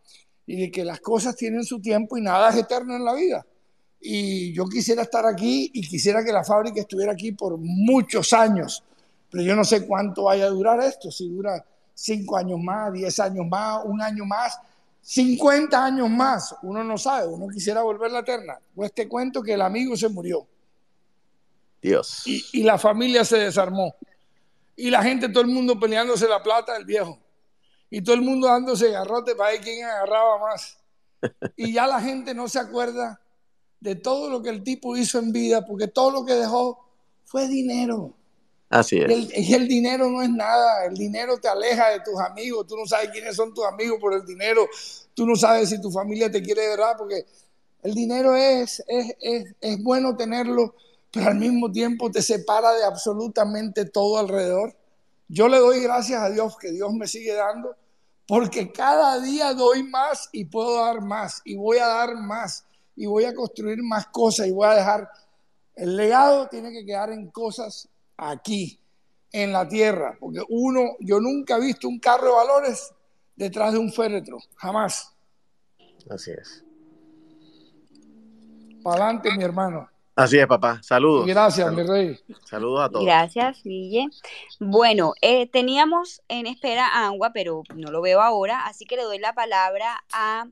[0.45, 3.45] y de que las cosas tienen su tiempo y nada es eterno en la vida.
[3.99, 8.83] Y yo quisiera estar aquí y quisiera que la fábrica estuviera aquí por muchos años,
[9.31, 11.63] pero yo no sé cuánto vaya a durar esto, si dura
[11.93, 14.59] cinco años más, diez años más, un año más,
[15.07, 18.57] 50 años más, uno no sabe, uno quisiera volver la eterna.
[18.73, 20.47] Pues te cuento que el amigo se murió.
[21.79, 22.23] Dios.
[22.25, 23.95] Y, y, la familia se desarmó.
[24.75, 27.19] Y la gente, todo el mundo peleándose la plata del viejo.
[27.91, 30.77] Y todo el mundo dándose garrote para ver quién agarraba más.
[31.55, 33.21] Y ya la gente no se acuerda
[33.79, 36.83] de todo lo que el tipo hizo en vida, porque todo lo que dejó
[37.25, 38.15] fue dinero.
[38.75, 39.09] Así es.
[39.37, 42.85] Y el, dinero no es nada, el dinero te aleja de tus amigos, tú no
[42.85, 44.67] sabes quiénes son tus amigos por el dinero,
[45.13, 47.25] tú no sabes si tu familia te quiere de verdad, porque
[47.83, 50.75] el dinero es, es, es, es bueno tenerlo,
[51.09, 54.75] pero al mismo tiempo te separa de absolutamente todo alrededor.
[55.29, 57.77] Yo le doy gracias a Dios que Dios me sigue dando,
[58.27, 63.05] porque cada día doy más y puedo dar más, y voy a dar más, y
[63.05, 65.09] voy a construir más cosas, y voy a dejar...
[65.75, 68.79] El legado tiene que quedar en cosas aquí,
[69.31, 72.93] en la tierra, porque uno, yo nunca he visto un carro de valores
[73.35, 75.13] detrás de un féretro, jamás.
[76.09, 76.63] Así es.
[78.81, 79.89] Para adelante, mi hermano.
[80.15, 80.81] Así es, papá.
[80.81, 81.27] Saludos.
[81.27, 81.85] Y gracias, Saludos.
[81.85, 82.19] mi rey.
[82.45, 83.03] Saludos a todos.
[83.03, 84.07] Gracias, Guille.
[84.61, 89.03] Bueno, eh, teníamos en espera a Angua, pero no lo veo ahora, así que le
[89.03, 90.47] doy la palabra a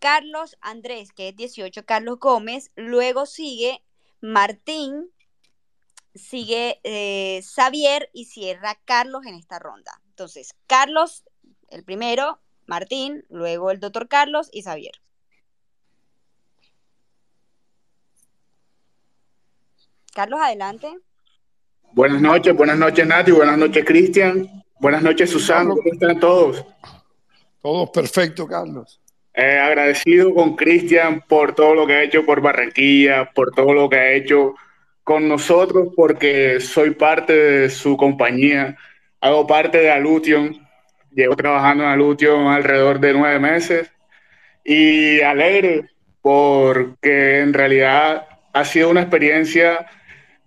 [0.00, 2.72] Carlos Andrés, que es 18, Carlos Gómez.
[2.74, 3.82] Luego sigue
[4.20, 5.10] Martín,
[6.18, 10.00] sigue eh, Xavier y cierra Carlos en esta ronda.
[10.10, 11.24] Entonces, Carlos,
[11.70, 14.92] el primero, Martín, luego el doctor Carlos y Xavier.
[20.14, 20.98] Carlos, adelante.
[21.92, 24.46] Buenas noches, buenas noches Nati, buenas noches Cristian,
[24.78, 26.64] buenas noches Susana, ¿cómo están todos?
[27.62, 29.00] Todos perfecto, Carlos.
[29.32, 33.88] Eh, agradecido con Cristian por todo lo que ha hecho por Barranquilla, por todo lo
[33.88, 34.54] que ha hecho
[35.08, 38.76] con nosotros, porque soy parte de su compañía,
[39.22, 40.68] hago parte de Alution,
[41.14, 43.90] llevo trabajando en Alution alrededor de nueve meses.
[44.62, 45.84] Y alegre
[46.20, 49.86] porque en realidad ha sido una experiencia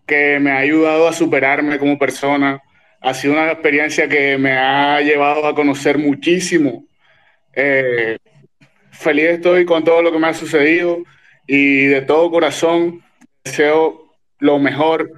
[0.05, 2.61] que me ha ayudado a superarme como persona,
[3.01, 6.85] ha sido una experiencia que me ha llevado a conocer muchísimo.
[7.53, 8.19] Eh,
[8.91, 10.99] feliz estoy con todo lo que me ha sucedido
[11.47, 13.01] y de todo corazón
[13.43, 14.10] deseo
[14.41, 15.09] lo mejor,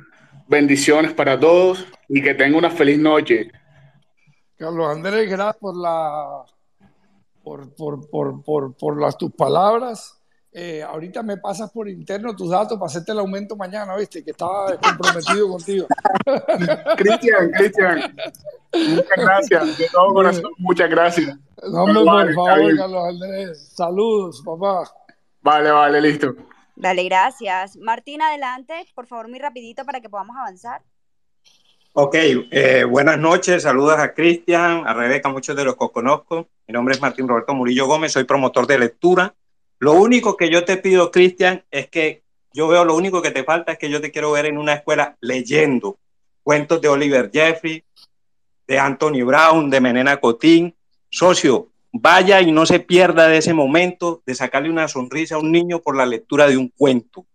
[0.48, 3.50] bendiciones para todos y que tenga una feliz noche.
[4.58, 6.46] Carlos Andrés, gracias por la
[7.42, 10.20] por, por, por, por, por las, tus palabras.
[10.52, 14.24] Eh, ahorita me pasas por interno tus datos para hacerte el aumento mañana, ¿viste?
[14.24, 15.88] Que estaba comprometido contigo.
[16.98, 18.16] Cristian, Cristian,
[18.74, 21.38] muchas gracias, de todo corazón, muchas gracias.
[21.72, 23.74] No, hombre, por favor, Carlos Andrés.
[23.74, 24.92] Saludos, papá.
[25.42, 26.36] Vale, vale, listo.
[26.76, 27.78] Dale, gracias.
[27.78, 30.82] Martín, adelante, por favor, muy rapidito para que podamos avanzar.
[31.94, 36.48] Ok, eh, buenas noches, saludos a Cristian, a Rebeca, muchos de los que conozco.
[36.68, 39.36] Mi nombre es Martín Roberto Murillo Gómez, soy promotor de lectura.
[39.78, 43.44] Lo único que yo te pido, Cristian, es que yo veo lo único que te
[43.44, 46.00] falta es que yo te quiero ver en una escuela leyendo
[46.42, 47.84] cuentos de Oliver Jeffrey,
[48.66, 50.76] de Anthony Brown, de Menena Cotín.
[51.10, 55.52] Socio, vaya y no se pierda de ese momento de sacarle una sonrisa a un
[55.52, 57.26] niño por la lectura de un cuento.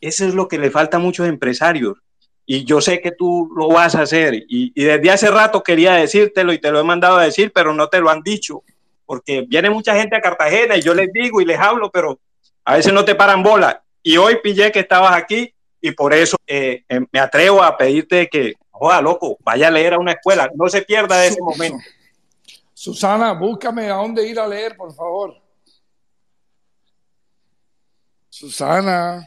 [0.00, 1.96] Eso es lo que le falta a muchos empresarios.
[2.44, 4.34] Y yo sé que tú lo vas a hacer.
[4.34, 7.72] Y, y desde hace rato quería decírtelo y te lo he mandado a decir, pero
[7.72, 8.62] no te lo han dicho
[9.12, 12.18] porque viene mucha gente a Cartagena y yo les digo y les hablo, pero
[12.64, 13.82] a veces no te paran bola.
[14.02, 18.28] Y hoy pillé que estabas aquí y por eso eh, eh, me atrevo a pedirte
[18.28, 21.84] que, joda, loco, vaya a leer a una escuela, no se pierda de ese momento.
[22.82, 25.40] Susana, búscame a dónde ir a leer, por favor.
[28.28, 29.24] Susana.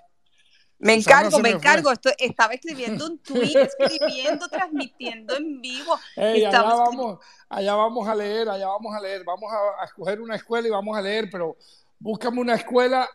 [0.78, 1.90] Me encargo, me encargo.
[1.90, 5.98] Estoy, estaba escribiendo un tweet, escribiendo, transmitiendo en vivo.
[6.18, 10.36] Allá vamos, allá vamos a leer, allá vamos a leer, vamos a, a escoger una
[10.36, 11.56] escuela y vamos a leer, pero
[11.98, 13.08] búscame una escuela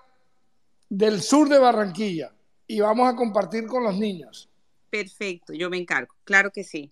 [0.88, 2.32] del sur de Barranquilla
[2.66, 4.48] y vamos a compartir con los niños.
[4.88, 6.90] Perfecto, yo me encargo, claro que sí.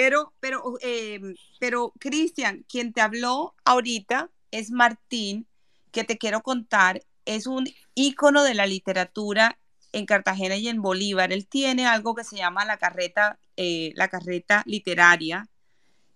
[0.00, 1.20] Pero, pero, eh,
[1.58, 5.46] pero, Cristian, quien te habló ahorita es Martín,
[5.92, 9.58] que te quiero contar, es un ícono de la literatura
[9.92, 11.34] en Cartagena y en Bolívar.
[11.34, 15.46] Él tiene algo que se llama la carreta, eh, la carreta literaria.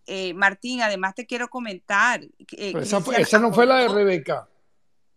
[0.07, 2.22] Eh, Martín, además te quiero comentar.
[2.22, 4.49] eh, esa, fue- Cristian esa no fue la de Rebeca.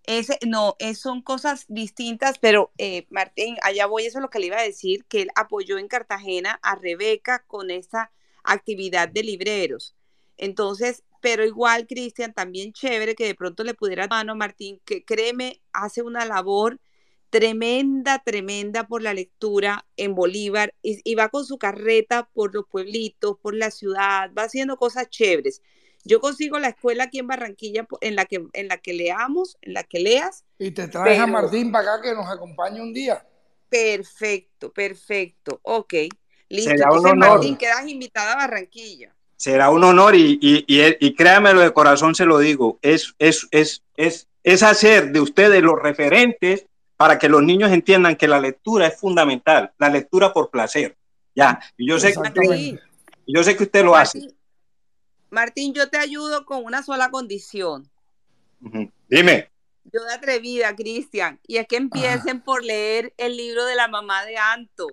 [0.03, 4.39] Ese, no, es, son cosas distintas, pero eh, Martín, allá voy, eso es lo que
[4.39, 8.11] le iba a decir, que él apoyó en Cartagena a Rebeca con esa
[8.47, 9.95] actividad de libreros.
[10.37, 15.61] Entonces, pero igual, Cristian, también chévere que de pronto le pudiera mano Martín, que créeme,
[15.73, 16.79] hace una labor
[17.29, 23.37] tremenda, tremenda por la lectura en Bolívar y, va con su carreta por los pueblitos,
[23.41, 25.61] por la ciudad, va haciendo cosas chéveres.
[26.05, 29.73] Yo consigo la escuela aquí en Barranquilla en la que, en la que leamos, en
[29.73, 30.45] la que leas.
[30.57, 33.27] Y te traes a Martín para acá que nos acompañe un día.
[33.69, 35.59] Perfecto, perfecto.
[35.63, 35.93] Ok.
[36.49, 36.71] Listo.
[36.71, 39.13] Entonces, Martín, quedas invitada a Barranquilla.
[39.35, 43.83] Será un honor y, y, y, créamelo de corazón, se lo digo, es, es, es,
[43.95, 48.87] es, es hacer de ustedes los referentes para que los niños entiendan que la lectura
[48.87, 50.97] es fundamental, la lectura por placer.
[51.35, 52.79] Ya, y yo sé que usted,
[53.27, 54.27] yo sé que usted lo hace.
[55.29, 57.87] Martín, yo te ayudo con una sola condición.
[59.07, 59.51] Dime.
[59.83, 64.25] Yo de atrevida, Cristian, y es que empiecen por leer el libro de la mamá
[64.25, 64.87] de Anto.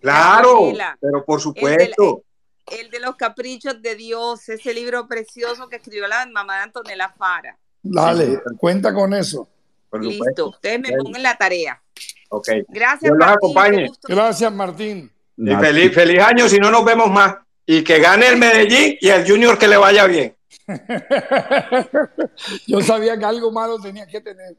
[0.00, 2.22] Claro, pero por supuesto.
[2.66, 7.14] El de, los caprichos de Dios, ese libro precioso que escribió la mamá de Antonella
[7.16, 7.56] Fara.
[7.82, 9.48] Dale, cuenta con eso.
[9.92, 11.82] Listo, ustedes me pongan la tarea.
[12.28, 12.48] Ok.
[12.68, 13.92] Gracias, Martín.
[14.06, 15.10] Gracias, Martín.
[15.36, 17.36] Y feliz, feliz año si no nos vemos más.
[17.64, 20.36] Y que gane el Medellín y el Junior que le vaya bien.
[22.66, 24.56] Yo sabía que algo malo tenía que tener.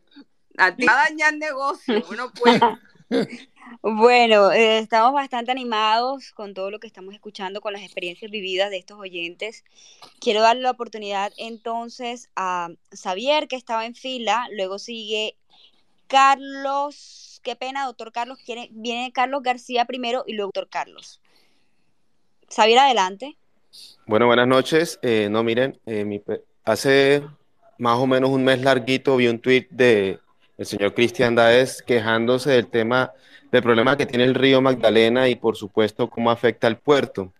[0.57, 2.59] A ti va a dañar negocio, uno puede.
[3.81, 8.69] Bueno, eh, estamos bastante animados con todo lo que estamos escuchando, con las experiencias vividas
[8.69, 9.63] de estos oyentes.
[10.19, 15.35] Quiero darle la oportunidad entonces a Xavier, que estaba en fila, luego sigue
[16.07, 18.39] Carlos, qué pena, doctor Carlos,
[18.71, 21.21] viene Carlos García primero y luego doctor Carlos.
[22.49, 23.37] Xavier, adelante.
[24.07, 24.99] Bueno, buenas noches.
[25.03, 26.21] Eh, no, miren, eh,
[26.65, 27.23] hace
[27.77, 30.19] más o menos un mes larguito vi un tuit de
[30.57, 33.13] el señor Cristian Daes quejándose del tema
[33.51, 37.33] del problema que tiene el río Magdalena y por supuesto cómo afecta al puerto.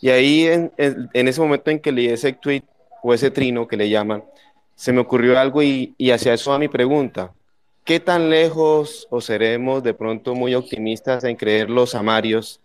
[0.00, 0.72] Y ahí en,
[1.12, 2.62] ese momento en que leí ese tweet
[3.02, 4.24] o ese trino que le llaman,
[4.74, 7.32] se me ocurrió algo y, y hacia eso a mi pregunta.
[7.84, 12.60] ¿Qué tan lejos o seremos de pronto muy optimistas en creer los amarios,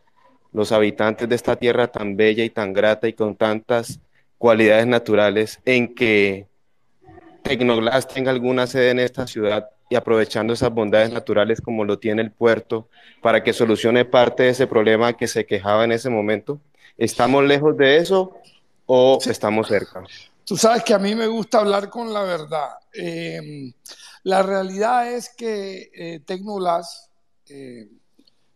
[0.52, 4.00] los habitantes de esta tierra tan bella y tan grata y con tantas
[4.38, 6.48] cualidades naturales, en que
[7.44, 12.24] Tecnoglass tenga alguna sede en esta ciudad y aprovechando esas bondades naturales como lo tiene
[12.24, 12.90] el puerto
[13.22, 16.60] para que solucione parte de ese problema que se quejaba en ese momento?
[16.98, 18.36] ¿Estamos lejos de eso
[18.88, 20.04] o estamos cerca?
[20.46, 22.70] Tú sabes que a mí me gusta hablar con la verdad.
[22.92, 23.72] Em,
[24.24, 27.12] la realidad es que eh, Tecnoglass
[27.50, 27.88] eh,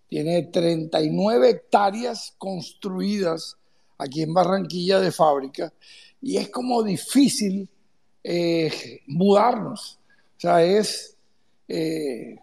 [0.10, 3.58] tiene 39 hectáreas construidas
[4.00, 5.72] aquí en Barranquilla de fábrica
[6.20, 7.70] y es como difícil
[8.24, 10.00] eh, mudarnos.
[10.38, 11.17] O sea, es
[11.68, 12.40] eh,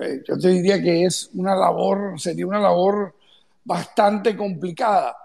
[0.00, 3.14] eh, yo te diría que es una labor, sería una labor
[3.64, 5.16] bastante complicada.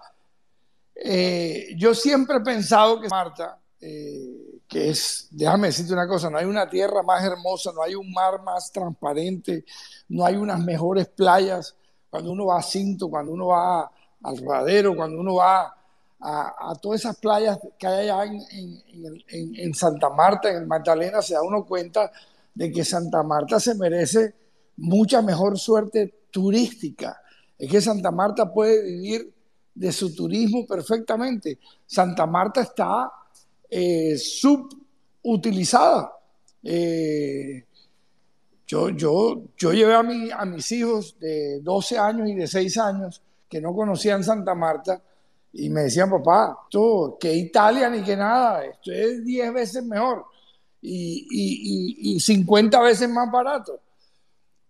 [0.95, 6.45] Eh, yo siempre he pensado que Marta, que es, déjame decirte una cosa, no hay
[6.45, 9.65] una tierra más hermosa, no hay un mar más transparente,
[10.09, 11.75] no hay unas mejores playas.
[12.09, 13.91] Cuando uno va a Cinto, cuando uno va
[14.23, 15.75] al Radero, cuando uno va
[16.21, 18.81] a, todas esas playas que hay allá en,
[19.27, 22.09] en, en Santa Marta, en Magdalena, se da uno cuenta
[22.53, 24.35] de que Santa Marta se merece
[24.77, 27.21] mucha mejor suerte turística.
[27.57, 29.33] Es que Santa Marta puede vivir
[29.73, 31.59] de su turismo perfectamente.
[31.85, 33.11] Santa Marta está
[33.69, 36.11] eh, subutilizada.
[36.63, 37.65] Eh,
[38.67, 42.77] yo, yo, yo llevé a, mi, a mis hijos de 12 años y de 6
[42.77, 45.01] años que no conocían Santa Marta
[45.51, 50.25] y me decían, papá, esto, que Italia ni que nada, esto es 10 veces mejor
[50.83, 53.79] y, 50 veces más barato.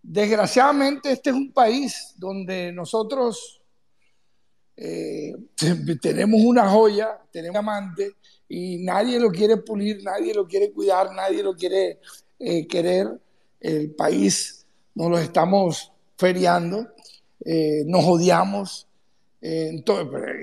[0.02, 3.62] Desgraciadamente este es un país donde nosotros
[4.76, 5.34] eh,
[6.00, 8.12] tenemos una joya, tenemos un amante
[8.48, 12.00] y nadie lo quiere pulir, nadie lo quiere cuidar, nadie lo quiere
[12.38, 13.08] eh, querer.
[13.60, 16.88] El país nos lo estamos feriando,
[17.44, 18.86] eh, nos odiamos.
[19.40, 19.82] en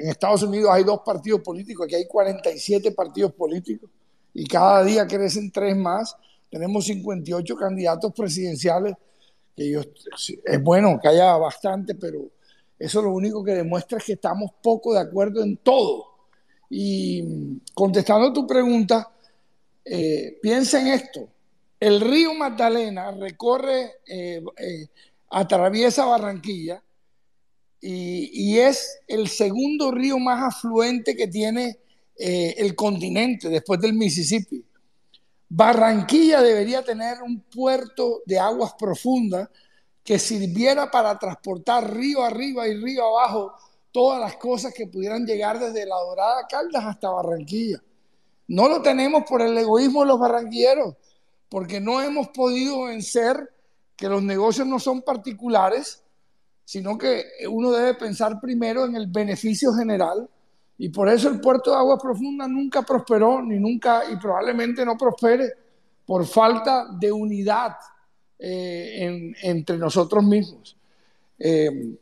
[0.10, 3.90] Estados Unidos hay dos partidos políticos, aquí hay 47 partidos políticos
[4.34, 6.16] y cada día crecen tres más.
[6.50, 8.96] Tenemos 58 candidatos presidenciales,
[9.56, 9.80] que
[10.46, 12.30] es bueno que haya bastante, pero
[12.78, 16.08] eso lo único que demuestra es que estamos poco de acuerdo en todo.
[16.70, 19.12] Y contestando tu pregunta,
[19.84, 21.28] eh, piensa en esto.
[21.80, 24.88] El río Magdalena recorre, eh, eh,
[25.30, 26.82] atraviesa Barranquilla
[27.82, 31.80] y, y, es el segundo río más afluente que tiene
[32.24, 34.64] eh, el continente después del Mississippi.
[35.50, 39.50] Barranquilla debería tener un puerto de aguas profundas
[40.04, 43.56] que sirviera para transportar río arriba y río abajo
[43.92, 47.82] todas las cosas que pudieran llegar desde la Dorada Caldas hasta Barranquilla.
[48.50, 50.96] No lo tenemos por el egoísmo de los barranquilleros,
[51.50, 53.52] porque no hemos podido vencer
[53.96, 56.04] que los negocios no son particulares,
[56.66, 60.30] sino que uno debe pensar primero en el beneficio general.
[60.84, 64.98] Y por eso el puerto de aguas profundas nunca prosperó, ni nunca, y probablemente no
[64.98, 65.54] prospere,
[66.08, 67.76] por falta de unidad
[68.40, 70.76] eh, entre nosotros mismos.
[71.38, 71.96] Eh,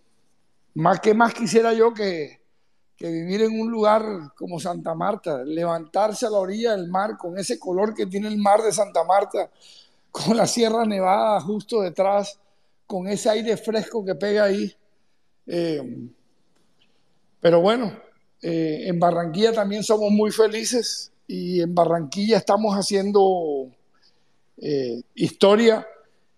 [0.76, 2.40] más que más quisiera yo que,
[2.96, 4.02] que vivir en un lugar
[4.34, 8.38] como Santa Marta, levantarse a la orilla del mar con ese color que tiene el
[8.38, 9.52] mar de Santa Marta,
[10.10, 12.40] con la Sierra Nevada justo detrás,
[12.88, 14.74] con ese aire fresco que pega ahí.
[15.48, 16.08] Eh,
[17.42, 18.08] pero bueno,
[18.42, 23.70] eh, en Barranquilla también somos muy felices y en Barranquilla estamos haciendo
[24.58, 25.86] eh, historia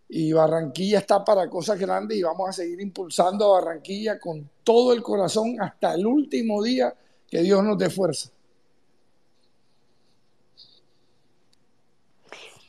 [0.10, 4.94] y Barranquilla está para cosas grandes y vamos a seguir impulsando a Barranquilla con todo
[4.94, 6.94] el corazón hasta el último día
[7.30, 8.30] que Dios nos dé fuerza.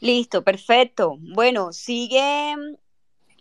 [0.01, 1.17] Listo, perfecto.
[1.21, 2.55] Bueno, sigue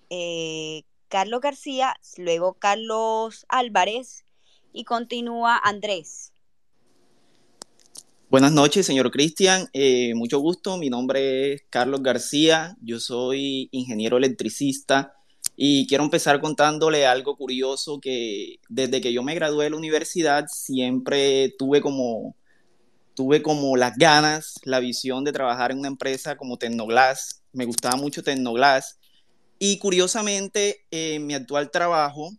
[0.09, 4.25] eh, Carlos García, luego Carlos Álvarez
[4.73, 6.31] y continúa Andrés.
[8.29, 9.67] Buenas noches, señor Cristian.
[9.73, 10.77] Eh, mucho gusto.
[10.77, 12.77] Mi nombre es Carlos García.
[12.81, 15.13] Yo soy ingeniero electricista
[15.57, 20.45] y quiero empezar contándole algo curioso que desde que yo me gradué de la universidad
[20.47, 22.35] siempre tuve como
[23.13, 27.43] tuve como las ganas, la visión de trabajar en una empresa como Tecnoglass.
[27.51, 28.97] Me gustaba mucho Tecnoglass.
[29.59, 32.31] Y curiosamente, en mi actual trabajo,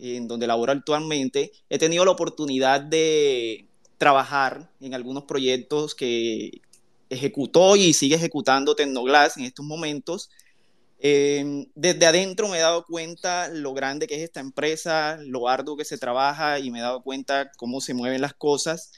[0.00, 3.66] en donde laboro actualmente, he tenido la oportunidad de
[3.98, 6.62] trabajar en algunos proyectos que
[7.10, 10.30] ejecutó y sigue ejecutando Tecnoglass en estos momentos.
[11.02, 15.76] Eh, desde adentro me he dado cuenta lo grande que es esta empresa, lo arduo
[15.76, 18.92] que se trabaja y me he dado cuenta cómo se mueven las cosas.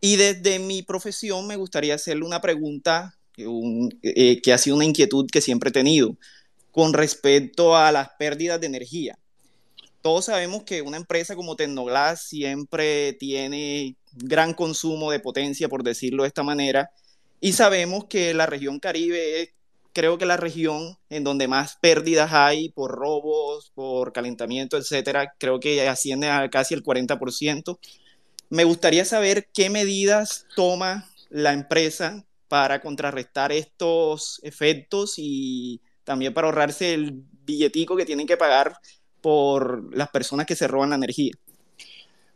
[0.00, 5.26] Y desde mi profesión me gustaría hacerle una pregunta eh, que ha sido una inquietud
[5.30, 6.16] que siempre he tenido
[6.70, 9.18] con respecto a las pérdidas de energía.
[10.02, 16.22] Todos sabemos que una empresa como Tecnoglass siempre tiene gran consumo de potencia, por decirlo
[16.22, 16.90] de esta manera,
[17.40, 19.50] y sabemos que la región Caribe es
[19.98, 25.58] creo que la región en donde más pérdidas hay por robos, por calentamiento, etcétera, creo
[25.58, 27.78] que asciende a casi el 40%.
[28.48, 36.46] Me gustaría saber qué medidas toma la empresa para contrarrestar estos efectos y también para
[36.46, 38.78] ahorrarse el billetico que tienen que pagar
[39.20, 41.32] por las personas que se roban la energía.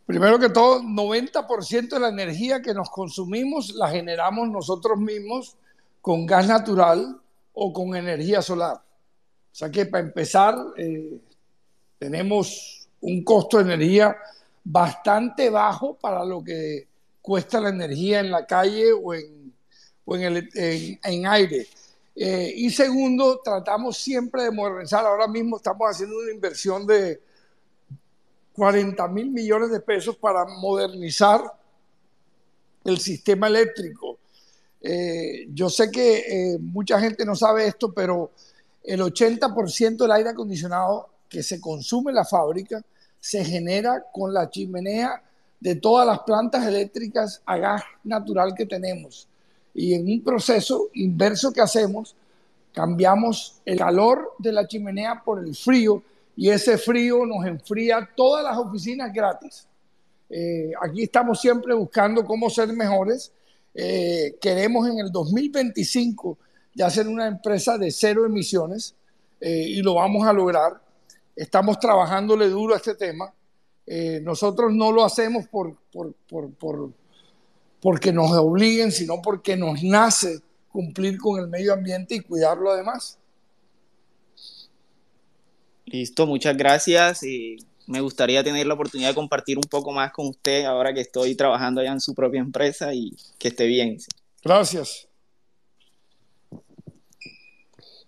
[0.07, 5.57] Primero que todo, 90% de la energía que nos consumimos la generamos nosotros mismos
[6.01, 7.20] con gas natural
[7.53, 8.76] o con energía solar.
[8.76, 11.20] O sea que para empezar, eh,
[11.99, 14.16] tenemos un costo de energía
[14.64, 16.89] bastante bajo para lo que
[17.20, 19.53] cuesta la energía en la calle o en,
[20.05, 21.68] o en, el, en, aire.
[22.14, 25.04] Eh, y segundo, tratamos siempre de modernizar.
[25.04, 27.20] Ahora mismo estamos haciendo una inversión de
[28.54, 31.40] 40 mil millones de pesos para modernizar
[32.84, 34.18] el sistema eléctrico.
[34.80, 38.32] Eh, yo sé que eh, mucha gente no sabe esto, pero
[38.82, 42.82] el 80% del aire acondicionado que se consume en la fábrica
[43.18, 45.22] se genera con la chimenea
[45.60, 49.28] de todas las plantas eléctricas a gas natural que tenemos.
[49.74, 52.14] Y en un proceso inverso que hacemos,
[52.72, 56.02] cambiamos el calor de la chimenea por el frío
[56.36, 59.66] y ese frío nos enfría todas las oficinas gratis.
[60.30, 63.32] Eh, aquí estamos siempre buscando cómo ser mejores.
[63.74, 66.38] Eh, queremos en el 2025
[66.74, 68.94] ya ser una empresa de cero emisiones
[69.40, 70.80] eh, y lo vamos a lograr.
[71.36, 73.32] Estamos trabajándole duro a este tema.
[74.22, 76.14] nosotros no lo hacemos por, por,
[76.52, 76.90] por,
[77.83, 83.18] porque nos obliguen, sino porque nos nace cumplir con el medio ambiente y cuidarlo además.
[85.87, 87.24] Listo, muchas gracias.
[87.24, 87.57] Y
[87.89, 91.35] me gustaría tener la oportunidad de compartir un poco más con usted ahora que estoy
[91.35, 93.99] trabajando allá en su propia empresa y que esté bien.
[94.45, 95.09] Gracias.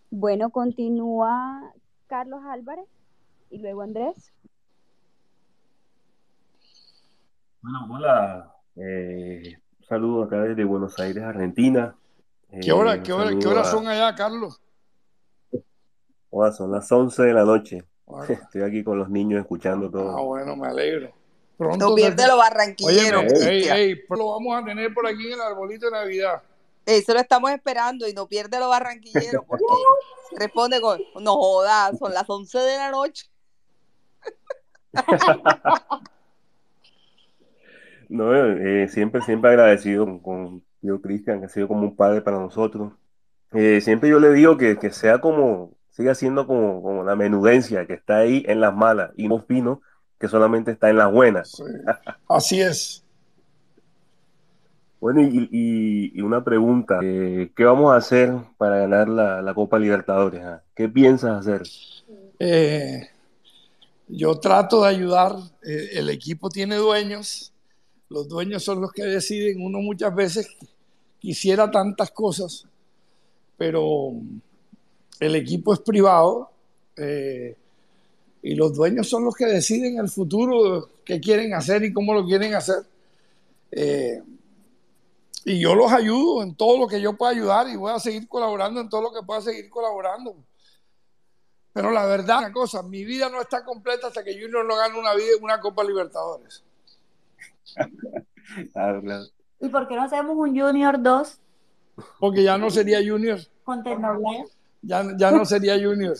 [0.09, 1.75] Bueno, continúa
[2.07, 2.87] Carlos Álvarez
[3.51, 4.33] y luego Andrés.
[7.61, 8.55] Bueno, hola.
[8.77, 11.95] Eh, un saludo acá desde Buenos Aires, Argentina.
[12.63, 14.61] ¿Qué hora, eh, qué hora, qué hora son allá, Carlos?
[16.57, 17.85] son las 11 de la noche.
[18.29, 20.17] Estoy aquí con los niños escuchando todo.
[20.17, 21.13] Ah, bueno, me alegro.
[21.59, 23.33] Pronto no pierde los barranquilleros.
[23.43, 26.43] Ey, ey, lo vamos a tener por aquí en el arbolito de Navidad.
[26.87, 29.65] Eso lo estamos esperando y no pierde los barranquilleros porque
[30.33, 33.27] responde con, no jodas, son las 11 de la noche.
[38.09, 42.23] No, eh, siempre, siempre agradecido con, con Dios Cristian, que ha sido como un padre
[42.23, 42.93] para nosotros.
[43.53, 47.87] Eh, siempre yo le digo que, que sea como, siga siendo como, como la menudencia,
[47.87, 49.83] que está ahí en las malas y no fino,
[50.19, 51.63] que solamente está en las buenas.
[52.29, 53.03] Así es.
[55.01, 59.55] Bueno, y, y- y una pregunta, eh, ¿qué vamos a hacer para ganar la, la
[59.55, 60.43] Copa Libertadores?
[60.45, 60.65] ah?
[60.75, 61.71] ¿Qué piensas hacer?
[62.39, 63.09] Eh,
[64.09, 65.37] yo trato de ayudar.
[65.63, 67.54] el equipo tiene dueños.
[68.15, 69.61] Los dueños son los que deciden.
[69.61, 70.49] Uno muchas veces
[71.19, 72.65] quisiera tantas cosas,
[73.57, 74.13] pero
[75.19, 76.51] el equipo es privado
[76.97, 77.57] eh,
[78.41, 82.25] y los dueños son los que deciden el futuro, qué quieren hacer y cómo lo
[82.25, 82.87] quieren hacer.
[83.73, 84.23] Eh,
[85.45, 88.29] y yo los ayudo en todo lo que yo pueda ayudar y voy a seguir
[88.29, 90.37] colaborando en todo lo que pueda seguir colaborando.
[91.73, 94.97] Pero la verdad, una cosa, mi vida no está completa hasta que Junior no gane
[94.97, 96.63] una, vida, una Copa Libertadores.
[98.73, 99.25] Claro, claro.
[99.59, 101.39] ¿Y por qué no hacemos un Junior 2
[102.21, 103.83] Porque ya no sería Junior, con
[104.83, 106.15] ya, ya no sería Junior.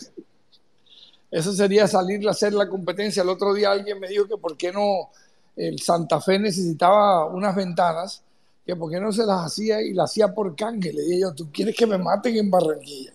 [1.29, 3.21] Eso sería salir a hacer la competencia.
[3.21, 5.09] El otro día alguien me dijo que por qué no
[5.55, 8.23] el Santa Fe necesitaba unas ventanas,
[8.65, 10.91] que por qué no se las hacía y las hacía por canje.
[10.91, 13.11] Le dije yo, ¿tú quieres que me maten en Barranquilla?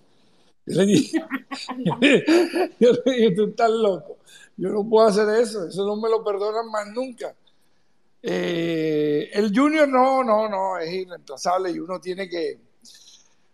[0.66, 1.24] Yo le dije,
[2.78, 4.18] yo le dije, tú estás loco.
[4.57, 7.34] Yo no puedo hacer eso, eso no me lo perdonan más nunca.
[8.22, 12.58] Eh, el Junior no, no, no, es irreemplazable y uno tiene que,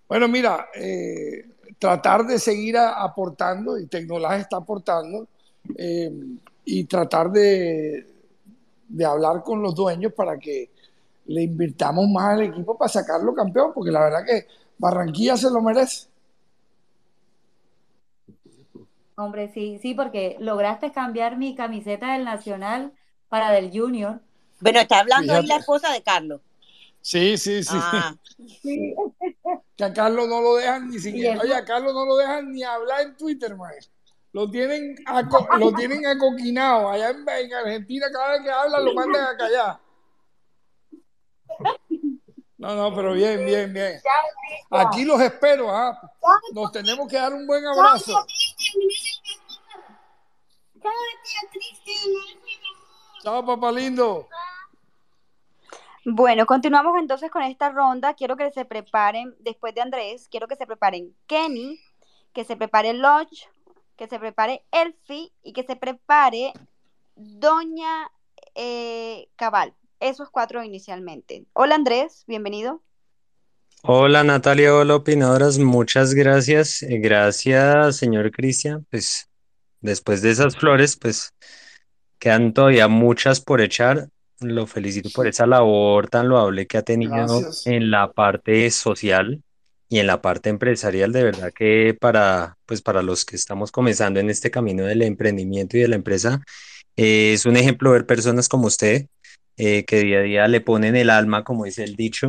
[0.09, 1.45] bueno, mira, eh,
[1.79, 5.29] tratar de seguir aportando, y Tecnolage está aportando,
[5.77, 6.11] eh,
[6.65, 8.07] y tratar de,
[8.89, 10.71] de hablar con los dueños para que
[11.27, 14.47] le invirtamos más al equipo para sacarlo campeón, porque la verdad que
[14.79, 16.09] Barranquilla se lo merece.
[19.17, 22.93] Hombre, sí, sí, porque lograste cambiar mi camiseta del Nacional
[23.29, 24.21] para del Junior.
[24.61, 26.41] Bueno, está hablando ahí la esposa de Carlos.
[27.01, 27.77] Sí, sí, sí.
[27.79, 28.15] Ah.
[29.77, 31.41] Que a Carlos no lo dejan ni siquiera.
[31.41, 33.73] Oye, a Carlos no lo dejan ni hablar en Twitter, man.
[34.33, 36.91] Lo tienen, aco- lo tienen acoquinado.
[36.91, 39.79] Allá en, en Argentina, cada vez que habla, lo mandan a callar.
[42.59, 44.01] No, no, pero bien, bien, bien.
[44.71, 45.99] Aquí los espero, ¿ah?
[46.53, 48.27] Nos tenemos que dar un buen abrazo.
[53.23, 54.29] Chao, papá lindo.
[56.09, 58.15] Bueno, continuamos entonces con esta ronda.
[58.15, 61.81] Quiero que se preparen, después de Andrés, quiero que se preparen Kenny,
[62.33, 63.49] que se prepare Lodge,
[63.97, 66.53] que se prepare Elfi y que se prepare
[67.17, 68.09] Doña
[68.55, 69.75] eh, Cabal.
[69.99, 71.45] Esos cuatro inicialmente.
[71.55, 72.85] Hola Andrés, bienvenido.
[73.83, 76.85] Hola Natalia, hola opinadoras, muchas gracias.
[76.85, 78.87] Eh, Gracias, señor Cristian.
[78.93, 79.29] Pues
[79.81, 81.35] después de esas flores, pues
[82.21, 84.09] quedan todavía muchas por echar.
[84.41, 87.67] Lo felicito por esa labor tan loable que ha tenido Gracias.
[87.67, 89.43] en la parte social
[89.89, 91.13] y en la parte empresarial.
[91.13, 95.77] De verdad que para, pues para los que estamos comenzando en este camino del emprendimiento
[95.77, 96.43] y de la empresa,
[96.97, 99.07] eh, es un ejemplo ver personas como usted
[99.57, 102.27] eh, que día a día le ponen el alma, como dice el dicho,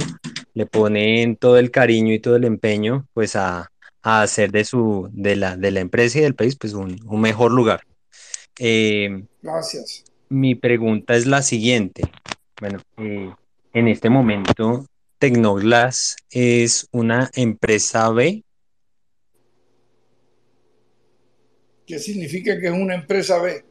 [0.54, 3.70] le ponen todo el cariño y todo el empeño, pues a,
[4.02, 7.20] a hacer de su, de la, de la empresa y del país, pues un, un
[7.20, 7.82] mejor lugar.
[8.60, 10.06] Eh, Gracias.
[10.30, 12.04] Mi pregunta es la siguiente.
[12.60, 13.32] Bueno, eh,
[13.74, 14.86] en este momento,
[15.20, 18.44] Tecnoglass es una empresa B.
[21.86, 23.64] ¿Qué significa que es una empresa B?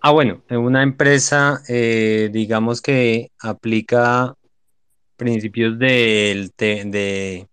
[0.00, 4.34] Ah, bueno, es una empresa, eh, digamos que aplica
[5.16, 7.46] principios del, te- de,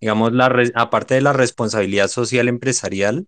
[0.00, 3.26] digamos, la, aparte de la responsabilidad social empresarial,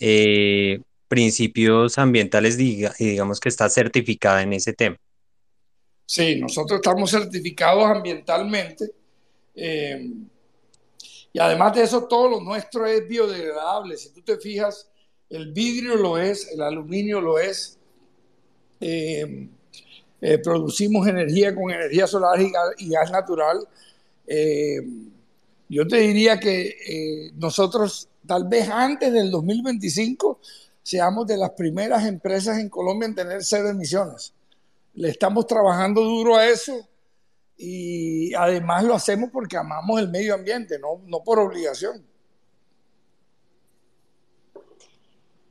[0.00, 4.96] eh, principios ambientales, diga- digamos que está certificada en ese tema.
[6.06, 8.90] Sí, nosotros estamos certificados ambientalmente
[9.54, 10.10] eh,
[11.32, 13.96] y además de eso todo lo nuestro es biodegradable.
[13.96, 14.88] Si tú te fijas,
[15.28, 17.78] el vidrio lo es, el aluminio lo es.
[18.80, 19.48] eh,
[20.20, 23.68] eh, producimos energía con energía solar y gas, y gas natural.
[25.68, 30.40] Yo te diría que nosotros tal vez antes del 2025
[30.84, 34.34] seamos de las primeras empresas en Colombia en tener cero emisiones.
[34.92, 36.88] Le estamos trabajando duro a eso
[37.56, 42.06] y además lo hacemos porque amamos el medio ambiente, no, no por obligación.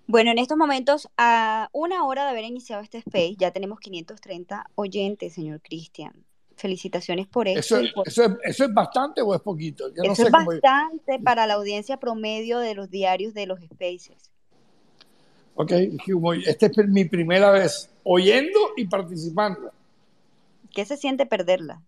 [0.06, 4.70] Bueno, en estos momentos, a una hora de haber iniciado este space, ya tenemos 530
[4.76, 6.14] oyentes, señor Cristian.
[6.56, 7.80] felicitaciones por eso.
[7.80, 9.88] ¿Eso, eso, es, ¿Eso es bastante o es poquito?
[9.90, 10.46] Yo eso no sé es cómo...
[10.46, 14.33] bastante para la audiencia promedio de los diarios de los Spaces.
[15.56, 15.72] Ok,
[16.46, 19.72] esta es mi primera vez oyendo y participando.
[20.74, 21.82] ¿Qué se siente perderla?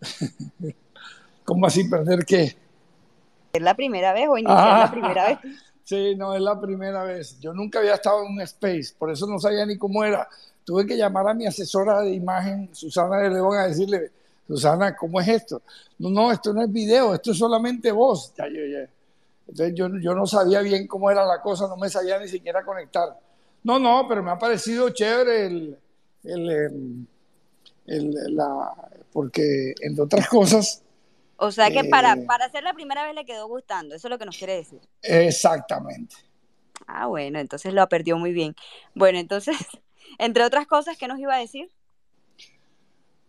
[1.44, 2.56] ¿Cómo así perder qué?
[3.52, 4.84] ¿Es la primera vez o iniciar Ah.
[4.86, 5.38] la primera vez?
[5.88, 7.40] Sí, no, es la primera vez.
[7.40, 10.28] Yo nunca había estado en un space, por eso no sabía ni cómo era.
[10.62, 14.10] Tuve que llamar a mi asesora de imagen, Susana de León, a decirle,
[14.46, 15.62] Susana, ¿cómo es esto?
[15.98, 18.34] No, no, esto no es video, esto es solamente voz.
[18.36, 18.90] Ya, ya, ya.
[19.48, 22.64] Entonces yo, yo no sabía bien cómo era la cosa, no me sabía ni siquiera
[22.64, 23.18] conectar.
[23.64, 25.78] No, no, pero me ha parecido chévere el,
[26.24, 27.06] el, em,
[27.86, 28.72] el- la,
[29.12, 30.82] porque entre otras cosas,
[31.36, 32.26] O sea que para, Eh.
[32.26, 34.80] para ser la primera vez le quedó gustando, eso es lo que nos quiere decir.
[35.02, 36.16] exactamente.
[36.86, 38.54] Ah, bueno, entonces lo perdió muy bien.
[38.94, 39.56] Bueno, entonces,
[40.18, 41.70] entre otras cosas, ¿qué nos iba a decir?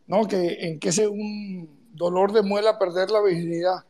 [0.08, 3.84] No, que en que es un dolor de muela perder la virginidad.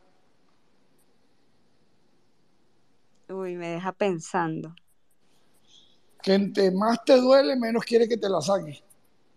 [3.30, 4.74] Uy, me deja pensando.
[6.22, 8.82] Que entre más te duele, menos quiere que te la saques.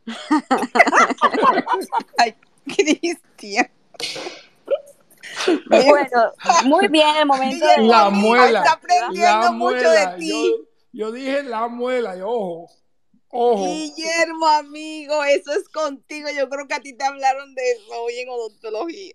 [2.18, 3.70] Ay, Cristian.
[5.68, 6.34] Bueno,
[6.66, 7.84] muy bien el momento de...
[7.84, 8.60] La muela.
[8.60, 10.12] Está aprendiendo la mucho muela.
[10.12, 10.56] de ti.
[10.92, 12.70] Yo, yo dije la muela, y ojo,
[13.30, 13.66] ojo.
[13.66, 16.30] Guillermo, amigo, eso es contigo.
[16.36, 19.14] Yo creo que a ti te hablaron de eso hoy en odontología.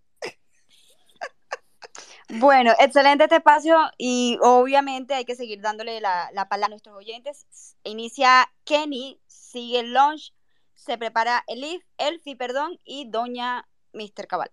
[2.31, 6.95] Bueno, excelente este espacio y obviamente hay que seguir dándole la, la palabra a nuestros
[6.95, 7.47] oyentes.
[7.85, 10.35] Inicia Kenny, sigue el launch,
[10.75, 14.27] se prepara Elif, Elfi, perdón, y Doña Mr.
[14.27, 14.51] Cabal.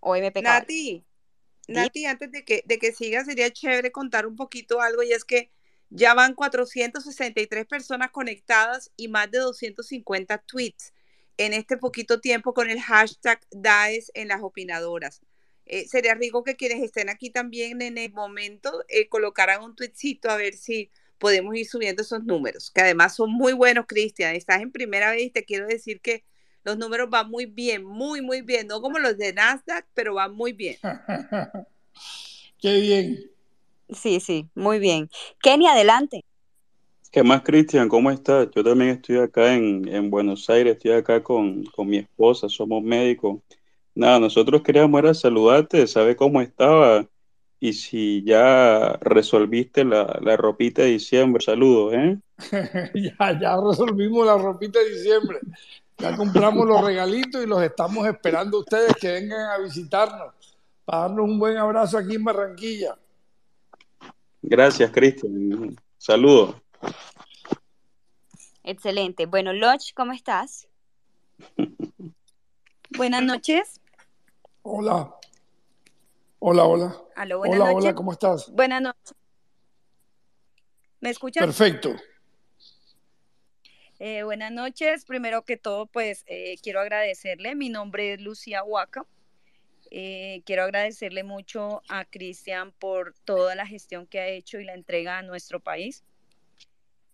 [0.00, 0.62] O MP Cabal.
[0.62, 1.04] Nati,
[1.68, 5.24] Nati, antes de que, de que siga, sería chévere contar un poquito algo y es
[5.24, 5.50] que
[5.90, 10.92] ya van 463 personas conectadas y más de 250 tweets
[11.36, 15.20] en este poquito tiempo con el hashtag DAES en las opinadoras.
[15.66, 20.30] Eh, sería rico que quienes estén aquí también en el momento eh, colocaran un tweetcito
[20.30, 24.34] a ver si podemos ir subiendo esos números, que además son muy buenos, Cristian.
[24.34, 26.24] Estás en primera vez y te quiero decir que
[26.64, 28.66] los números van muy bien, muy, muy bien.
[28.66, 30.76] No como los de Nasdaq, pero van muy bien.
[32.60, 33.30] Qué bien.
[33.90, 35.08] Sí, sí, muy bien.
[35.42, 36.24] Kenny, adelante.
[37.12, 37.88] ¿Qué más, Cristian?
[37.88, 38.48] ¿Cómo estás?
[38.54, 42.82] Yo también estoy acá en, en Buenos Aires, estoy acá con, con mi esposa, somos
[42.82, 43.40] médicos.
[43.94, 47.06] Nada, nosotros queríamos era saludarte, saber cómo estaba
[47.60, 51.42] y si ya resolviste la, la ropita de diciembre.
[51.42, 52.18] Saludos, ¿eh?
[52.94, 55.38] ya, ya resolvimos la ropita de diciembre.
[55.98, 60.34] Ya compramos los regalitos y los estamos esperando a ustedes que vengan a visitarnos
[60.84, 62.98] para darnos un buen abrazo aquí en Barranquilla.
[64.42, 65.74] Gracias, Cristian.
[65.96, 66.56] Saludos.
[68.62, 69.26] Excelente.
[69.26, 70.68] Bueno, Lodge, ¿cómo estás?
[72.90, 73.80] Buenas noches.
[74.66, 75.14] Hola.
[76.38, 76.96] Hola, hola.
[77.16, 77.84] Aló, buenas Hola, noches.
[77.84, 78.50] hola, ¿cómo estás?
[78.50, 79.14] Buenas noches.
[81.00, 81.44] ¿Me escuchan?
[81.44, 81.94] Perfecto.
[83.98, 85.04] Eh, buenas noches.
[85.04, 87.54] Primero que todo, pues eh, quiero agradecerle.
[87.54, 89.04] Mi nombre es Lucía Huaca.
[89.90, 94.72] Eh, quiero agradecerle mucho a Cristian por toda la gestión que ha hecho y la
[94.72, 96.04] entrega a nuestro país.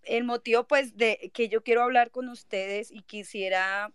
[0.04, 3.92] El motivo, pues, de que yo quiero hablar con ustedes y quisiera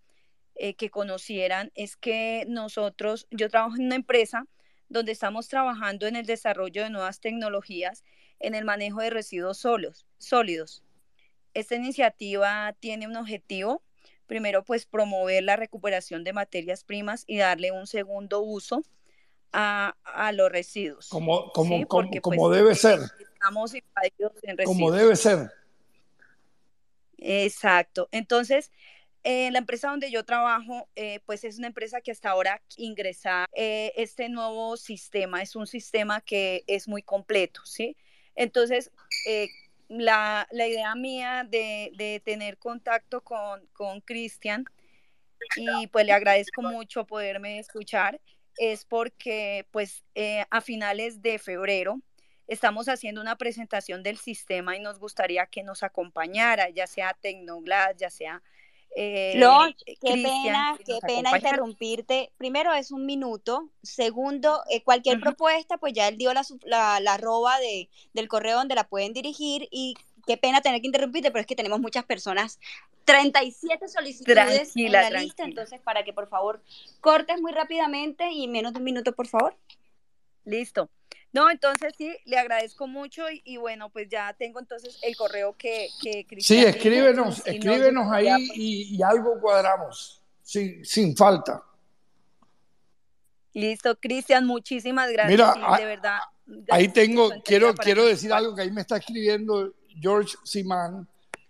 [0.55, 4.47] eh, que conocieran es que nosotros, yo trabajo en una empresa
[4.89, 8.03] donde estamos trabajando en el desarrollo de nuevas tecnologías
[8.39, 10.83] en el manejo de residuos solos, sólidos.
[11.53, 13.81] Esta iniciativa tiene un objetivo,
[14.27, 18.83] primero pues promover la recuperación de materias primas y darle un segundo uso
[19.51, 21.09] a, a los residuos.
[21.09, 21.85] Como, como, ¿sí?
[21.85, 22.99] como, como pues, debe ser.
[23.33, 24.77] Estamos invadidos en residuos.
[24.77, 25.51] Como debe ser.
[27.17, 28.07] Exacto.
[28.11, 28.71] Entonces,
[29.27, 33.47] eh, la empresa donde yo trabajo, eh, pues es una empresa que hasta ahora ingresa
[33.53, 35.41] eh, este nuevo sistema.
[35.41, 37.97] Es un sistema que es muy completo, ¿sí?
[38.35, 38.91] Entonces,
[39.87, 44.63] la, idea mía de, tener contacto con, Cristian,
[45.55, 48.21] y pues le agradezco mucho poderme escuchar,
[48.57, 50.03] es porque pues
[50.51, 51.99] a finales de febrero
[52.45, 57.95] estamos haciendo una presentación del sistema y nos gustaría que nos acompañara, ya sea Tecnoglass,
[57.97, 58.43] ya sea
[58.95, 59.39] eh,
[60.01, 62.31] qué pena, qué pena interrumpirte.
[62.37, 63.69] Primero es un minuto.
[63.83, 68.57] Segundo, eh, cualquier propuesta, pues ya él dio la, la, la arroba de, del correo
[68.57, 69.95] donde la pueden dirigir y
[70.25, 72.59] qué pena tener que interrumpirte, pero es que tenemos muchas personas.
[73.05, 76.63] 37 solicitudes en Tranquila, la lista, entonces para que por favor
[77.01, 79.55] cortes muy rápidamente y menos de un minuto, por favor.
[80.43, 80.89] Listo.
[81.35, 85.53] No, entonces sí, le agradezco mucho y, y bueno, pues ya tengo entonces el correo
[85.57, 91.13] que, que Sí, Cristian dijo, escríbenos, escríbenos ahí pues, y, y algo cuadramos, sin, sin
[91.13, 91.61] falta.
[93.51, 95.29] Listo, Cristian, muchísimas gracias.
[95.29, 96.19] Mira, sí, ah, de verdad.
[96.69, 101.05] Ahí tengo, quiero, quiero decir algo que ahí me está escribiendo George Simán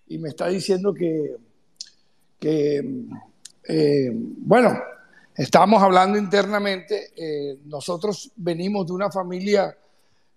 [0.07, 1.35] y me está diciendo que,
[2.39, 2.83] que
[3.65, 4.81] eh, bueno,
[5.35, 9.75] estamos hablando internamente, eh, nosotros venimos de una familia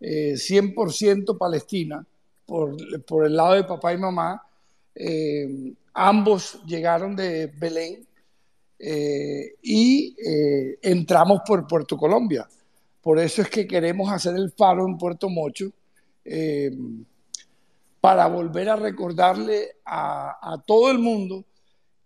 [0.01, 2.05] eh, 100% palestina
[2.47, 2.77] por,
[3.27, 4.43] el lado de papá y mamá,
[4.95, 8.07] eh, ambos llegaron de Belén
[8.79, 10.17] eh, y
[10.83, 12.49] entramos por Puerto Colombia.
[13.03, 15.71] Por eso es que queremos hacer el faro en Puerto Mocho
[18.01, 21.45] para volver a recordarle a todo el mundo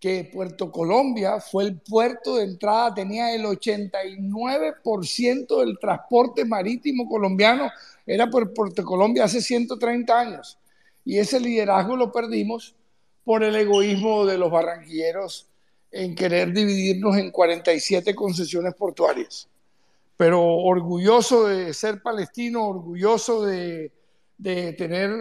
[0.03, 7.71] que Puerto Colombia fue el puerto de entrada, tenía el 89% del transporte marítimo colombiano,
[8.05, 10.59] era por Puerto Colombia hace 130 años.
[11.05, 12.75] Y ese liderazgo lo perdimos
[13.23, 15.47] por el egoísmo de los barranquilleros
[15.93, 19.49] en querer dividirnos en 47 concesiones portuarias.
[20.17, 23.93] Pero orgulloso de ser palestino, orgulloso de,
[24.37, 25.13] de tener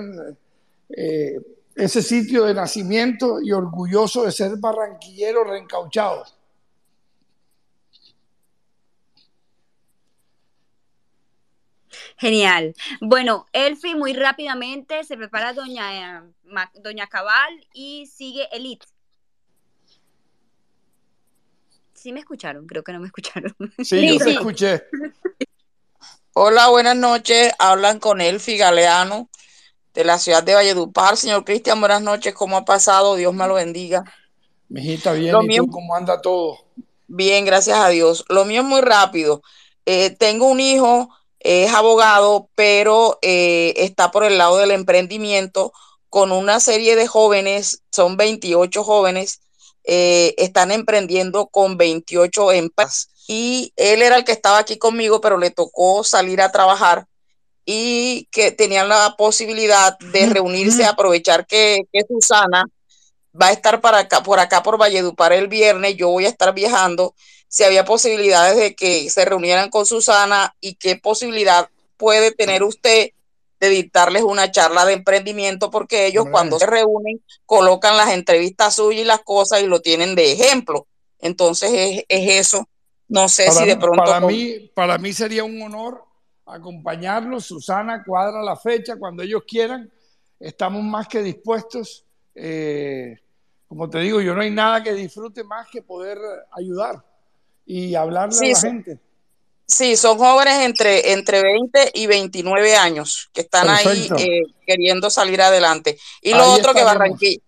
[0.90, 1.40] eh,
[1.76, 6.26] ese sitio de nacimiento y orgulloso de ser barranquillero reencauchado.
[12.18, 12.76] Genial.
[13.02, 16.22] Bueno, Elfi, muy rápidamente se prepara Doña, eh,
[16.76, 18.86] Doña Cabal y sigue Elite.
[21.94, 22.68] ¿Sí me escucharon?
[22.68, 23.56] Creo que no me escucharon.
[23.84, 24.84] Sí, yo te escuché.
[26.34, 27.54] Hola, buenas noches.
[27.60, 29.30] Hablan con Elfi Galeano
[29.94, 31.18] de la ciudad de Valledupar.
[31.18, 32.34] Señor Cristian, buenas noches.
[32.34, 33.16] ¿Cómo ha pasado?
[33.16, 34.04] Dios me lo bendiga.
[34.70, 36.58] Mijita, bien, Lo ¿y mío- tú cómo anda todo?
[37.08, 38.24] Bien, gracias a Dios.
[38.30, 39.42] Lo mío es muy rápido.
[39.86, 41.10] Eh, tengo un hijo,
[41.40, 45.74] es abogado, pero eh, está por el lado del emprendimiento
[46.10, 49.42] con una serie de jóvenes, son 28 jóvenes,
[49.84, 53.10] eh, están emprendiendo con 28 empresas.
[53.28, 57.08] Y él era el que estaba aquí conmigo, pero le tocó salir a trabajar
[57.66, 62.66] y que tenían la posibilidad de reunirse, aprovechar que, que Susana
[63.40, 66.54] va a estar para acá, por acá por Valledupar el viernes, yo voy a estar
[66.54, 67.16] viajando,
[67.48, 73.12] si había posibilidades de que se reunieran con Susana y qué posibilidad puede tener usted
[73.60, 79.04] de dictarles una charla de emprendimiento, porque ellos cuando se reúnen colocan las entrevistas suyas
[79.04, 80.88] y las cosas y lo tienen de ejemplo.
[81.20, 82.68] Entonces es, es eso.
[83.08, 84.04] No sé Para, si de pronto...
[84.04, 86.04] para con- mí, para mí sería un honor
[86.46, 87.46] acompañarlos.
[87.46, 89.92] Susana cuadra la fecha cuando ellos quieran.
[90.40, 92.06] Estamos más que dispuestos.
[92.36, 93.18] Eh,
[93.68, 96.18] como te digo, yo no hay nada que disfrute más que poder
[96.52, 97.04] ayudar
[97.66, 98.68] y hablarle Sí, a la sí.
[98.68, 99.00] gente.
[99.66, 104.16] Sí, son jóvenes entre, entre 20 y 29 años que están Perfecto.
[104.16, 105.98] ahí eh, queriendo salir adelante.
[106.22, 106.84] Y lo Ahí otro que.
[106.84, 107.42] Barranquilla.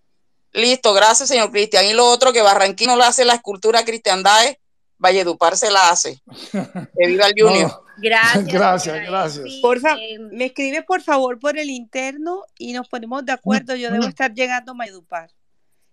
[0.52, 1.84] Listo, gracias, señor Cristian.
[1.84, 4.58] Y lo otro que Barranquilla no le hace la escultura Cristiandae,
[5.04, 6.22] Valledupar se la hace.
[6.98, 7.84] Que viva el Junior.
[7.98, 8.46] Gracias.
[8.52, 9.44] Gracias, gracias.
[9.60, 13.76] Porfa, eh, me escribe por favor por el interno y nos ponemos de acuerdo.
[13.76, 15.30] Yo debo estar llegando a Mayedupar.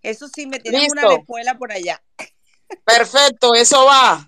[0.02, 2.02] Eso sí, me tienes una escuela por allá.
[2.86, 4.28] Perfecto, eso va.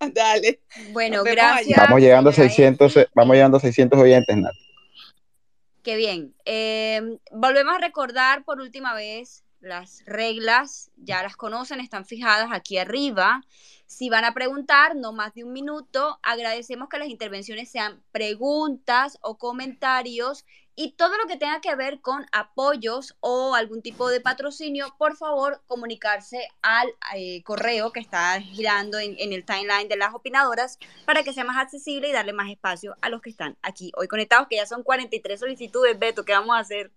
[0.00, 0.62] Dale.
[0.90, 1.78] Bueno, gracias.
[1.78, 4.54] Vamos llegando a 600, eh, vamos llegando a 600 oyentes, Nat.
[5.82, 6.34] Qué bien.
[6.44, 12.78] Eh, volvemos a recordar por última vez las reglas, ya las conocen, están fijadas aquí
[12.78, 13.42] arriba.
[13.92, 16.18] Si van a preguntar, no más de un minuto.
[16.22, 22.00] Agradecemos que las intervenciones sean preguntas o comentarios y todo lo que tenga que ver
[22.00, 28.40] con apoyos o algún tipo de patrocinio, por favor, comunicarse al eh, correo que está
[28.40, 32.32] girando en, en el timeline de las opinadoras para que sea más accesible y darle
[32.32, 36.24] más espacio a los que están aquí hoy conectados, que ya son 43 solicitudes, Beto,
[36.24, 36.90] ¿qué vamos a hacer?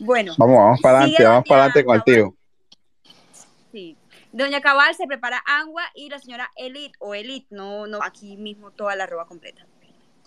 [0.00, 2.34] Bueno, Vamos, vamos para adelante, vamos para adelante con el tío.
[3.72, 3.96] Sí.
[4.32, 8.70] Doña Cabal se prepara agua y la señora Elite o Elite, no, no, aquí mismo
[8.70, 9.66] toda la arroba completa.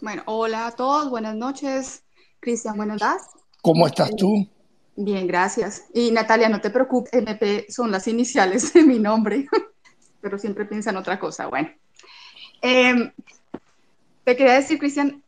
[0.02, 2.04] Bueno, hola a todos, buenas noches.
[2.40, 3.30] Cristian, buenos días.
[3.62, 4.48] ¿Cómo estás tú?
[4.96, 5.86] Bien, gracias.
[5.94, 9.48] Y Natalia, no te preocupes, MP son las iniciales de mi nombre,
[10.22, 11.48] pero siempre piensan otra cosa.
[11.48, 11.70] Bueno,
[12.62, 13.12] Em,
[14.24, 15.24] te quería decir, Cristian,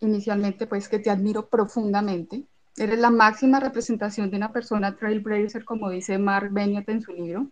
[0.00, 2.44] inicialmente, pues que te admiro profundamente.
[2.76, 7.46] Eres la máxima representación de una persona trailblazer, como dice Mark Bennett en su libro.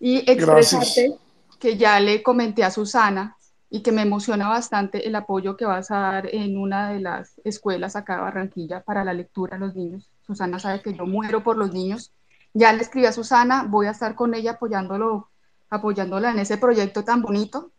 [0.00, 1.16] Y expresarte
[1.58, 3.36] que ya le comenté a Susana
[3.70, 7.40] y que me emociona bastante el apoyo que vas a dar en una de las
[7.44, 10.08] escuelas acá de Barranquilla para la lectura a los niños.
[10.26, 12.12] Susana sabe que yo muero por los niños.
[12.54, 15.28] Ya le escribí a Susana, voy a estar con ella apoyándolo,
[15.68, 17.70] apoyándola en ese proyecto tan bonito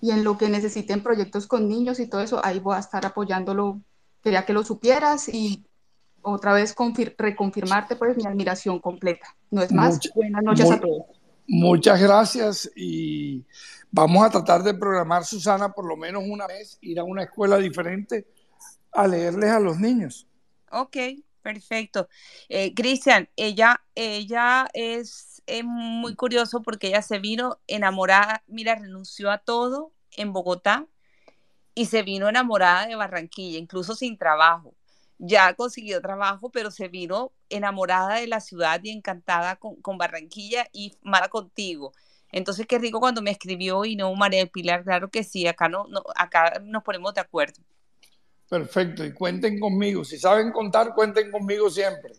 [0.00, 3.04] y en lo que necesiten proyectos con niños y todo eso, ahí voy a estar
[3.06, 3.80] apoyándolo.
[4.22, 5.66] Quería que lo supieras y
[6.24, 9.36] otra vez confir- reconfirmarte pues mi admiración completa.
[9.50, 11.04] No es más, buenas noches a todos.
[11.46, 13.44] Muchas gracias y
[13.90, 17.58] vamos a tratar de programar, Susana, por lo menos una vez, ir a una escuela
[17.58, 18.26] diferente
[18.92, 20.26] a leerles a los niños.
[20.70, 20.96] Ok,
[21.42, 22.08] perfecto.
[22.48, 29.30] Eh, Cristian, ella, ella es, es muy curioso porque ella se vino enamorada, mira, renunció
[29.30, 30.86] a todo en Bogotá
[31.74, 34.74] y se vino enamorada de Barranquilla, incluso sin trabajo.
[35.18, 39.96] Ya ha conseguido trabajo, pero se vino enamorada de la ciudad y encantada con, con
[39.98, 41.92] Barranquilla y mala contigo.
[42.32, 45.68] Entonces, qué rico cuando me escribió y no María del Pilar, claro que sí, acá,
[45.68, 47.62] no, no, acá nos ponemos de acuerdo.
[48.48, 50.04] Perfecto, y cuenten conmigo.
[50.04, 52.12] Si saben contar, cuenten conmigo siempre.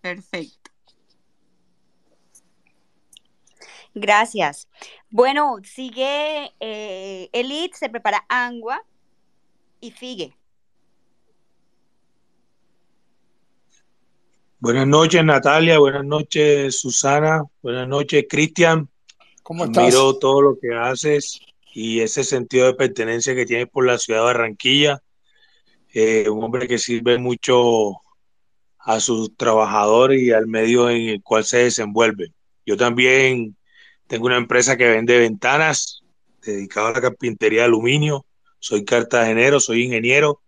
[0.00, 0.70] Perfecto.
[3.94, 4.68] Gracias.
[5.10, 8.82] Bueno, sigue eh, Elite, se prepara Angua
[9.80, 10.36] y Figue.
[14.62, 15.80] Buenas noches, Natalia.
[15.80, 17.42] Buenas noches, Susana.
[17.62, 18.88] Buenas noches, Cristian.
[19.42, 19.82] ¿Cómo estás?
[19.82, 21.40] Admiro todo lo que haces
[21.74, 25.02] y ese sentido de pertenencia que tienes por la ciudad de Barranquilla.
[25.92, 27.94] Eh, un hombre que sirve mucho
[28.78, 32.32] a sus trabajadores y al medio en el cual se desenvuelve.
[32.64, 33.56] Yo también
[34.06, 36.04] tengo una empresa que vende ventanas
[36.40, 38.26] dedicada a la carpintería de aluminio.
[38.60, 40.40] Soy cartagenero, soy ingeniero.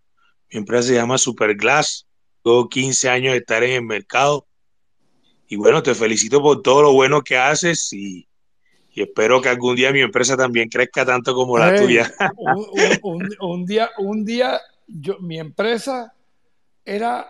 [0.49, 2.07] Mi empresa se llama Superglass.
[2.45, 4.47] Tengo 15 años de estar en el mercado.
[5.47, 8.27] Y bueno, te felicito por todo lo bueno que haces y,
[8.91, 12.11] y espero que algún día mi empresa también crezca tanto como la Hey, tuya.
[12.37, 16.13] un, un- un- un día, un día yo, mi empresa
[16.85, 17.27] era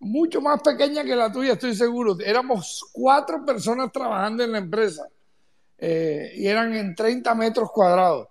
[0.00, 2.16] mucho más pequeña que la tuya, estoy seguro.
[2.20, 5.08] Éramos cuatro personas trabajando en la empresa
[5.78, 8.28] eh, y eran en 30 metros cuadrados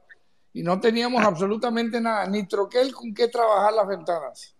[0.53, 4.55] y no teníamos absolutamente nada, ni troquel con qué trabajar las ventanas.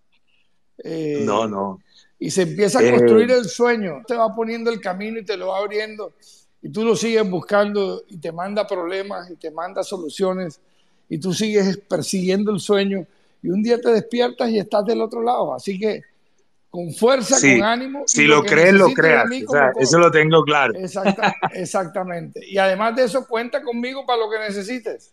[0.83, 1.81] Eh, No, no.
[2.19, 5.37] y se empieza a Eh, construir el sueño, te va poniendo el camino y te
[5.37, 6.13] lo va abriendo
[6.61, 10.59] y tú lo sigues buscando y te manda problemas y te manda soluciones
[11.09, 13.05] y tú sigues persiguiendo el sueño
[13.43, 15.53] y un día te despiertas y estás del otro lado.
[15.53, 16.03] Así que
[16.69, 18.03] con fuerza, Sí, con ánimo.
[18.05, 19.25] si lo que crees, lo creas.
[19.47, 20.73] O sea, eso lo tengo claro.
[20.75, 22.39] Exacta- exactamente.
[22.47, 25.11] Y además de eso, cuenta conmigo para lo que necesites.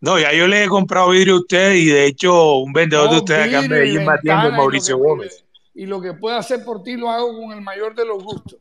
[0.00, 3.16] No, ya yo le he comprado vidrio a usted y de hecho un vendedor de
[3.16, 5.44] ustedes acá en Medellín y lo Mauricio Gómez.
[5.74, 8.58] Y lo que pueda hacer por ti lo hago con el mayor de los gustos.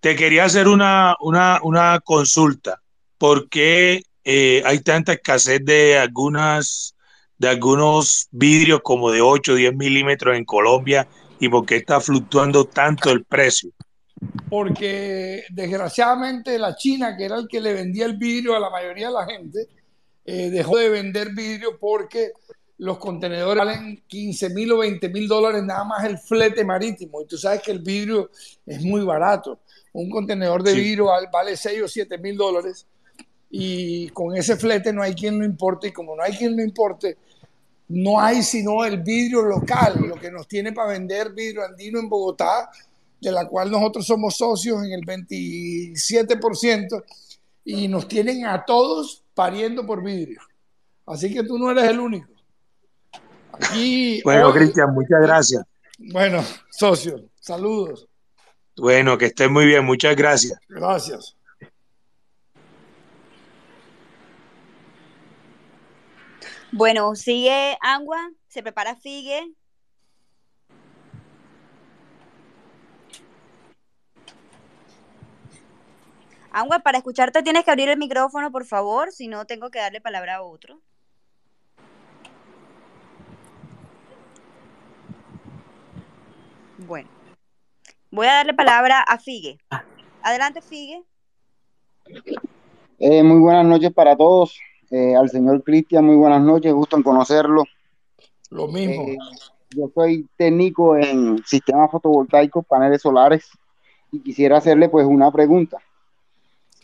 [0.00, 2.80] Te quería hacer una, una, una consulta.
[3.18, 6.96] ¿Por qué eh, hay tanta escasez de algunas,
[7.38, 11.06] de algunos vidrios como de 8 o 10 milímetros en Colombia
[11.38, 13.70] y por qué está fluctuando tanto el precio?
[14.48, 19.08] porque desgraciadamente la China, que era el que le vendía el vidrio a la mayoría
[19.08, 19.68] de la gente,
[20.24, 22.32] eh, dejó de vender vidrio porque
[22.78, 27.22] los contenedores valen 15 mil o 20 mil dólares nada más el flete marítimo.
[27.22, 28.30] Y tú sabes que el vidrio
[28.66, 29.60] es muy barato.
[29.92, 30.80] Un contenedor de Sí.
[30.80, 32.86] vidrio val- vale 6 o 7 mil dólares
[33.50, 36.62] y con ese flete no hay quien lo importe y como no hay quien lo
[36.62, 37.18] importe,
[37.88, 42.08] no hay sino el vidrio local, lo que nos tiene para vender vidrio andino en
[42.08, 42.70] Bogotá,
[43.20, 47.04] de la cual nosotros somos socios en el 27%
[47.64, 50.40] y nos tienen a todos pariendo por vidrio.
[51.06, 52.28] Así que tú no eres el único.
[53.52, 55.64] Aquí, Bueno, hoy- Cristian, muchas gracias.
[55.98, 58.08] bueno, socios, saludos,
[58.76, 60.58] Bueno, que estés muy bien, muchas gracias.
[60.68, 61.36] gracias.
[66.72, 68.18] Bueno, sigue Angua,
[68.48, 69.42] se prepara Figue.
[76.54, 80.02] Angua, para escucharte tienes que abrir el micrófono, por favor, si no tengo que darle
[80.02, 80.80] palabra a otro.
[86.86, 87.08] Bueno,
[88.10, 89.58] voy a darle palabra a Figue.
[90.22, 91.02] Adelante, Figue.
[92.98, 94.60] Eh, muy buenas noches para todos.
[94.90, 97.64] Eh, al señor Cristian, muy buenas noches, gusto en conocerlo.
[98.50, 99.08] Lo mismo.
[99.08, 99.16] Eh,
[99.70, 103.48] yo soy técnico en sistemas fotovoltaicos, paneles solares,
[104.10, 105.78] y quisiera hacerle pues una pregunta.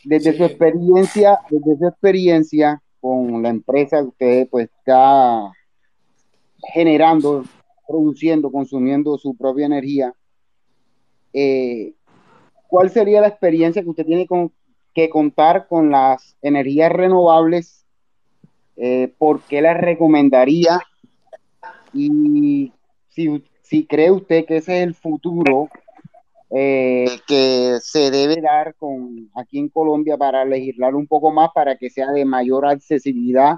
[0.05, 5.51] Desde su experiencia, desde su experiencia con la empresa que usted pues está
[6.73, 7.45] generando,
[7.87, 10.15] produciendo, consumiendo su propia energía,
[11.33, 11.95] eh,
[12.69, 14.53] ¿cuál sería la experiencia que usted tiene con,
[14.95, 17.85] que contar con las energías renovables?
[18.77, 20.81] Eh, ¿Por qué las recomendaría?
[21.93, 22.73] Y
[23.09, 25.69] si, si cree usted que ese es el futuro
[26.51, 31.77] eh, que se debe dar con aquí en Colombia para legislar un poco más para
[31.77, 33.57] que sea de mayor accesibilidad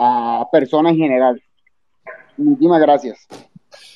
[0.00, 1.42] a personas en general.
[2.36, 3.26] Muchísimas gracias.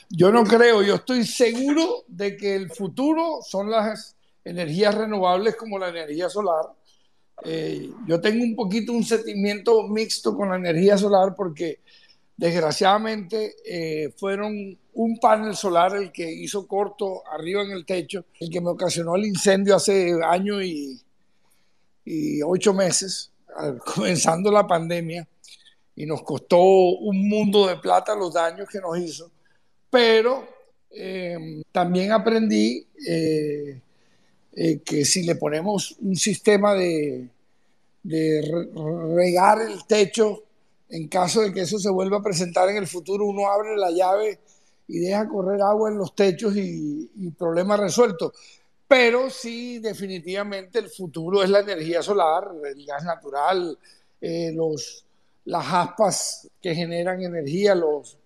[0.09, 5.79] Yo no creo, yo estoy seguro de que el futuro son las energías renovables como
[5.79, 6.67] la energía solar.
[7.45, 11.81] Eh, yo tengo un poquito un sentimiento mixto con la energía solar porque
[12.43, 18.51] desgraciadamente eh, fueron un panel solar el que hizo corto arriba en el techo, el
[18.51, 21.01] que me ocasionó el incendio hace año y,
[22.45, 23.31] ocho meses,
[23.95, 25.25] comenzando la pandemia,
[25.95, 29.31] y nos costó un mundo de plata los daños que nos hizo.
[29.89, 30.49] Pero
[30.91, 33.81] eh, también aprendí eh,
[34.53, 37.29] eh, que si le ponemos un sistema de
[39.15, 40.43] regar el techo,
[40.93, 43.91] en caso de que eso se vuelva a presentar en el futuro, uno abre la
[43.91, 44.39] llave
[44.87, 48.33] y deja correr agua en los techos y, y problema resuelto.
[48.87, 53.79] Pero sí, definitivamente el futuro es la energía solar, el gas natural,
[54.21, 55.07] eh, los,
[55.47, 58.19] las aspas que generan energía, los,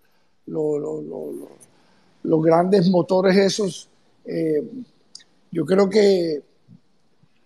[0.47, 3.89] los, grandes motores esos.
[4.25, 4.61] Eh,
[5.53, 6.43] yo creo que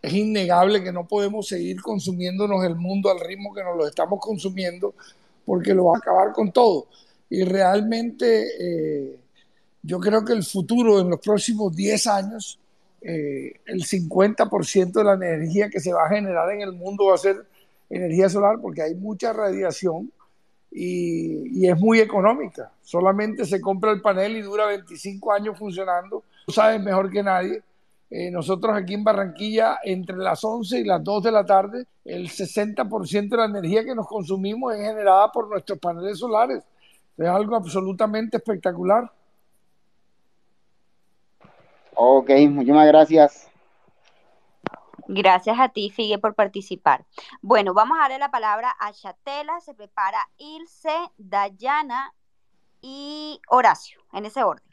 [0.03, 4.19] es innegable que no podemos seguir consumiéndonos el mundo al ritmo que nos lo estamos
[4.21, 4.95] consumiendo
[5.45, 6.87] porque lo va a acabar con todo.
[7.29, 9.19] Y realmente eh,
[9.83, 12.59] yo creo que el futuro en los próximos 10 años,
[13.03, 17.15] eh, el 50% de la energía que se va a generar en el mundo va
[17.15, 17.47] a ser
[17.89, 20.13] energía solar porque hay mucha radiación
[20.71, 22.71] y, y, es muy económica.
[22.83, 26.23] Solamente se compra el panel y dura 25 años funcionando.
[26.47, 27.63] Tú sabes mejor que nadie.
[28.11, 32.29] Eh, nosotros aquí en Barranquilla, entre las 11 y las 2 de la tarde, el
[32.29, 36.65] 60% de la energía que nos consumimos es generada por nuestros paneles solares.
[37.17, 39.11] Es algo absolutamente espectacular.
[41.95, 43.51] Ok, muchísimas gracias.
[45.07, 47.05] Gracias a ti, Figue, por participar.
[47.43, 52.15] Bueno, vamos a darle la palabra a Chatela, se prepara Ilse, Dayana
[52.81, 54.70] y Horacio, en ese orden.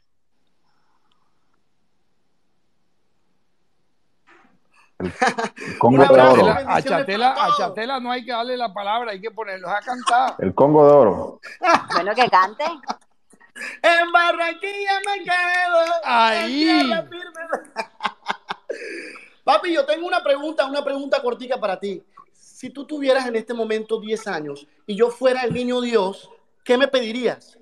[5.78, 6.48] Congo de oro.
[6.66, 10.34] A Chatela, a Chatela no hay que darle la palabra, hay que ponerlos a cantar.
[10.38, 11.40] El Congo de oro.
[11.94, 12.64] Bueno, que cante.
[12.64, 15.78] En Barranquilla me quedo.
[16.04, 16.90] Ahí.
[19.44, 22.04] Papi, yo tengo una pregunta, una pregunta cortica para ti.
[22.32, 26.28] Si tú tuvieras en este momento 10 años y yo fuera el niño Dios,
[26.64, 27.56] ¿qué me pedirías?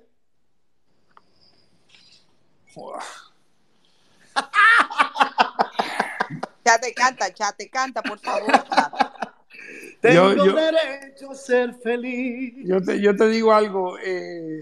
[6.67, 8.51] Ya te canta, ya te canta, por favor.
[10.01, 12.55] Tengo Yo- yo- derecho a ser feliz.
[12.67, 14.59] Yo te, yo te digo algo, eh,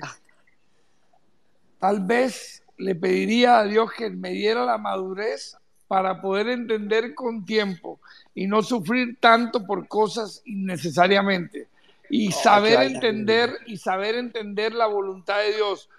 [1.80, 5.58] tal vez le pediría a Dios que me diera la madurez
[5.88, 8.00] para poder entender con tiempo
[8.36, 11.68] y no sufrir tanto por cosas innecesariamente
[12.10, 12.88] y saber claro.
[12.88, 15.90] entender y saber entender la voluntad de Dios.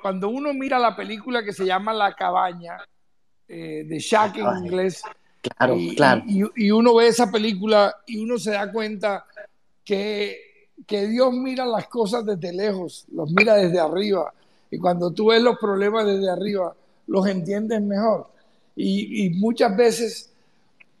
[0.00, 2.78] Cuando uno mira la película que se llama La cabaña
[3.48, 5.02] eh, de Shaq en inglés
[5.42, 6.22] Claro, y, claro.
[6.26, 9.26] y- y uno ve esa película y uno se da cuenta
[9.84, 14.32] que, que Dios mira las cosas desde lejos, los mira desde arriba.
[14.70, 16.74] Y cuando tú ves los problemas desde arriba,
[17.08, 18.28] los entiendes mejor.
[18.76, 20.30] Y, y muchas veces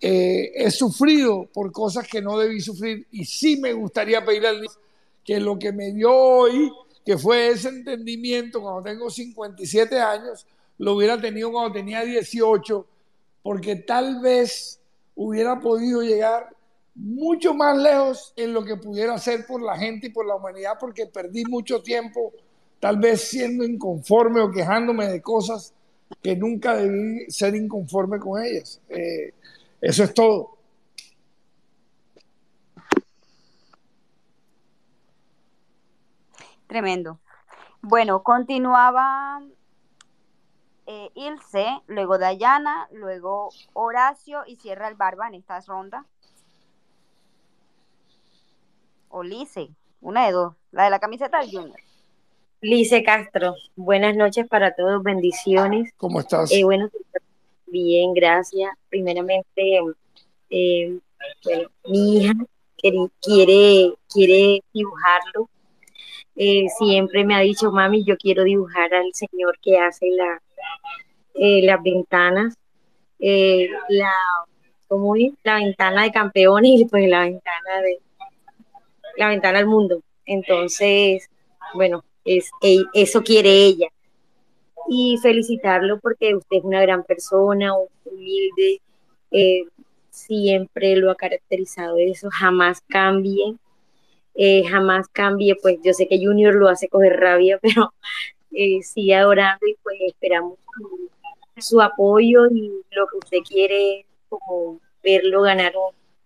[0.00, 4.60] eh, he sufrido por cosas que no debí sufrir y sí me gustaría pedirle al
[4.60, 4.78] Dios
[5.24, 6.72] que lo que me dio hoy,
[7.06, 10.44] que fue ese entendimiento cuando tengo 57 años,
[10.78, 12.84] lo hubiera tenido cuando tenía 18,
[13.42, 14.80] porque tal vez
[15.14, 16.54] hubiera podido llegar
[16.94, 20.74] mucho más lejos en lo que pudiera hacer por la gente y por la humanidad,
[20.78, 22.32] porque perdí mucho tiempo,
[22.80, 25.74] tal vez siendo inconforme o quejándome de cosas
[26.22, 28.80] que nunca debí ser inconforme con ellas.
[28.88, 29.32] Eh,
[29.80, 30.58] eso es todo.
[36.66, 37.18] Tremendo.
[37.82, 39.42] Bueno, continuaba
[40.92, 46.04] eh, Ilse, luego Dayana, luego Horacio y cierra el Barba en esta ronda.
[49.08, 49.70] O Lice,
[50.02, 51.80] una de dos, la de la camiseta del Junior.
[52.60, 55.92] Lice Castro, buenas noches para todos, bendiciones.
[55.96, 56.52] ¿Cómo estás?
[56.52, 56.90] Eh, bueno,
[57.66, 58.70] bien, gracias.
[58.90, 59.80] Primeramente,
[60.50, 60.98] eh,
[61.44, 62.34] bueno, mi hija
[63.20, 65.48] quiere, quiere dibujarlo.
[66.36, 70.40] Eh, siempre me ha dicho, mami, yo quiero dibujar al señor que hace la,
[71.34, 72.54] eh, las ventanas,
[73.18, 74.12] eh, la,
[74.88, 75.14] ¿cómo?
[75.42, 77.98] La ventana de campeones y pues la ventana de
[79.16, 80.02] la ventana al mundo.
[80.24, 81.28] Entonces,
[81.74, 83.88] bueno, es, e- eso quiere ella.
[84.88, 87.72] Y felicitarlo porque usted es una gran persona,
[88.04, 88.80] humilde,
[89.30, 89.64] eh,
[90.10, 93.56] siempre lo ha caracterizado eso, jamás cambie,
[94.68, 97.92] jamás cambie, pues yo sé que Junior lo hace coger rabia, pero
[98.54, 101.08] eh, sigue adorando y pues esperamos su,
[101.60, 105.72] su apoyo y lo que usted quiere como verlo ganar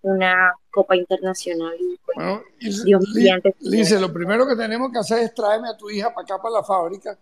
[0.03, 1.75] una Copa Internacional.
[1.81, 2.43] Y, pues, Bueno,
[2.85, 6.23] Dios mediante, Lice, lo primero que tenemos que hacer es traerme a tu hija para
[6.25, 7.19] acá, para la fábrica,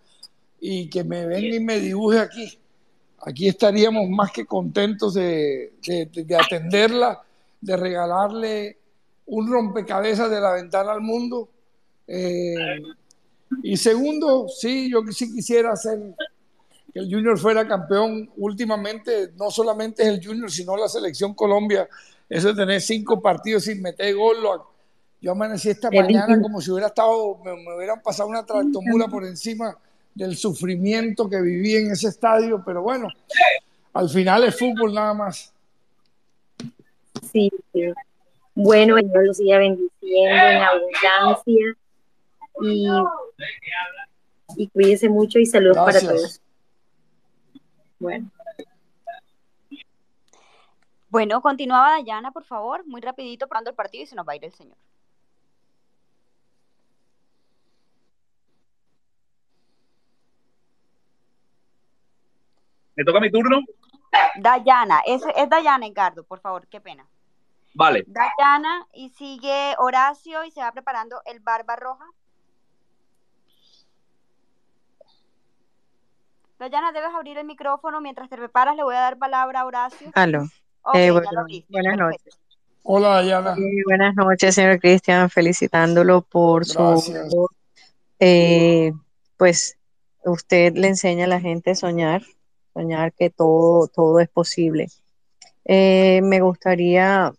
[0.60, 2.59] y que me venga y me dibuje aquí.
[3.26, 7.22] Aquí estaríamos más que contentos de, de- de- de atenderla,
[7.60, 8.78] de regalarle
[9.26, 11.48] un rompecabezas de la ventana al mundo.
[12.06, 12.55] Eh,
[13.62, 15.99] y segundo, sí, yo sí quisiera hacer
[16.93, 18.31] que el Junior fuera campeón.
[18.37, 21.89] Últimamente, no solamente es el Junior, sino la selección Colombia.
[22.29, 24.43] Eso de tener cinco partidos sin meter gol.
[24.43, 24.71] lo-
[25.21, 29.25] Yo amanecí esta mañana como si hubiera estado, me, me hubieran pasado una tractomula por
[29.25, 29.77] encima
[30.15, 33.09] del sufrimiento que viví en ese estadio, pero bueno,
[33.95, 35.53] al final es fútbol nada más.
[37.33, 37.81] Sí, sí.
[38.55, 41.77] Bueno, Señor los siga bendiciendo en abundancia
[42.62, 42.89] y,
[44.56, 46.40] y cuídese mucho y saludos para todos.
[47.98, 48.31] Bueno.
[51.09, 54.36] Bueno, continuaba Dayana, por favor, muy rapidito parando el partido y se nos va a
[54.36, 54.76] ir el señor.
[62.97, 63.60] ¿Me toca mi turno?
[64.36, 67.06] Dayana, es, es Dayana, Edgardo, por favor, qué pena.
[67.74, 68.05] Vale.
[68.06, 72.06] Dayana y sigue Horacio y se va preparando el Barba Roja.
[76.59, 78.76] Dayana, debes abrir el micrófono mientras te preparas.
[78.76, 80.10] Le voy a dar palabra a Horacio.
[80.14, 80.44] Aló.
[80.94, 82.05] Eh, bueno, buenas perfecto.
[82.05, 82.39] noches.
[82.82, 83.55] Hola, Dayana.
[83.55, 87.35] Eh, buenas noches, señor Cristian, felicitándolo por su Gracias.
[88.20, 88.93] Eh,
[89.36, 89.78] pues
[90.24, 92.22] usted le enseña a la gente a soñar,
[92.72, 94.89] soñar que todo, todo es posible.
[95.64, 97.32] Eh, me gustaría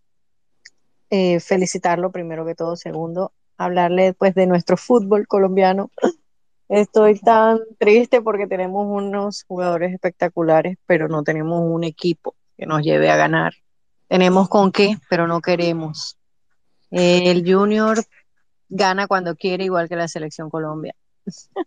[1.10, 2.76] eh, felicitarlo primero que todo.
[2.76, 5.92] Segundo, hablarle pues de nuestro fútbol colombiano.
[6.68, 12.82] Estoy tan triste porque tenemos unos jugadores espectaculares, pero no tenemos un equipo que nos
[12.82, 13.54] lleve a ganar.
[14.08, 16.18] Tenemos con qué, pero no queremos.
[16.92, 17.98] El Junior
[18.70, 20.96] gana cuando quiere, igual que la selección Colombia.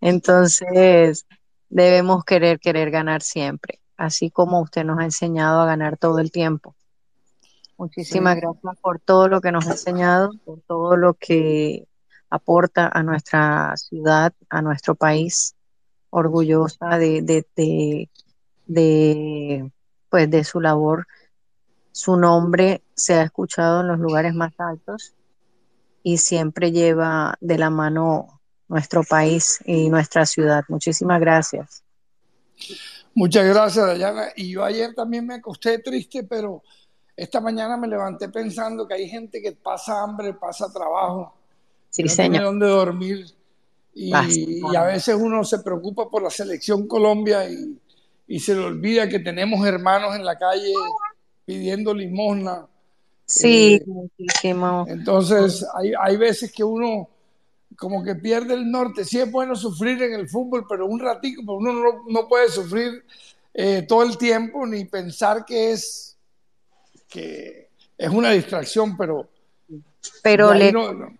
[0.00, 1.26] Entonces,
[1.68, 6.30] debemos querer, querer ganar siempre, así como usted nos ha enseñado a ganar todo el
[6.30, 6.74] tiempo.
[7.78, 8.40] Muchísimas Sí.
[8.40, 11.86] gracias por todo lo que nos ha enseñado, por todo lo que
[12.30, 15.54] aporta a nuestra ciudad, a nuestro país.
[16.10, 18.08] Orgullosa de, de,
[18.66, 19.70] de,
[20.08, 21.06] pues, de su labor.
[21.92, 25.14] Su nombre se ha escuchado en los lugares más altos
[26.02, 30.64] y siempre lleva de la mano nuestro país y nuestra ciudad.
[30.68, 31.82] Muchísimas gracias.
[33.14, 34.28] Muchas gracias, Dayana.
[34.36, 36.62] Y yo ayer también me acosté triste, pero
[37.16, 41.34] esta mañana me levanté pensando que hay gente que pasa hambre, pasa trabajo,
[41.96, 42.44] Sí, no tiene señor.
[42.44, 43.26] dónde dormir.
[43.94, 47.78] Y, a veces uno se preocupa por la selección Colombia y,
[48.28, 50.74] y se le olvida que tenemos hermanos en la calle
[51.46, 52.66] pidiendo limosna.
[53.24, 54.84] Sí, Eh, muchísimo.
[54.88, 57.08] entonces, hay, hay veces que uno
[57.78, 59.04] como que pierde el norte.
[59.04, 62.48] Sí es bueno sufrir en el fútbol, pero un ratico, pero uno no, no puede
[62.50, 63.02] sufrir
[63.54, 66.16] eh, todo el tiempo ni pensar que es,
[67.08, 69.26] que es una distracción, pero
[70.22, 71.16] Pero le, no- no-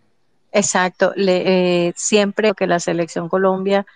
[0.58, 3.86] exacto, le, eh, siempre que la selección Colombia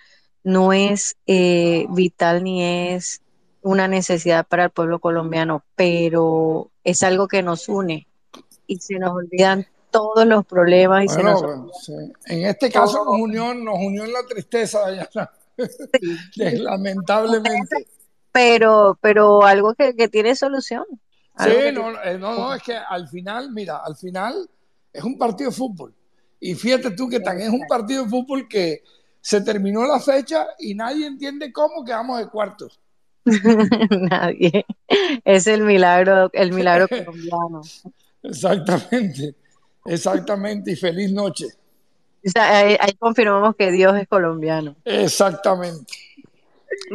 [0.42, 3.20] no es eh, vital ni es
[3.62, 8.06] una necesidad para el pueblo colombiano, pero es algo que nos une
[8.66, 11.92] y se nos olvidan todos los problemas y se nos Bueno, sí.
[12.26, 15.30] en este caso nos unió, nos unió en la tristeza, Dayana.
[16.36, 17.88] Lamentablemente.
[18.32, 20.84] pero, pero algo que, que tiene solución.
[21.38, 24.48] Sí, no, eh, no, no, es que al final, mira, al final
[24.92, 25.94] es un partido de fútbol.
[26.40, 28.82] Y fíjate tú que tan es un partido de fútbol que
[29.20, 32.80] se terminó la fecha y nadie entiende cómo quedamos de cuartos.
[33.90, 34.64] Nadie.
[35.24, 37.60] Es el milagro, el milagro colombiano.
[38.22, 39.34] Exactamente,
[39.84, 40.72] exactamente.
[40.72, 41.46] Y feliz noche.
[42.26, 44.76] O sea, ahí, ahí confirmamos que Dios es colombiano.
[44.84, 45.92] Exactamente.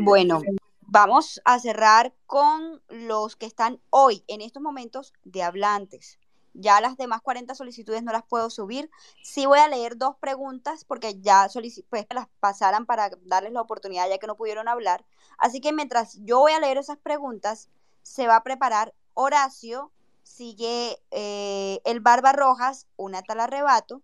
[0.02, 0.42] Bueno,
[0.82, 6.20] vamos a cerrar con los que están hoy, en estos momentos, de hablantes.
[6.58, 8.90] Ya las demás 40 solicitudes no las puedo subir.
[9.22, 11.48] Sí voy a leer dos preguntas porque ya
[11.90, 15.06] pues, las pasaran para darles la oportunidad ya que no pudieron hablar.
[15.38, 17.70] Así que mientras yo voy a leer esas preguntas,
[18.04, 19.92] se va a preparar Horacio,
[20.24, 24.02] sigue eh, el Barba Rojas, una tal arrebato,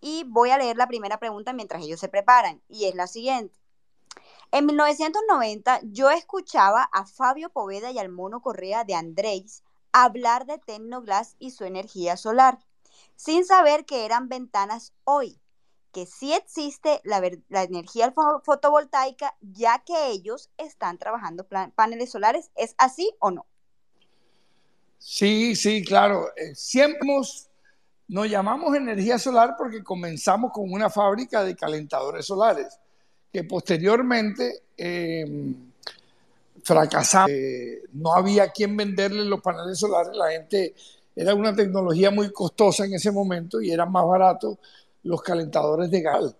[0.00, 3.58] y voy a leer la primera pregunta mientras ellos se preparan, y es la siguiente.
[4.52, 9.62] En 1990 yo escuchaba a Fabio Poveda y al Mono Correa de Andrés
[9.92, 12.58] hablar de Tecnoglass y su energía solar,
[13.16, 15.40] sin saber que eran ventanas hoy,
[15.92, 17.18] que sí existe la,
[17.62, 22.50] energía fo- fotovoltaica, ya que ellos están trabajando paneles solares.
[22.54, 23.46] ¿Es así o no?
[24.98, 26.28] Sí, sí, claro.
[26.36, 27.00] Eh, siempre
[28.08, 32.78] nos llamamos energía solar porque comenzamos con una fábrica de calentadores solares,
[33.32, 35.24] que posteriormente eh,
[36.62, 37.30] fracasamos.
[37.30, 40.16] Eh, no había quien venderle los paneles solares.
[40.16, 40.74] La gente
[41.14, 44.58] era una tecnología muy costosa en ese momento y eran más baratos
[45.02, 46.34] los calentadores de gas.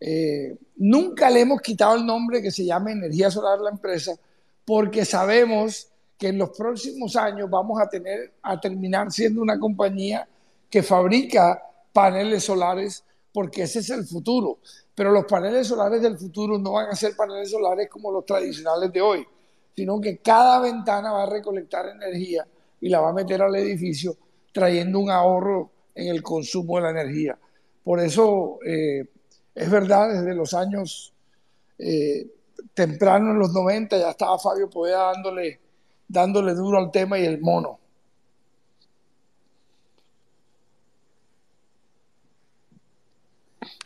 [0.00, 4.16] Eh, nunca le hemos quitado el nombre que se llame Energía Solar la empresa
[4.64, 10.28] porque sabemos que en los próximos años vamos a tener a terminar siendo una compañía
[10.68, 14.58] que fabrica paneles solares porque ese es el futuro.
[14.94, 18.92] Pero los paneles solares del futuro no van a ser paneles solares como los tradicionales
[18.92, 19.26] de hoy,
[19.74, 22.46] sino que cada ventana va a recolectar energía
[22.80, 24.16] y la va a meter al edificio
[24.52, 27.38] trayendo un ahorro en el consumo de la energía.
[27.82, 29.04] Por eso eh,
[29.54, 31.12] es verdad, desde los años
[31.78, 32.26] eh,
[32.74, 35.60] tempranos, en los 90, ya estaba Fabio Poveda dándole,
[36.06, 37.79] dándole duro al tema y el mono.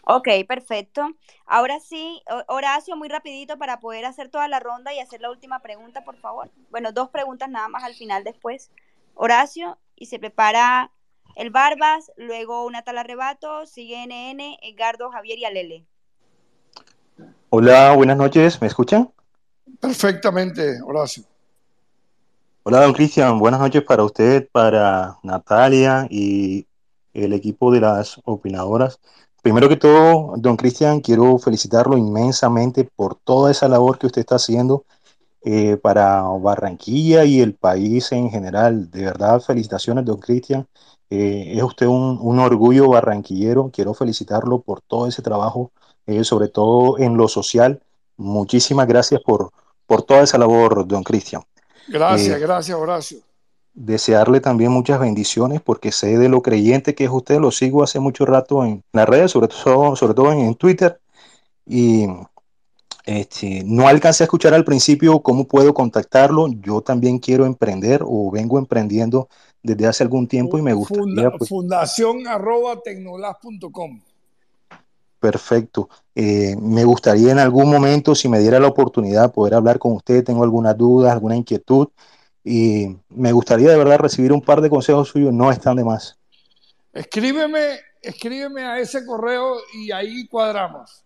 [0.06, 1.09] Ok, perfecto.
[1.47, 5.31] Ahora sí, Ho- Horacio, muy rapidito para poder hacer toda la ronda y hacer la
[5.31, 6.51] última pregunta, por favor.
[6.70, 8.70] Bueno, dos preguntas nada más al final después.
[9.14, 10.90] Horacio, y se prepara
[11.36, 15.86] el Barbas, luego una tal arrebato, sigue NN, Edgardo, Javier y Alele.
[17.51, 19.10] Hola, buenas noches, ¿me escuchan?
[19.81, 21.24] Perfectamente, Horacio.
[22.64, 26.66] Hola, don Cristian, buenas noches para usted, para Natalia y
[27.12, 29.01] el equipo de las opinadoras.
[29.45, 34.37] Primero que todo, don Cristian, quiero felicitarlo inmensamente por toda esa labor que usted está
[34.37, 34.87] haciendo
[35.43, 38.91] eh, para Barranquilla y el país en general.
[38.91, 40.66] De verdad, felicitaciones, don Cristian.
[41.11, 43.71] Eh, es usted un, un orgullo barranquillero.
[43.71, 45.73] Quiero felicitarlo por todo ese trabajo,
[46.07, 47.83] eh, sobre todo en lo social.
[48.16, 49.51] Muchísimas gracias por,
[49.87, 51.43] por toda esa labor, don Cristian.
[51.89, 53.19] Gracias, gracias, Horacio.
[53.74, 58.01] Desearle también muchas bendiciones porque sé de lo creyente que es usted, lo sigo hace
[58.01, 61.01] mucho rato en las redes, sobre todo, sobre todo en, en Twitter
[61.66, 62.06] y
[63.06, 66.48] este, no alcancé a escuchar al principio cómo puedo contactarlo.
[66.48, 69.28] Yo también quiero emprender o vengo emprendiendo
[69.62, 74.01] desde hace algún tiempo y me Funda- gustaría, pues, fundación arroba tecnolas.com.
[75.20, 75.88] perfecto.
[76.14, 80.22] Eh, me gustaría en algún momento, si me diera la oportunidad, poder hablar con usted.
[80.24, 81.88] Tengo algunas dudas, alguna inquietud
[82.45, 85.33] y me gustaría de verdad recibir un par de consejos suyos.
[85.33, 86.19] No están de más.
[86.93, 91.03] Escríbeme, escríbeme a ese correo y ahí cuadramos.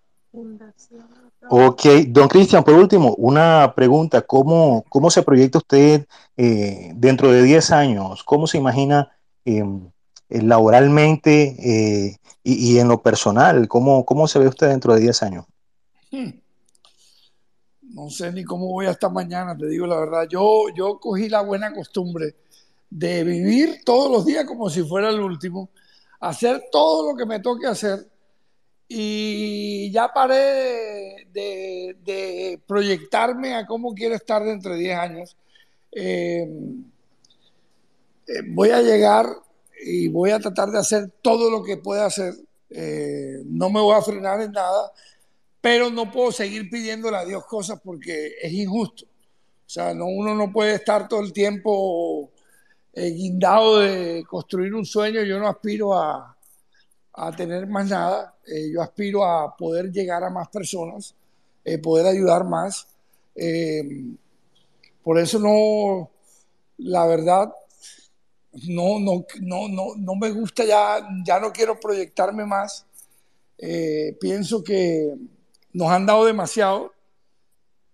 [1.51, 4.21] Ok, don Cristian, por último, una pregunta.
[4.23, 6.07] ¿Cómo, cómo se proyecta usted
[6.37, 8.25] eh, dentro de 10 años?
[8.25, 9.13] ¿Cómo se imagina
[9.45, 9.65] eh,
[10.29, 13.67] eh, laboralmente eh, y, y en lo personal?
[13.69, 15.47] ¿Cómo, cómo se ve usted dentro de 10 años?
[16.11, 16.31] Hmm.
[18.05, 20.29] No sé ni cómo voy hasta mañana, te digo la verdad.
[20.29, 22.35] Yo, yo cogí la buena costumbre
[22.91, 25.71] de vivir todos los días como si fuera el último,
[26.21, 28.07] hacer todo lo que me toque hacer
[28.89, 35.37] y ya paré de, de- de proyectarme a cómo quiero estar dentro de 10 años.
[35.93, 36.49] Eh,
[38.27, 39.27] eh, voy a llegar
[39.85, 42.35] y voy a tratar de hacer todo lo que pueda hacer.
[42.71, 44.93] Eh, no me voy a frenar en nada,
[45.61, 49.05] pero no puedo seguir pidiéndole a Dios cosas porque es injusto.
[49.05, 52.31] O sea, no, uno no puede estar todo el tiempo
[52.95, 55.23] eh, guindado de construir un sueño.
[55.23, 56.37] Yo no aspiro a,
[57.13, 58.37] a tener más nada.
[58.47, 61.15] Eh, yo aspiro a poder llegar a más personas,
[61.65, 62.87] eh, poder ayudar más.
[65.03, 66.11] Por eso no,
[66.79, 67.53] la verdad,
[68.69, 72.85] no, no, no, no, no me gusta ya, ya no quiero proyectarme más.
[74.19, 75.15] Pienso que
[75.73, 76.93] nos han dado demasiado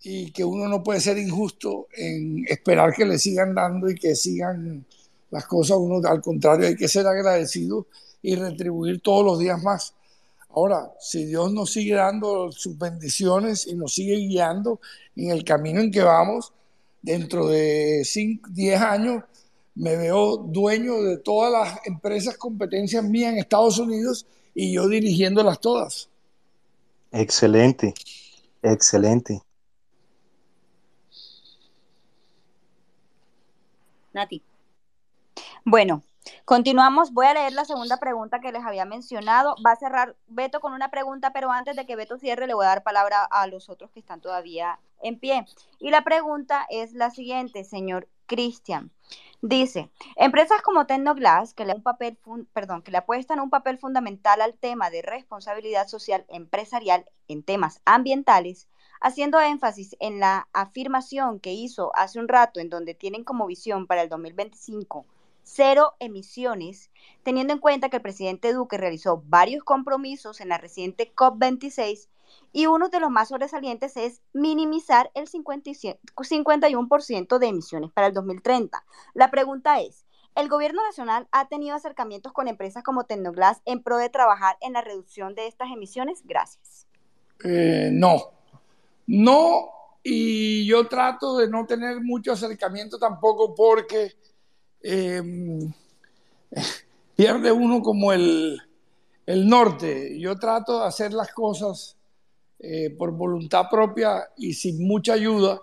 [0.02, 4.14] y que uno no puede ser injusto en esperar que le sigan dando y que
[4.14, 4.84] sigan
[5.30, 5.78] las cosas.
[5.78, 7.86] Uno, al contrario, hay que ser agradecido
[8.22, 9.94] y retribuir todos los días más.
[10.50, 14.80] Ahora, si Dios nos sigue dando sus bendiciones y nos sigue guiando
[15.16, 16.52] en el camino en que vamos,
[17.02, 19.24] dentro de 5, 10 años
[19.74, 25.60] me veo dueño de todas las empresas competencias mías en Estados Unidos y yo dirigiéndolas
[25.60, 26.08] todas.
[27.16, 27.94] Excelente,
[28.60, 29.40] excelente.
[34.12, 34.42] Nati.
[35.64, 36.02] Bueno,
[36.44, 37.12] continuamos.
[37.12, 39.54] Voy a leer la segunda pregunta que les había mencionado.
[39.64, 42.66] Va a cerrar Beto con una pregunta, pero antes de que Beto cierre, le voy
[42.66, 45.46] a dar palabra a los otros que están todavía en pie.
[45.78, 48.90] Y la pregunta es la siguiente, señor Cristian.
[49.46, 53.78] Dice, empresas como Tecnoglass, que le, un papel fun- perdón, que le apuestan un papel
[53.78, 58.68] fundamental al tema de responsabilidad social empresarial en temas ambientales,
[59.02, 63.86] haciendo énfasis en la afirmación que hizo hace un rato en donde tienen como visión
[63.86, 65.04] para el 2025
[65.42, 66.90] cero emisiones,
[67.22, 72.08] teniendo en cuenta que el presidente Duque realizó varios compromisos en la reciente COP26
[72.54, 78.84] y uno de los más sobresalientes es minimizar el 51% de emisiones para el 2030.
[79.12, 80.06] La pregunta es,
[80.36, 84.74] ¿el gobierno nacional ha tenido acercamientos con empresas como Tecnoglass en pro de trabajar en
[84.74, 86.22] la reducción de estas emisiones?
[86.24, 86.86] Gracias.
[87.42, 88.30] Eh, no,
[89.08, 89.70] no,
[90.04, 94.12] y yo trato de no tener mucho acercamiento tampoco porque
[94.80, 95.20] eh,
[97.16, 98.62] pierde uno como el,
[99.26, 100.20] el norte.
[100.20, 101.96] Yo trato de hacer las cosas
[102.58, 105.60] eh, por voluntad propia y sin mucha ayuda,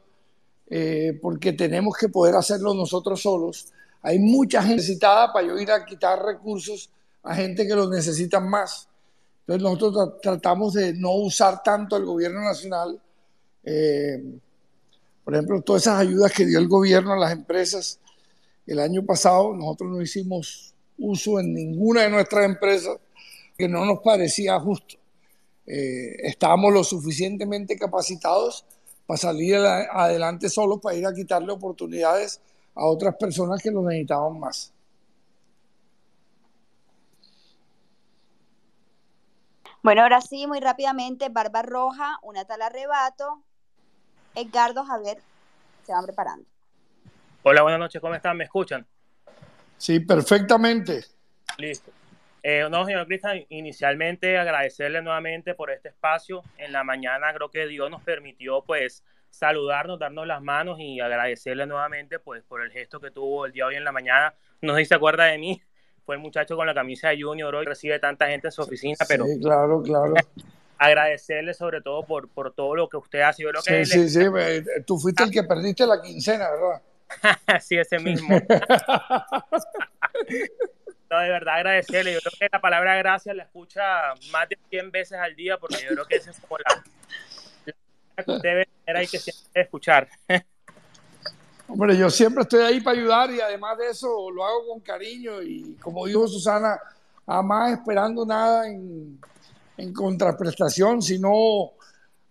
[0.70, 3.72] eh, porque tenemos que poder hacerlo nosotros solos.
[4.02, 6.90] Hay mucha gente necesitada para yo ir a quitar recursos
[7.24, 8.88] a gente que los necesita más.
[9.42, 13.02] Entonces nosotros tratamos de no usar tanto el gobierno nacional.
[13.64, 14.40] Eh,
[15.24, 18.00] por ejemplo, todas esas ayudas que dio el gobierno a las empresas
[18.68, 22.98] el año pasado, nosotros no hicimos uso en ninguna de nuestras empresas
[23.58, 25.01] que no nos parecía justo
[25.74, 28.66] eh, estábamos lo suficientemente capacitados
[29.08, 32.42] para salir adelante solos, para ir a quitarle oportunidades
[32.76, 34.74] a otras personas que lo necesitaban más.
[39.82, 43.42] Bueno, ahora sí, muy rápidamente, Barba Roja, una tal arrebato.
[44.36, 45.20] Edgardo Javier
[45.86, 46.46] se van preparando.
[47.44, 48.36] Hola, buenas noches, ¿cómo están?
[48.36, 48.86] ¿Me escuchan?
[49.78, 51.06] Sí, perfectamente.
[51.58, 51.92] Listo.
[52.44, 56.44] Eh, no, señor Cristian, inicialmente agradecerle nuevamente por este espacio.
[56.58, 61.66] En la mañana creo que Dios nos permitió pues saludarnos, darnos las manos y agradecerle
[61.66, 64.34] nuevamente pues por el gesto que tuvo el día de hoy en la mañana.
[64.62, 65.62] No sé si se acuerda de mí,
[66.06, 68.98] fue el muchacho con la camisa de Junior hoy, recibe tanta gente en su oficina,
[69.08, 69.26] pero...
[69.26, 70.14] Sí, claro, claro.
[70.78, 73.52] agradecerle sobre todo por, por todo lo que usted ha sido.
[73.62, 76.82] sí, sí, sí, eh, tú fuiste el que perdiste la quincena, ¿verdad?
[77.62, 78.36] sí, ese mismo.
[81.20, 82.14] de verdad agradecerle.
[82.14, 83.82] Yo creo que la palabra gracias la escucha
[84.32, 86.84] más de 100 veces al día porque yo creo que esa es como la,
[88.24, 90.08] que usted debe tener ahí que siempre escuchar.
[91.68, 95.42] Hombre, yo siempre estoy ahí para ayudar y además de eso lo hago con cariño
[95.42, 96.78] y como dijo Susana,
[97.26, 99.20] jamás esperando nada en,
[99.78, 101.72] en contraprestación, sino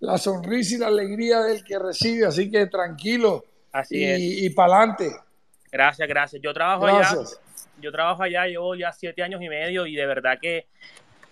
[0.00, 4.20] la sonrisa y la alegría del que recibe, así que tranquilo Así y, es.
[4.20, 5.16] y para adelante.
[5.70, 6.42] Gracias, gracias.
[6.42, 7.18] Yo trabajo Gracias.
[7.18, 7.49] allá
[7.80, 10.66] yo trabajo allá, llevo ya siete años y medio y de verdad que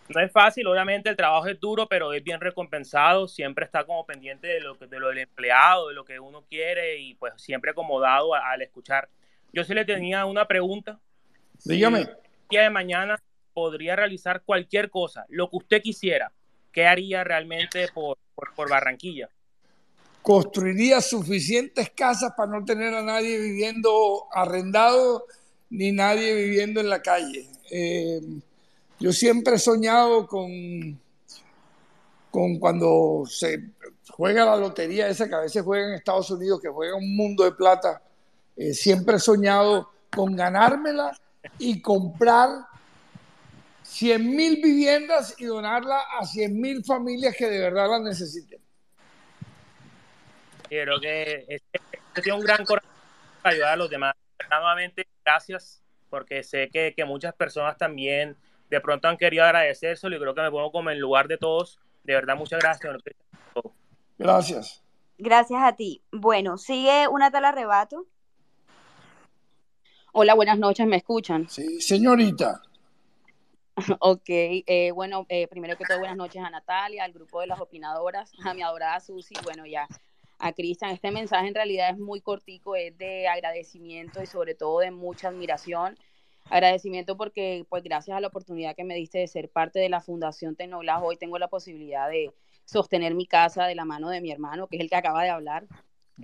[0.09, 4.07] no es fácil, obviamente el trabajo es duro, pero es bien recompensado, siempre está como
[4.07, 7.35] pendiente de lo, que- de lo del empleado, de lo que uno quiere y pues
[7.37, 9.09] siempre acomodado al escuchar.
[9.53, 10.99] Yo sí le tenía una pregunta.
[11.59, 12.01] Si Dígame.
[12.01, 12.09] el
[12.49, 13.21] día de mañana
[13.53, 16.33] podría realizar cualquier cosa, lo que usted quisiera,
[16.73, 19.29] ¿qué haría realmente por, por, por Barranquilla?
[20.23, 25.25] construiría suficientes casas para no tener a nadie viviendo arrendado
[25.71, 27.49] ni nadie viviendo en la calle.
[27.71, 28.21] Eh,
[28.99, 31.01] yo siempre he soñado con,
[32.31, 33.71] con cuando se
[34.11, 37.45] juega la lotería esa que a veces juega en Estados Unidos, que juega un mundo
[37.45, 38.03] de plata.
[38.57, 41.17] Eh, siempre he soñado con ganármela
[41.59, 42.67] y comprar
[43.83, 48.61] 100 mil viviendas y donarla a 100 mil familias que de verdad las necesiten.
[50.69, 52.91] Creo que este, este tiene un gran corazón
[53.43, 54.15] para ayudar a los demás.
[54.51, 58.37] Nuevamente, gracias, porque sé que, que muchas personas también
[58.71, 61.79] de pronto han querido agradecérselo y creo que me pongo como en lugar de todos.
[62.05, 62.95] De verdad, muchas gracias.
[64.19, 64.83] Gracias.
[65.19, 66.03] Gracias a ti.
[66.13, 68.07] Bueno, sigue una tal arrebato.
[70.13, 71.49] Hola, buenas noches, ¿me escuchan?
[71.49, 72.63] Sí, señorita.
[74.01, 77.61] Ok, eh, bueno, eh, primero que todo, buenas noches a Natalia, al grupo de las
[77.61, 79.87] opinadoras, a mi adorada Susi, bueno, ya
[80.39, 80.93] a Cristian.
[80.93, 85.29] Este mensaje en realidad es muy cortico, es de agradecimiento y sobre todo de mucha
[85.29, 85.97] admiración.
[86.51, 90.01] Agradecimiento porque, pues, gracias a la oportunidad que me diste de ser parte de la
[90.01, 92.33] Fundación Tecnoglas, hoy tengo la posibilidad de
[92.65, 95.31] sostener mi casa de la mano de mi hermano, que es el que acaba de
[95.31, 95.67] hablar.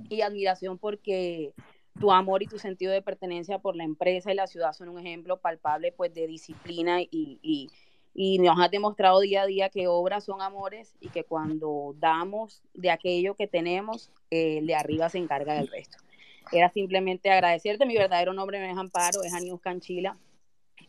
[0.08, 1.52] Y admiración porque
[2.00, 4.98] tu amor y tu sentido de pertenencia por la empresa y la ciudad son un
[4.98, 7.70] ejemplo palpable pues de disciplina y,
[8.14, 12.62] y nos has demostrado día a día que obras son amores y que cuando damos
[12.72, 15.98] de aquello que tenemos, eh, el de arriba se encarga del resto.
[16.52, 20.16] Era simplemente agradecerte, mi verdadero nombre no es Amparo, es Anius Canchila.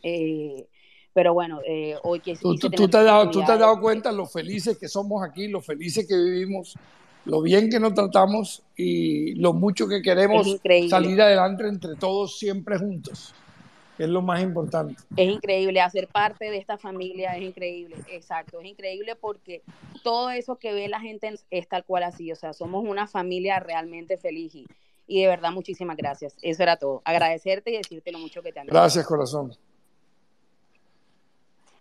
[0.04, 0.68] Eh,
[1.14, 3.80] pero bueno, eh, hoy que Tú, tú- tú te has dado, tú te has dado
[3.82, 6.78] cuenta lo felices que somos aquí, lo felices que vivimos,
[7.24, 10.46] lo bien que nos tratamos y lo mucho que queremos
[10.90, 13.34] salir adelante entre todos siempre juntos,
[13.98, 14.96] es lo más importante.
[15.16, 19.64] Es increíble hacer parte de esta familia, es increíble, exacto, es increíble porque
[20.04, 23.60] todo eso que ve la gente es tal cual así, o sea, somos una familia
[23.60, 24.68] realmente feliz y,
[25.08, 26.36] y de verdad muchísimas gracias.
[26.42, 27.02] Eso era todo.
[27.06, 29.56] Agradecerte y decirte lo mucho que te han Gracias, corazón.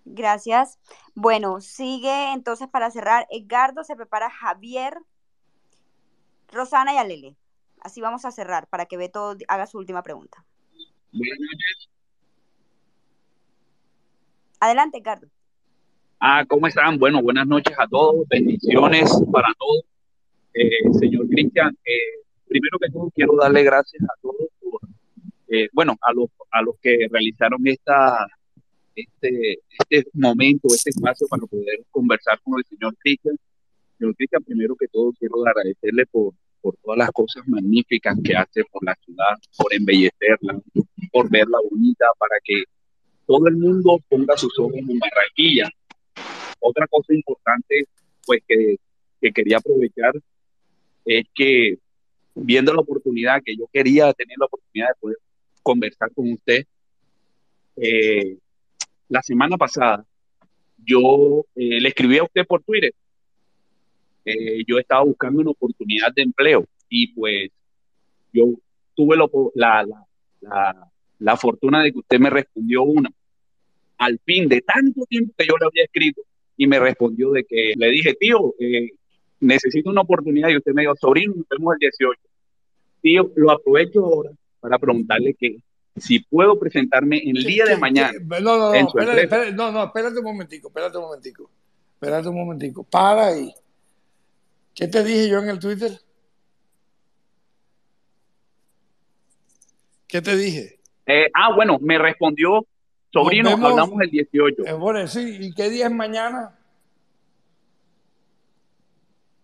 [0.05, 0.79] Gracias.
[1.15, 3.27] Bueno, sigue entonces para cerrar.
[3.31, 4.99] Edgardo se prepara Javier,
[6.53, 7.37] Rosana y Alele.
[7.81, 10.45] Así vamos a cerrar para que Beto haga su última pregunta.
[11.13, 11.94] Buenas noches.
[14.65, 15.27] Adelante, Edgardo.
[16.19, 16.99] Ah, ¿cómo están?
[16.99, 18.27] Bueno, buenas noches a todos.
[18.29, 19.85] Bendiciones para todos.
[20.55, 24.81] Eh, señor Cristian, eh, primero que todo quiero darle gracias a todos por,
[25.49, 28.27] eh, bueno, a los, a los que realizaron esta,
[28.97, 29.59] este,
[29.91, 33.37] este momento, este espacio para poder conversar con el señor Cristian.
[33.99, 36.33] Señor Cristian, primero que todo quiero agradecerle por,
[36.63, 40.59] por todas las cosas magníficas que hace por la ciudad, por embellecerla,
[41.13, 42.65] por verla bonita, para que
[43.27, 45.69] todo el mundo ponga sus ojos en Barranquilla.
[46.61, 47.87] Otra cosa importante,
[48.27, 48.77] pues que,
[49.21, 50.13] que quería aprovechar
[51.05, 51.79] es que
[52.35, 55.17] viendo la oportunidad que yo quería tener la oportunidad de poder
[55.63, 56.67] conversar con usted,
[57.77, 58.39] eh,
[59.09, 60.05] la semana pasada
[60.85, 62.93] yo eh, le escribí a usted por Twitter.
[64.25, 67.51] Eh, yo estaba buscando una oportunidad de empleo y pues
[68.33, 68.47] yo
[68.95, 69.17] tuve
[69.55, 69.87] la,
[71.25, 73.11] la, fortuna de que usted me respondió una.
[73.99, 76.23] Al fin de tanto tiempo que yo le había escrito
[76.57, 78.91] y me respondió de que le dije, tío, eh,
[79.41, 82.21] necesito una oportunidad y usted me dijo, sobrino, nos vemos el 18.
[83.01, 84.31] Tío, lo aprovecho ahora
[84.61, 85.57] para preguntarle que
[85.97, 88.13] si puedo presentarme en el día de mañana.
[88.19, 91.51] no, no, no, espérate, no, no, espérate un momentico, espérate un momentico,
[91.95, 93.53] espérate un momentico, para ahí.
[94.75, 96.01] ¿Qué te dije yo en el Twitter?
[100.09, 100.74] ¿Qué te dije?
[101.07, 102.67] Eh, ah, bueno, me respondió,
[103.13, 104.67] sobrino, hablamos el 18.
[104.67, 106.59] Eh, bueno, sí, ¿y qué día es mañana?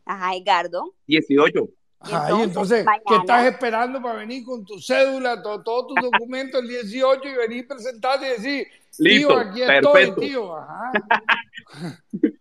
[0.05, 0.95] Ajá, Edgardo.
[1.07, 1.69] 18.
[2.01, 6.69] Ajá, entonces, ¿qué estás esperando para venir con tu cédula, todos todo tus documentos el
[6.69, 8.67] 18 y venir presentarte y decir,
[8.99, 9.99] Listo, tío, aquí perfecto.
[9.99, 10.57] estoy, tío?
[10.57, 10.93] Ajá.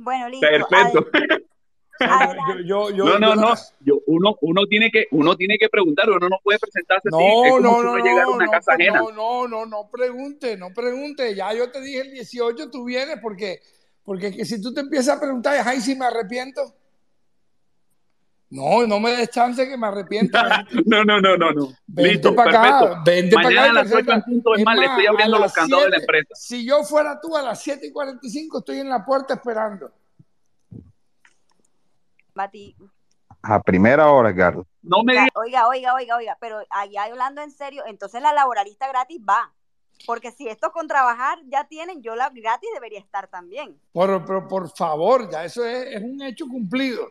[0.00, 0.46] Bueno, listo.
[0.46, 1.06] Perfecto.
[2.64, 3.54] Yo, yo, no, no, no.
[3.80, 7.16] Yo, uno, uno tiene que, uno tiene que preguntar, uno no puede presentarse así.
[7.16, 8.98] No, es como no, si no, uno llegara a no, una no, casa ajena.
[8.98, 11.34] no, no, no, no pregunte, no pregunte.
[11.34, 13.60] Ya yo te dije el 18, tú vienes porque,
[14.04, 16.74] porque que si tú te empiezas a preguntar, ay, si me arrepiento.
[18.50, 20.64] No, no me des chance que me arrepienta.
[20.86, 21.68] No, no, no, no, no.
[21.86, 23.80] Vente Listo, para acá, vente para Mañana acá.
[23.80, 25.96] a las y 8 en punto, es más, le estoy abriendo los candados de la
[25.98, 26.34] 7, empresa.
[26.34, 29.90] Si yo fuera tú a las 7 y 45 estoy en la puerta esperando.
[32.38, 32.76] Bati.
[33.42, 34.66] A primera hora, Edgardo.
[34.82, 38.88] No me Oiga, oiga, oiga, oiga, oiga, pero allá hablando en serio, entonces la laboralista
[38.88, 39.52] gratis va.
[40.06, 43.80] Porque si esto con trabajar ya tienen, yo la gratis debería estar también.
[43.92, 47.10] Por, pero por favor, ya eso es, es un hecho cumplido.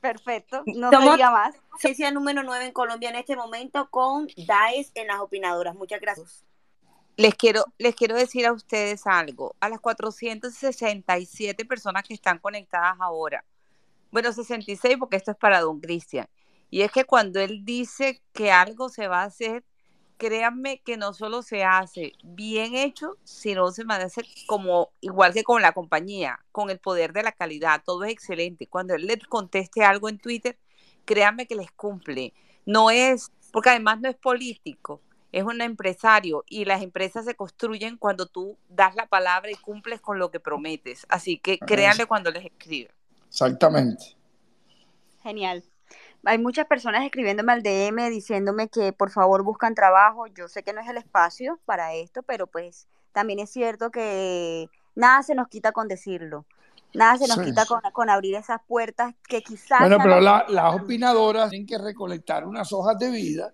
[0.00, 1.56] Perfecto, no Somos diga más.
[1.74, 5.74] Agencia número 9 en Colombia en este momento con DAES en las opinadoras.
[5.74, 6.44] Muchas gracias.
[7.16, 9.56] Les quiero, les quiero decir a ustedes algo.
[9.58, 13.44] A las 467 personas que están conectadas ahora.
[14.16, 16.26] Bueno, 66 porque esto es para don Cristian.
[16.70, 19.62] Y es que cuando él dice que algo se va a hacer,
[20.16, 25.60] créanme que no solo se hace bien hecho, sino se hace como igual que con
[25.60, 27.82] la compañía, con el poder de la calidad.
[27.84, 28.66] Todo es excelente.
[28.66, 30.56] Cuando él les conteste algo en Twitter,
[31.04, 32.32] créanme que les cumple.
[32.64, 37.98] No es, porque además no es político, es un empresario y las empresas se construyen
[37.98, 41.04] cuando tú das la palabra y cumples con lo que prometes.
[41.10, 42.95] Así que créanle cuando les escribe.
[43.28, 44.16] Exactamente.
[45.22, 45.64] Genial.
[46.24, 50.26] Hay muchas personas escribiéndome al DM diciéndome que por favor buscan trabajo.
[50.26, 54.68] Yo sé que no es el espacio para esto, pero pues también es cierto que
[54.94, 56.46] nada se nos quita con decirlo.
[56.94, 57.44] Nada se nos Sí.
[57.44, 59.80] quita con, con abrir esas puertas que quizás...
[59.80, 63.52] Bueno, pero las- la- las opinadoras tienen que recolectar unas hojas de vida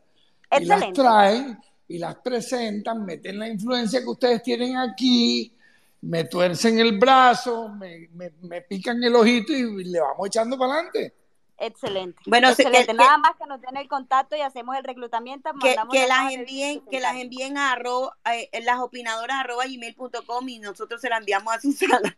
[0.50, 1.00] y las Excelente.
[1.02, 1.58] traen
[1.88, 5.54] y las presentan, meten la influencia que ustedes tienen aquí,
[6.02, 10.74] me tuercen el brazo, me, me- me pican el ojito y le vamos echando para
[10.74, 11.14] adelante.
[11.58, 12.20] Excelente.
[12.26, 12.86] Bueno, Excelente.
[12.88, 15.50] que- Nada más que nos den el contacto y hacemos el reclutamiento.
[15.60, 20.48] Que, mandamos que las envíen, que las envíen a arroba, eh, las opinadoras arroba gmail.com
[20.48, 22.16] y nosotros se la enviamos a Susana.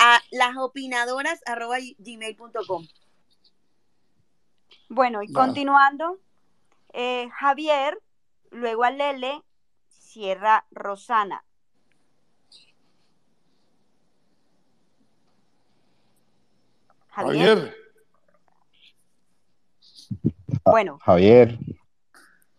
[0.00, 2.86] A las opinadoras arroba gmail.com.
[4.88, 6.18] Bueno, y continuando,
[6.92, 7.96] eh, Javier,
[8.50, 9.40] luego a Lele,
[9.88, 11.44] cierra Rosana.
[17.10, 17.58] Javier.
[17.58, 17.74] Javier,
[20.64, 21.58] Bueno, Javier.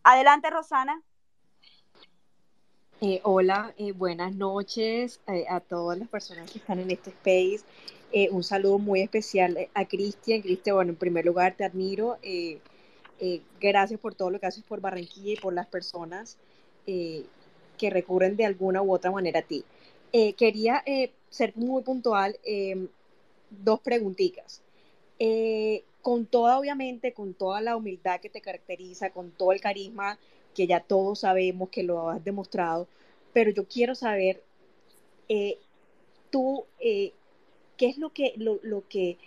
[0.03, 1.01] adelante Rosana.
[3.01, 7.61] Eh, hola, eh, buenas noches eh, a todas las personas que están en este space.
[8.11, 10.41] Eh, un saludo muy especial a Cristian.
[10.41, 12.17] Cristian, bueno, en primer lugar te admiro.
[12.21, 12.59] eh,
[13.23, 16.37] eh, gracias por todo lo que haces por Barranquilla y por las personas
[16.87, 17.23] eh,
[17.77, 19.63] que recurren de alguna u otra manera a ti.
[20.11, 22.35] Eh, quería eh, ser muy puntual,
[23.51, 24.61] dos preguntitas.
[25.19, 30.17] Eh, con toda, obviamente, con toda la humildad que te caracteriza, con todo el carisma
[30.55, 32.87] que ya todos sabemos que lo has demostrado,
[33.33, 34.41] pero yo quiero saber,
[35.29, 35.57] eh,
[36.31, 37.13] tú, eh,
[37.77, 39.17] ¿qué es lo que, lo, lo que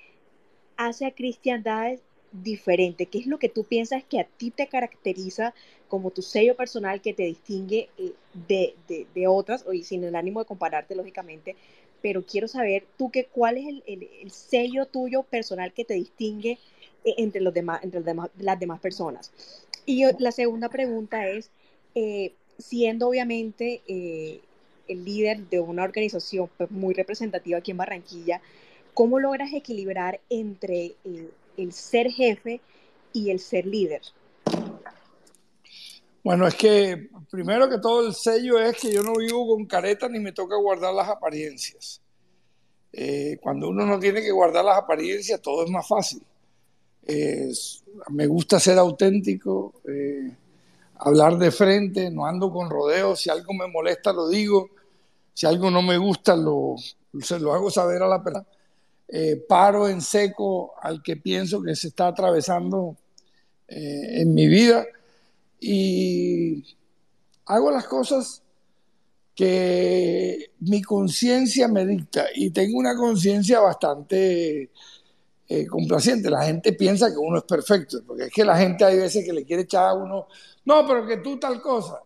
[0.77, 2.01] hace a Christian Daes
[2.33, 3.07] diferente?
[3.07, 5.55] ¿Qué es lo que tú piensas que a ti te caracteriza
[5.89, 7.89] como tu sello personal que te distingue
[8.33, 11.57] de, de, de otras, y sin el ánimo de compararte, lógicamente,
[12.05, 15.95] pero quiero saber tú que cuál es el, el- el sello tuyo personal que te
[15.95, 16.59] distingue
[17.03, 18.03] eh, entre, los demás, entre
[18.39, 19.33] las demás personas.
[19.87, 21.49] Y yo- la segunda pregunta es,
[21.95, 24.41] eh, siendo obviamente eh,
[24.87, 28.43] el líder de una organización pues, muy representativa aquí en Barranquilla,
[28.93, 32.61] ¿cómo logras equilibrar entre eh, el ser jefe
[33.15, 34.03] y el ser líder?
[36.25, 40.09] Bueno, es que primero que todo el sello es que yo no vivo con careta
[40.09, 42.01] ni me toca guardar las apariencias.
[42.93, 46.23] Eh, cuando uno no tiene que guardar las apariencias, todo es más fácil.
[47.05, 50.31] Es- me gusta ser auténtico, eh,
[50.97, 53.21] hablar de frente, no ando con rodeos.
[53.21, 54.71] Si algo me molesta, lo digo.
[55.35, 56.77] Si algo no me gusta, lo,
[57.23, 58.47] se lo hago saber a la persona.
[59.09, 62.97] Eh, paro en seco al que pienso que se está atravesando
[63.69, 64.87] eh, en mi vida
[65.67, 66.63] y
[67.47, 68.43] hago las cosas
[69.35, 74.71] que mi conciencia me dicta y tengo una conciencia bastante
[75.49, 76.29] eh, complaciente.
[76.29, 79.33] La gente piensa que uno es perfecto, porque es que la gente hay veces que
[79.33, 80.27] le quiere echar a uno,
[80.67, 82.01] no, pero que tú tal cosa.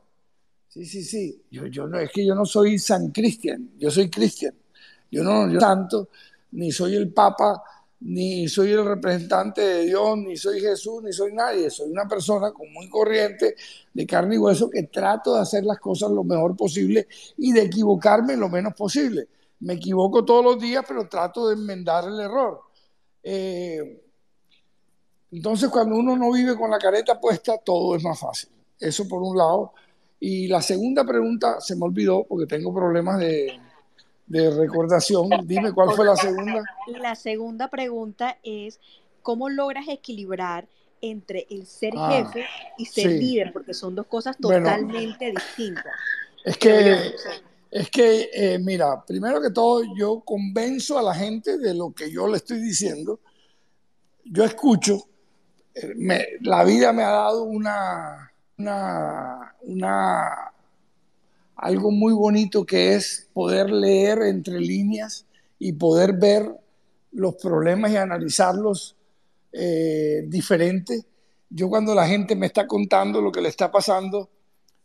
[0.69, 1.43] Sí, sí, sí.
[1.51, 4.55] Yo, yo no, es que yo no soy San Cristian, yo soy Cristian.
[5.11, 6.11] Yo no yo santo,
[6.53, 7.63] ni soy el Papa,
[8.01, 11.71] ni soy el representante de Dios, ni soy Jesús, ni soy nadie.
[11.71, 13.57] Soy una persona común y corriente,
[13.93, 17.63] de carne y hueso, que trato de hacer las cosas lo mejor posible y de
[17.63, 19.29] equivocarme lo menos posible.
[19.61, 22.61] Me equivoco todos los días, pero trato de enmendar el error.
[23.23, 24.05] Eh,
[25.33, 28.51] entonces, cuando uno no vive con la careta puesta, todo es más fácil.
[28.79, 29.73] Eso por un lado.
[30.21, 33.59] Y la segunda pregunta se me olvidó porque tengo problemas de,
[34.29, 35.47] de recordación.
[35.47, 36.65] Dime cuál fue la segunda.
[36.87, 38.81] La segunda pregunta es,
[39.23, 40.69] ¿cómo logras equilibrar
[41.01, 42.47] entre el ser Ah, jefe
[42.77, 43.19] y ser sí.
[43.19, 43.53] líder?
[43.53, 44.67] Porque son dos cosas Bueno.
[44.67, 45.95] totalmente distintas.
[46.45, 47.15] Es que,
[47.71, 52.11] es que eh, mira, primero que todo, yo convenzo a la gente de lo que
[52.11, 53.21] yo le estoy diciendo.
[54.25, 55.05] Yo escucho.
[55.75, 60.48] eh, me- la vida me ha dado una, una, una,
[61.59, 65.27] algo muy bonito que es poder leer entre líneas
[65.59, 66.49] y poder ver
[67.13, 68.97] los problemas y analizarlos
[69.53, 71.05] eh, diferente.
[71.51, 74.29] Yo cuando la gente me está contando lo que le está pasando,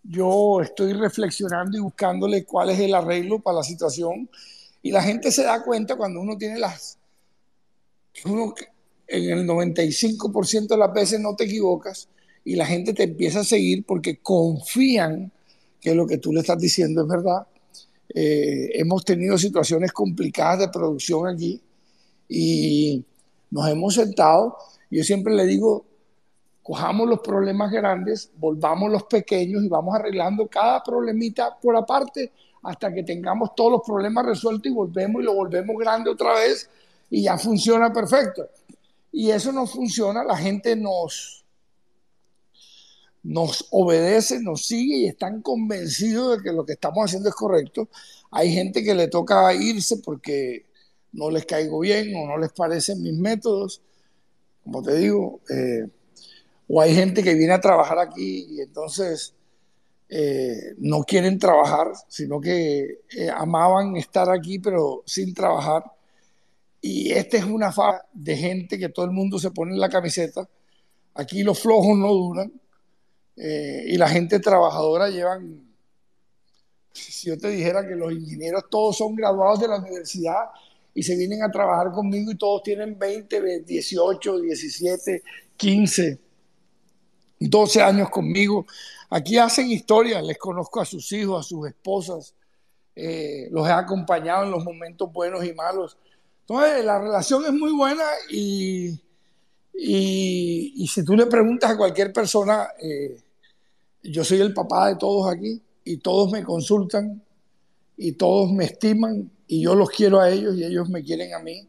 [0.01, 4.27] yo estoy reflexionando y buscándole cuál es el arreglo para la situación.
[4.81, 6.97] Y la gente se da cuenta cuando uno tiene las...
[8.25, 8.53] Uno
[9.07, 12.09] en el 95% de las veces no te equivocas
[12.43, 15.31] y la gente te empieza a seguir porque confían
[15.84, 17.45] que lo que tú le estás diciendo es verdad.
[18.15, 21.61] Eh, hemos tenido situaciones complicadas de producción aquí
[22.30, 23.03] y
[23.51, 24.57] nos hemos sentado.
[24.89, 25.85] Yo siempre le digo,
[26.61, 32.31] cojamos los problemas grandes, volvamos los pequeños y vamos arreglando cada problemita por aparte
[32.64, 36.69] hasta que tengamos todos los problemas resueltos y volvemos y lo volvemos grande otra vez
[37.10, 38.47] y ya funciona perfecto.
[39.11, 41.43] Y eso no funciona, la gente nos,
[43.23, 47.89] nos obedece, nos sigue y están convencidos de que lo que estamos haciendo es correcto.
[48.31, 50.65] Hay gente que le toca irse porque
[51.13, 53.81] no les caigo bien o no les parecen mis métodos,
[54.63, 55.87] como te digo, eh,
[56.67, 59.33] o hay gente que viene a trabajar aquí y entonces
[60.09, 65.83] eh, no quieren trabajar, sino que eh, amaban estar aquí pero sin trabajar.
[66.81, 69.89] Y esta es una fase de gente que todo el mundo se pone en la
[69.89, 70.47] camiseta.
[71.13, 72.51] Aquí los flojos no duran
[73.35, 75.73] eh, y la gente trabajadora llevan,
[76.91, 80.49] si yo te dijera que los ingenieros todos son graduados de la universidad
[80.93, 85.23] y se vienen a trabajar conmigo y todos tienen 20, 18, 17,
[85.57, 86.19] 15,
[87.39, 88.65] 12 años conmigo.
[89.10, 92.35] Aquí hacen historia, les conozco a sus hijos, a sus esposas,
[92.95, 95.97] eh, los he acompañado en los momentos buenos y malos.
[96.41, 98.99] Entonces, la relación es muy buena y,
[99.73, 103.17] y, si tú le preguntas a cualquier persona, eh,
[104.03, 107.21] yo soy el papá de todos aquí y todos me consultan
[107.97, 111.39] y todos me estiman y yo los quiero a ellos y ellos me quieren a
[111.39, 111.67] mí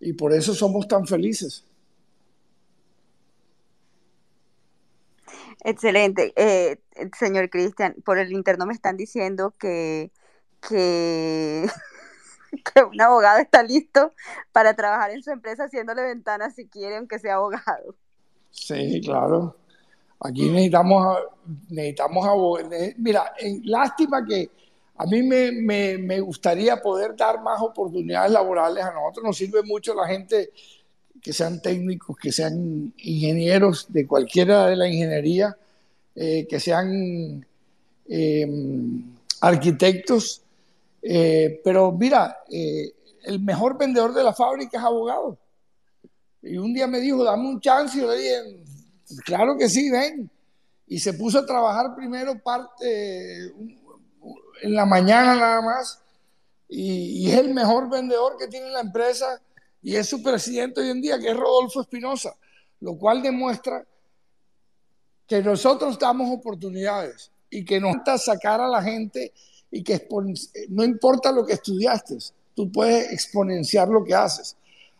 [0.00, 1.64] y por eso somos tan felices.
[5.64, 6.32] Excelente.
[6.36, 6.78] Eh,
[7.18, 10.12] señor Cristian, por el interno me están diciendo que,
[10.68, 11.66] que,
[12.74, 14.12] que un abogado está listo
[14.52, 17.94] para trabajar en su empresa haciéndole ventanas si quiere, aunque sea abogado.
[18.50, 19.56] Sí, claro.
[20.20, 21.18] Aquí necesitamos,
[21.68, 22.70] necesitamos abogados.
[22.96, 23.32] Mira,
[23.64, 24.50] lástima que
[24.96, 28.84] a mí me, me, me, gustaría poder dar más oportunidades laborales.
[28.84, 30.50] A nosotros nos sirve mucho la gente
[31.22, 35.56] que sean técnicos, que sean ingenieros de cualquiera de la ingeniería,
[36.16, 37.46] eh, que sean
[38.08, 39.04] em,
[39.40, 40.42] arquitectos.
[41.02, 45.38] Eh, pero mira, el mejor vendedor de la fábrica es abogado.
[46.42, 48.60] Y un día me dijo, dame un chance, y le dije,
[49.24, 50.30] claro que sí, ven.
[50.86, 53.52] Y se puso a trabajar primero parte
[54.62, 56.00] en la mañana nada más.
[56.68, 59.40] Y, es el mejor vendedor que tiene la empresa
[59.82, 62.34] y es su presidente hoy en día, que es Rodolfo Espinosa,
[62.80, 63.86] lo cual demuestra
[65.26, 69.32] que nosotros damos oportunidades y que nos gusta sacar a la gente
[69.70, 70.06] y que
[70.70, 72.18] no importa lo que estudiaste,
[72.54, 74.56] tú puedes exponenciar lo que haces.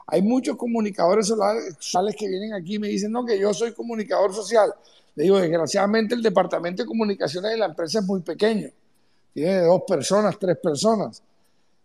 [0.06, 4.34] Hay muchos comunicadores sociales que vienen aquí y me dicen, no, que yo soy comunicador
[4.34, 4.72] social.
[5.14, 8.70] Le digo, desgraciadamente el departamento de comunicaciones de la empresa es muy pequeño.
[9.34, 11.22] Tiene dos personas, tres personas.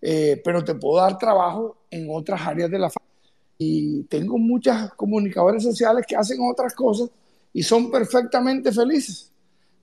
[0.01, 2.91] Eh, pero te puedo dar trabajo en otras áreas de la
[3.57, 7.09] Y tengo muchas comunicadores sociales que hacen otras cosas
[7.53, 9.31] y son perfectamente felices.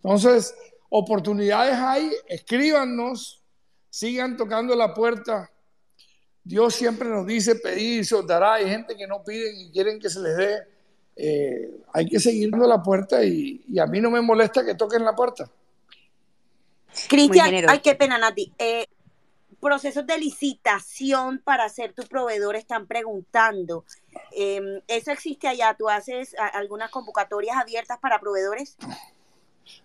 [0.03, 0.55] Entonces,
[0.91, 3.43] oportunidades hay, escríbanos,
[3.89, 5.51] sigan tocando la puerta
[6.43, 8.55] Dios siempre nos dice pedir y se os dará.
[8.55, 10.59] Hay gente que no piden y quieren que se les dé.
[11.17, 15.05] Eh, hay que seguir dando la puerta y, a mí no me molesta que toquen
[15.05, 15.51] la puerta.
[17.09, 18.53] Cristian, ay, qué pena, Nati.
[18.59, 18.87] Eh,
[19.61, 23.85] procesos de licitación para ser tu proveedor están preguntando.
[24.33, 25.77] Em, ¿Eso existe allá?
[25.79, 28.77] ¿Tú haces algunas convocatorias abiertas para proveedores?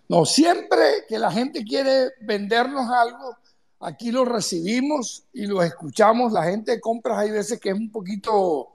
[0.08, 3.36] No, siempre que la gente quiere vendernos algo,
[3.80, 6.32] Aquí lo recibimos y lo escuchamos.
[6.32, 8.70] La gente de compras hay veces que es un poquito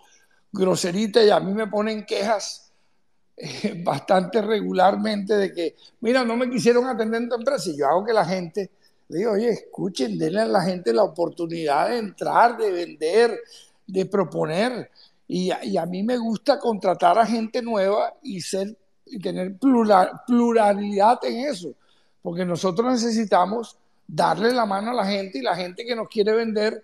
[0.51, 2.71] groserita y a mí me ponen quejas
[3.35, 7.69] eh, bastante regularmente de que, mira, no me quisieron atender en tu empresa.
[7.71, 8.69] Y yo hago que la gente,
[9.07, 13.39] le digo, oye, escuchen, denle a la gente la oportunidad de entrar, de vender,
[13.87, 14.91] de proponer.
[15.27, 18.77] Y, y a mí me gusta contratar a gente nueva y, ser,
[19.11, 21.73] y tener plural, pluralidad en eso,
[22.21, 23.77] porque nosotros necesitamos
[24.07, 26.83] darle la mano a la gente y la gente que nos quiere vender,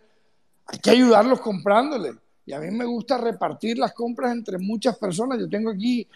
[0.66, 2.14] hay que ayudarlos comprándole.
[2.45, 5.38] Y a mí me gusta repartir las compras entre muchas personas.
[5.40, 6.08] Yo tengo aquí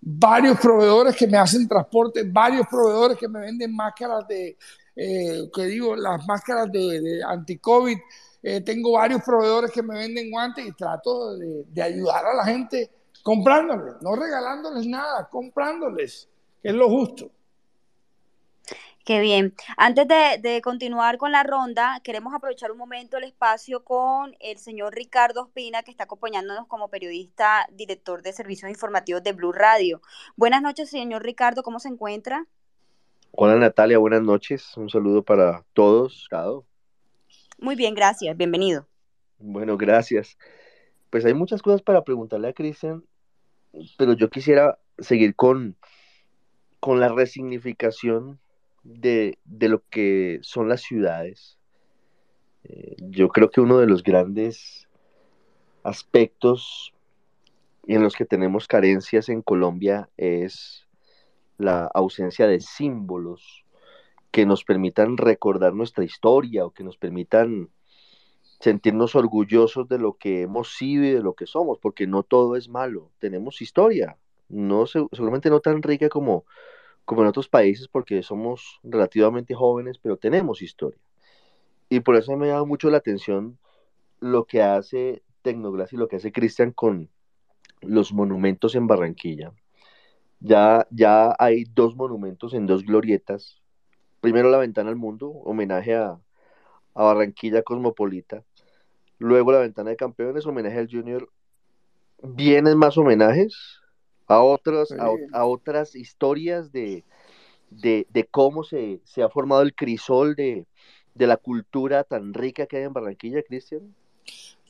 [0.00, 4.56] varios proveedores que me hacen transporte, varios proveedores que me venden máscaras de,
[4.94, 7.98] eh, que digo, las máscaras de, anti-COVID.
[8.42, 12.90] Eh, tengo varios proveedores que me venden guantes y trato de ayudar a la gente
[13.22, 16.28] comprándoles, no regalándoles nada, comprándoles,
[16.62, 17.30] que es lo justo.
[19.04, 19.54] Qué bien.
[19.76, 24.94] Antes de, continuar con la ronda, queremos aprovechar un momento el espacio con el señor
[24.94, 30.02] Ricardo Espina, que está acompañándonos como periodista, director de servicios informativos de Blue Radio.
[30.36, 32.46] Buenas noches, señor Ricardo, ¿cómo se encuentra?
[33.32, 34.76] Hola Natalia, buenas noches.
[34.76, 36.28] Un saludo para todos.
[37.58, 38.36] Muy bien, gracias.
[38.36, 38.86] Bienvenido.
[39.38, 40.36] Bueno, gracias.
[41.10, 43.02] Pues hay muchas cosas para preguntarle a Cristian,
[43.96, 45.76] pero yo quisiera seguir con,
[46.80, 48.38] con la resignificación
[48.82, 51.58] de, lo que son las ciudades,
[52.64, 54.88] eh, yo creo que uno de los grandes
[55.82, 56.92] aspectos
[57.86, 60.86] en los que tenemos carencias en Colombia es
[61.58, 63.64] la ausencia de símbolos
[64.30, 67.68] que nos permitan recordar nuestra historia o que nos permitan
[68.60, 72.56] sentirnos orgullosos de lo que hemos sido y de lo que somos, porque no todo
[72.56, 74.18] es malo, tenemos historia,
[74.48, 76.44] no seguramente no tan rica como,
[77.04, 81.00] como en otros países porque somos relativamente jóvenes, pero tenemos historia.
[81.88, 83.58] Y por eso me ha dado mucho la atención
[84.20, 87.08] lo que hace Tecnoglass y lo que hace Cristian con
[87.80, 89.52] los monumentos en Barranquilla.
[90.40, 93.60] Ya, ya hay dos monumentos en dos glorietas.
[94.20, 96.20] Primero la ventana al mundo, homenaje a,
[96.94, 98.44] a Barranquilla Cosmopolita.
[99.20, 101.30] Luego la ventana de campeones, homenaje al Junior.
[102.22, 103.80] ¿Vienen más homenajes?
[104.30, 104.94] a, otros,
[105.32, 107.04] a, otras historias de,
[107.68, 110.66] de, cómo se, se, ha formado el crisol de,
[111.14, 113.92] de, la cultura tan rica que hay en Barranquilla, Cristian?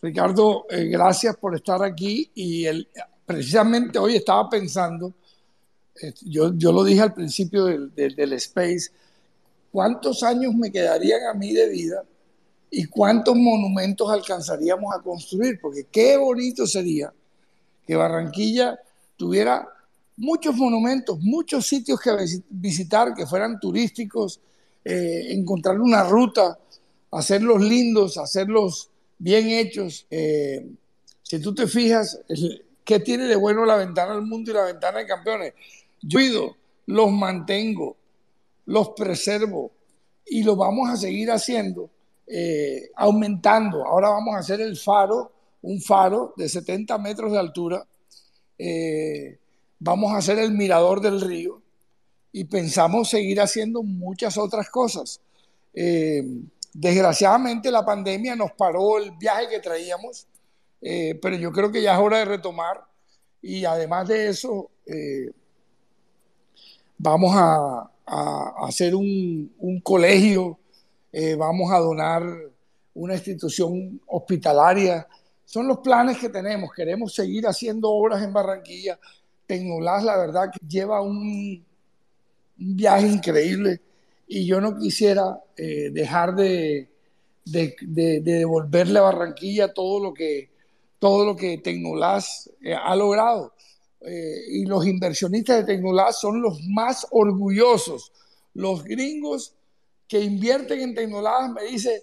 [0.01, 2.89] Ricardo, eh, gracias por estar aquí y el,
[3.27, 5.13] precisamente hoy estaba pensando,
[6.03, 8.91] eh, yo, yo, lo dije al principio del, del, del Space,
[9.71, 12.03] ¿cuántos años me quedarían a mí de vida
[12.71, 15.59] y cuántos monumentos alcanzaríamos a construir?
[15.61, 17.13] Porque qué bonito sería
[17.87, 18.79] que Barranquilla
[19.17, 19.69] tuviera
[20.17, 22.11] muchos monumentos, muchos sitios que
[22.51, 24.41] visitar que fueran turísticos,
[24.85, 26.59] eh, encontrar una ruta,
[27.11, 30.07] hacerlos lindos, hacerlos bien hechos.
[30.11, 30.67] Eh,
[31.23, 32.21] si tú te fijas,
[32.85, 35.55] ¿qué tiene de bueno la ventana del mundo y la ventana de campeones?
[36.03, 36.57] Yo cuido,
[36.87, 37.97] los mantengo,
[38.67, 39.71] los preservo
[40.27, 41.91] y lo vamos a seguir haciendo,
[42.33, 43.85] eh, aumentando.
[43.85, 45.33] Ahora vamos a hacer el faro,
[45.63, 47.85] un faro de 70 metros de altura.
[48.57, 49.39] Eh,
[49.79, 51.61] vamos a hacer el mirador del río
[52.31, 55.21] y pensamos seguir haciendo muchas otras cosas.
[55.75, 56.25] Eh,
[56.73, 60.27] desgraciadamente la pandemia nos paró el viaje que traíamos,
[60.81, 62.85] pero yo creo que ya es hora de retomar
[63.43, 64.71] y además de eso
[67.01, 67.91] vamos a,
[68.67, 70.59] hacer un, colegio,
[71.13, 72.23] eh, vamos a donar
[72.95, 75.07] una institución hospitalaria.
[75.45, 76.71] Son los planes que tenemos.
[76.75, 78.99] Queremos seguir haciendo obras en Barranquilla.
[79.47, 81.65] Tecnolás, la verdad, que lleva un,
[82.57, 83.81] viaje increíble
[84.29, 86.89] y yo no quisiera eh, dejar de,
[87.45, 90.51] devolverle a Barranquilla todo lo que,
[90.99, 93.55] todo lo que Tecnolás eh, ha logrado.
[94.03, 98.13] Y los inversionistas de Tecnolás son los más orgullosos.
[98.55, 99.55] Los gringos
[100.11, 102.01] que invierten en Tecnolás me dicen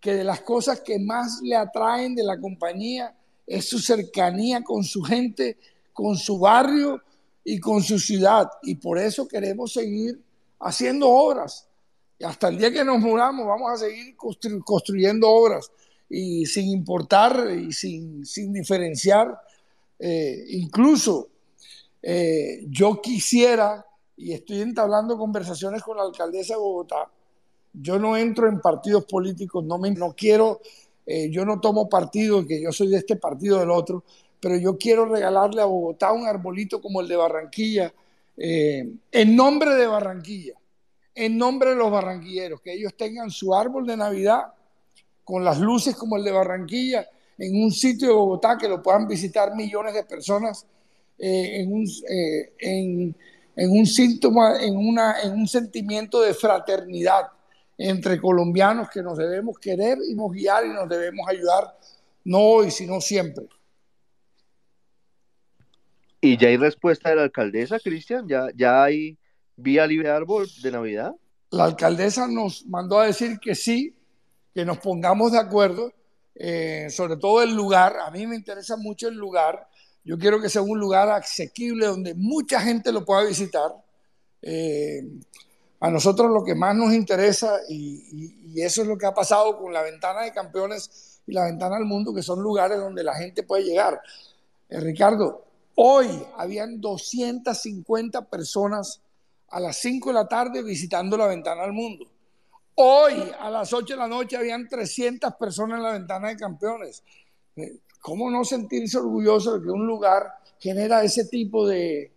[0.00, 3.14] que de las cosas que más le atraen de la compañía
[3.46, 5.58] es su cercanía con su gente,
[5.92, 7.02] con su barrio
[7.44, 8.48] y con su ciudad.
[8.62, 10.18] Y por eso queremos seguir
[10.58, 11.68] haciendo obras.
[12.18, 15.70] Y hasta el día que nos muramos vamos a seguir construyendo obras
[16.08, 19.38] y sin importar y sin, sin diferenciar.
[19.98, 21.28] Eh, incluso
[22.00, 23.84] eh, yo quisiera,
[24.16, 27.10] y estoy entablando conversaciones con la alcaldesa de Bogotá,
[27.72, 30.60] yo no entro en partidos políticos, no, me, no quiero,
[31.06, 34.04] eh, yo no tomo partido, que yo soy de este partido del otro,
[34.40, 37.92] pero yo quiero regalarle a Bogotá un arbolito como el de Barranquilla,
[38.36, 40.54] eh, en nombre de Barranquilla,
[41.14, 44.54] en nombre de los barranquilleros, que ellos tengan su árbol de Navidad
[45.24, 47.06] con las luces como el de Barranquilla,
[47.36, 50.66] en un sitio de Bogotá que lo puedan visitar millones de personas
[51.18, 51.86] eh, en, un,
[52.58, 57.28] en, un síntoma, en, una, en un sentimiento de fraternidad
[57.82, 61.76] entre colombianos que nos debemos querer y nos guiar y nos debemos ayudar,
[62.24, 63.46] no hoy, sino siempre.
[66.20, 68.28] ¿Y ya hay respuesta de la alcaldesa, Cristian?
[68.28, 69.16] ¿Ya, ¿Ya hay
[69.56, 71.14] vía libre árbol de Navidad?
[71.50, 73.94] La alcaldesa nos mandó a decir que sí,
[74.54, 75.92] que nos pongamos de acuerdo,
[76.34, 77.96] eh, sobre todo el lugar.
[77.98, 79.66] A mí me interesa mucho el lugar
[80.04, 83.70] yo quiero que sea un lugar asequible donde mucha gente lo pueda visitar.
[84.42, 85.02] Eh,
[85.80, 89.72] a nosotros lo que más nos interesa, y, eso es lo que ha pasado con
[89.72, 93.42] la ventana de campeones y la ventana al mundo, que son lugares donde la gente
[93.42, 94.00] puede llegar.
[94.68, 95.44] Eh, Ricardo,
[95.76, 99.00] hoy habían 250 personas
[99.48, 102.04] a las 5 de la tarde visitando la ventana al mundo.
[102.74, 107.02] Hoy a las 8 de la noche habían 300 personas en la ventana de campeones.
[107.56, 110.26] Eh, ¿Cómo no sentirse orgulloso de que un lugar
[110.58, 112.12] genera ese tipo de,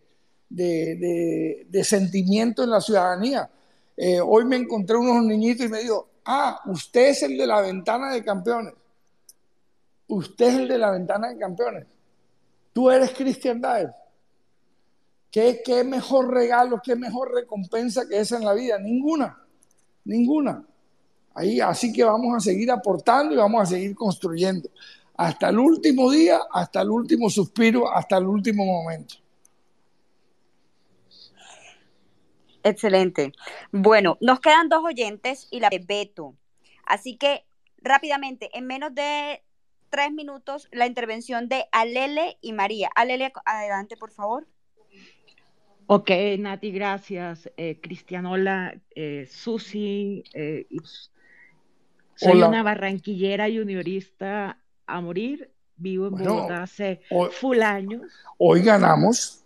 [0.55, 3.49] de, sentimiento en la ciudadanía?
[3.95, 7.61] Eh, hoy me encontré unos niñitos y me dijo, ah, usted es el de la
[7.61, 8.73] ventana de campeones.
[10.07, 11.85] Usted es el de la ventana de campeones.
[12.71, 13.93] Tú eres Cristian Daer.
[15.31, 18.77] ¿Qué, ¿Qué mejor regalo, qué mejor recompensa que esa en la vida?
[18.77, 19.39] Ninguna,
[20.05, 20.63] ninguna.
[21.33, 24.69] Ahí, así que vamos a seguir aportando y vamos a seguir construyendo
[25.15, 29.15] hasta el último día, hasta el último suspiro, hasta el último momento.
[32.63, 33.33] Excelente.
[33.71, 36.35] Bueno, nos quedan dos oyentes y la de Beto.
[36.85, 37.45] Así que
[37.81, 39.43] rápidamente, en menos de
[39.89, 42.89] tres minutos, la intervención de Alele y María.
[42.95, 44.47] Alele, adelante, por favor.
[45.87, 46.09] Ok,
[46.39, 47.51] Nati, gracias.
[47.57, 50.65] Eh, Cristianola, eh, Susi, eh,
[52.15, 54.57] soy una barranquillera y juniorista
[54.87, 55.51] a morir.
[55.75, 58.03] Vivo en Bogotá hace full años.
[58.37, 59.43] Hoy ganamos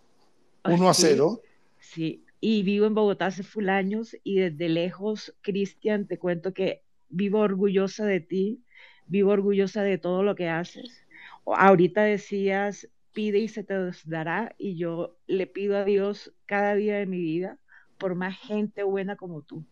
[0.64, 1.40] 1 a 0.
[1.80, 6.82] Sí, y vivo en Bogotá hace full años y desde lejos, Cristian, te cuento que
[7.08, 8.62] vivo orgullosa de ti,
[9.06, 11.06] vivo orgullosa de todo lo que haces.
[11.46, 13.74] Ahorita decías, pide y se te
[14.04, 17.58] dará, y yo le pido a Dios cada día de mi vida
[17.98, 19.64] por más gente buena como tú,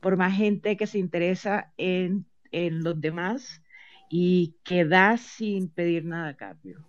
[0.00, 3.62] por más gente que se interesa en, en los demás
[4.10, 6.84] y que das sin pedir nada a cambio.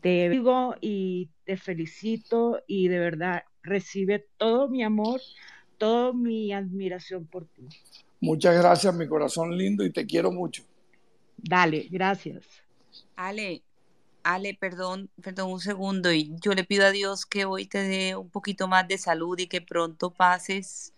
[0.00, 5.20] Te digo y te felicito y de verdad recibe todo mi amor,
[5.78, 7.68] toda mi admiración por ti.
[8.20, 10.64] Muchas gracias, mi corazón lindo, y te quiero mucho.
[11.36, 12.44] Dale, gracias.
[13.14, 13.62] Ale,
[14.22, 18.16] Ale, perdón, perdón un segundo, y yo le pido a Dios que hoy te dé
[18.16, 20.92] un poquito más de salud y que pronto pases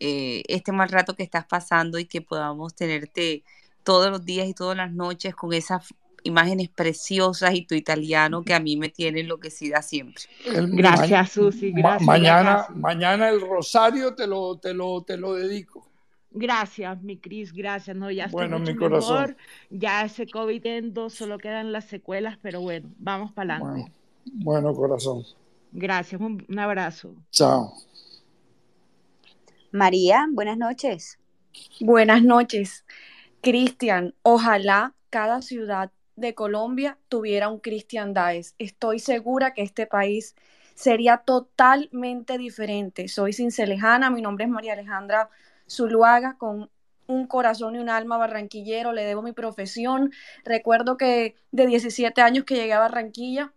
[0.00, 3.42] eh, este mal rato que estás pasando y que podamos tenerte
[3.82, 5.94] todos los días y todas las noches con esas
[6.24, 10.24] imágenes preciosas y tu italiano que a mí me tiene enloquecida siempre.
[10.44, 12.76] El- Gracias, ma- Susi, ma- gracias, mañana, gracias.
[12.76, 15.86] mañana el rosario te lo, te lo, te lo dedico.
[16.30, 17.96] Gracias, mi Cris, gracias.
[17.96, 19.20] No, ya estoy Bueno, mucho mi corazón.
[19.20, 19.36] mejor.
[19.70, 23.90] Ya ese COVID endo, solo quedan las secuelas, pero bueno, vamos para adelante.
[24.24, 25.24] Bueno, bueno, corazón.
[25.72, 27.14] Gracias, un, un abrazo.
[27.30, 27.72] Chao.
[29.72, 31.18] María, buenas noches.
[31.80, 32.84] Buenas noches.
[33.42, 38.54] Cristian, ojalá cada ciudad de Colombia tuviera un Cristian Daes.
[38.58, 40.34] Estoy segura que este país
[40.74, 43.08] sería totalmente diferente.
[43.08, 45.30] Soy cincelejana, mi nombre es María Alejandra
[45.68, 46.70] Zuluaga, con
[47.06, 50.12] un corazón y un alma barranquillero, le debo mi profesión.
[50.44, 53.52] Recuerdo que de 17 años que llegué a Barranquilla,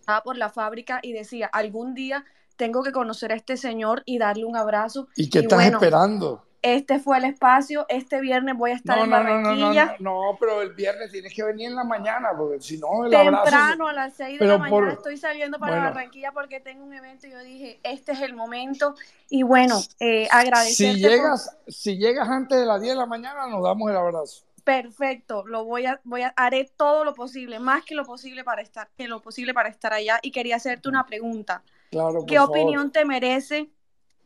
[0.00, 2.24] estaba por la fábrica y decía, algún día
[2.56, 5.08] tengo que conocer a este señor y darle un abrazo.
[5.16, 6.45] ¿Y qué Y estás bueno, esperando?
[6.74, 7.86] Este fue el espacio.
[7.88, 9.96] Este viernes voy a estar No, en no, Barranquilla.
[10.00, 13.14] no, no, pero el viernes tienes que venir en la mañana, porque si no el
[13.14, 13.44] abrazo.
[13.44, 15.88] Temprano a las 6 de la mañana por- estoy saliendo para bueno.
[15.88, 18.94] Barranquilla porque tengo un evento y yo dije, este es el momento.
[19.28, 23.06] Y bueno, eh, Si agradecerte por- llegas, si llegas antes de las 10 de la
[23.06, 24.44] mañana, nos damos el abrazo.
[24.64, 28.62] Perfecto, lo voy a, voy a, haré todo lo posible, más que lo posible para
[28.62, 30.18] estar, que lo posible para estar allá.
[30.22, 31.62] Y quería hacerte una pregunta.
[31.92, 32.50] Claro, ¿Qué favor.
[32.50, 33.70] opinión te merece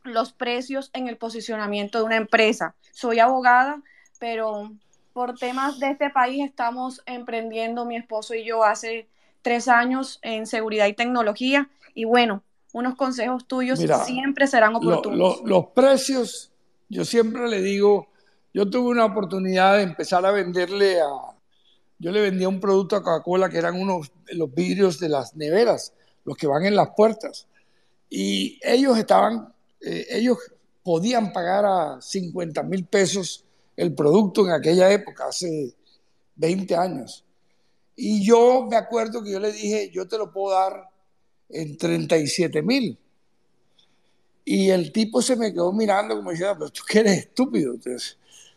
[0.03, 2.75] los precios en el posicionamiento de una empresa?
[2.91, 3.81] Soy abogada,
[4.19, 4.71] pero
[5.13, 9.07] por temas de este país estamos emprendiendo mi esposo y yo hace
[9.41, 11.69] tres años en seguridad y tecnología.
[11.93, 15.41] Y bueno, unos consejos tuyos Mira, siempre serán Lo- oportunos.
[15.41, 16.51] lo- los precios,
[16.87, 18.07] yo siempre le digo,
[18.53, 21.07] yo tuve una oportunidad de empezar a venderle a,
[21.99, 25.93] yo le vendía un producto a Coca-Cola que eran unos, los vidrios de las neveras,
[26.25, 27.47] los que van en las puertas.
[28.09, 30.37] Y ellos estaban, eh, ellos
[30.83, 33.45] podían pagar a 50 mil pesos
[33.75, 35.73] el producto en aquella época, hace
[36.35, 37.23] 20 años.
[37.95, 40.89] Y yo me acuerdo que yo le dije, yo te lo puedo dar
[41.49, 42.97] en 37 mil.
[44.43, 47.75] Y el tipo se me quedó mirando como diciendo, pero tú que eres estúpido.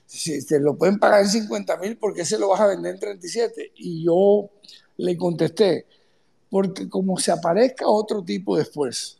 [0.06, 2.94] Si te lo pueden pagar en 50 mil, ¿por qué se lo vas a vender
[2.94, 3.72] en 37?
[3.76, 4.50] Y yo
[4.96, 5.86] le contesté,
[6.50, 9.18] porque como se aparezca otro tipo después,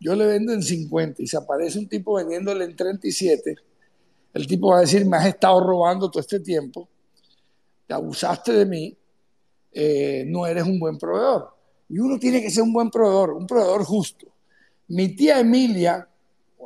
[0.00, 3.56] yo le vendo en 50 y se aparece un tipo vendiéndole en 37,
[4.34, 6.88] el tipo va a decir, me has estado robando todo este tiempo,
[7.86, 8.96] te abusaste de mí,
[9.72, 11.50] eh, no eres un buen proveedor.
[11.88, 14.26] Y uno tiene que ser un buen proveedor, un proveedor justo.
[14.88, 16.08] Mi tía Emilia,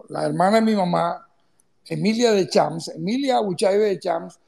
[0.08, 1.26] la hermana de mi mamá,
[1.86, 4.38] Emilia de Chams, Emilia Uchaibe de Chams,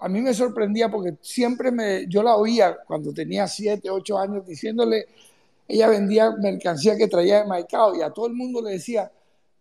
[0.00, 4.46] a mí me sorprendía porque siempre me, yo la oía cuando tenía 7, 8 años
[4.46, 5.06] diciéndole,
[5.70, 9.10] ella vendía mercancía que traía de Maicao y a todo el mundo le decía,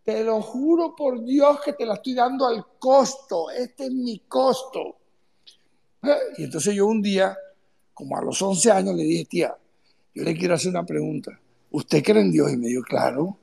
[0.04, 4.20] te lo juro por Dios que te la estoy dando al costo, este es mi
[4.28, 4.98] costo.
[6.38, 7.38] Y entonces yo un día,
[7.94, 9.56] como a los 11 años, le dije, tía,
[10.16, 11.40] yo le quiero hacer una pregunta.
[11.72, 12.52] ¿Usted cree en Dios?
[12.52, 13.38] Y me dijo, claro.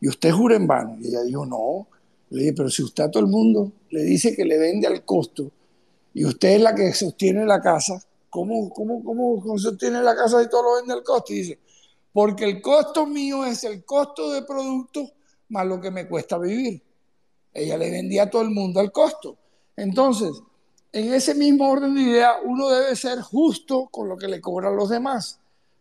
[0.00, 0.98] ¿Y usted jura en vano?
[1.00, 1.86] Y ella dijo, no.
[2.30, 5.04] Le dije, pero si usted a todo el mundo le dice que le vende al
[5.04, 5.50] costo
[6.12, 10.48] y usted es la que sostiene la casa, ¿cómo, cómo, cómo, sostiene la casa y
[10.48, 11.32] todo lo vende al costo?
[11.32, 11.58] Y dice,
[12.14, 15.10] porque el costo mío es el costo de producto
[15.50, 16.80] más lo que me cuesta vivir.
[17.52, 19.36] Ella le vendía a todo el mundo al costo.
[19.76, 20.30] Entonces,
[20.92, 24.76] en ese mismo orden de idea, uno debe ser justo con lo que le cobran
[24.76, 25.40] los demás.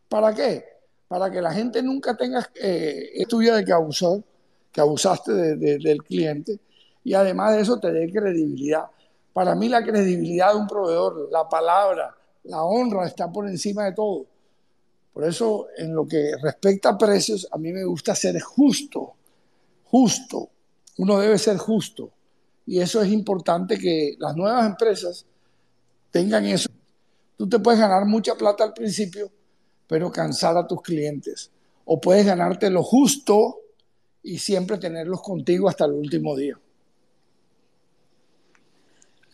[0.10, 0.66] ¿Para qué?
[1.08, 4.24] Para que la gente nunca tenga eh, de que abusó,
[4.72, 6.60] que abusaste de- de- del cliente
[7.04, 8.86] y además de eso te dé credibilidad.
[9.34, 12.16] Para mí la credibilidad de un proveedor, la palabra,
[12.46, 14.26] la honra está por encima de todo.
[15.14, 19.14] Por eso, en lo que respecta a precios, a mí me gusta ser justo,
[19.86, 20.50] justo.
[20.98, 22.12] Uno debe ser justo.
[22.66, 25.26] Y eso es importante que las nuevas empresas
[26.10, 26.70] tengan eso.
[27.38, 29.30] Tú te puedes ganar mucha plata al principio,
[29.88, 31.52] pero cansar a tus clientes.
[31.86, 33.58] O puedes ganarte lo justo
[34.24, 36.58] y siempre tenerlos contigo hasta el último día.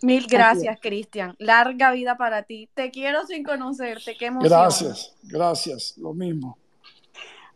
[0.02, 1.36] Mil gracias, Cristian.
[1.40, 2.70] Larga vida para ti.
[2.74, 4.16] Te quiero sin conocerte.
[4.18, 4.50] Qué emoción.
[4.50, 6.58] Gracias, gracias, lo mismo.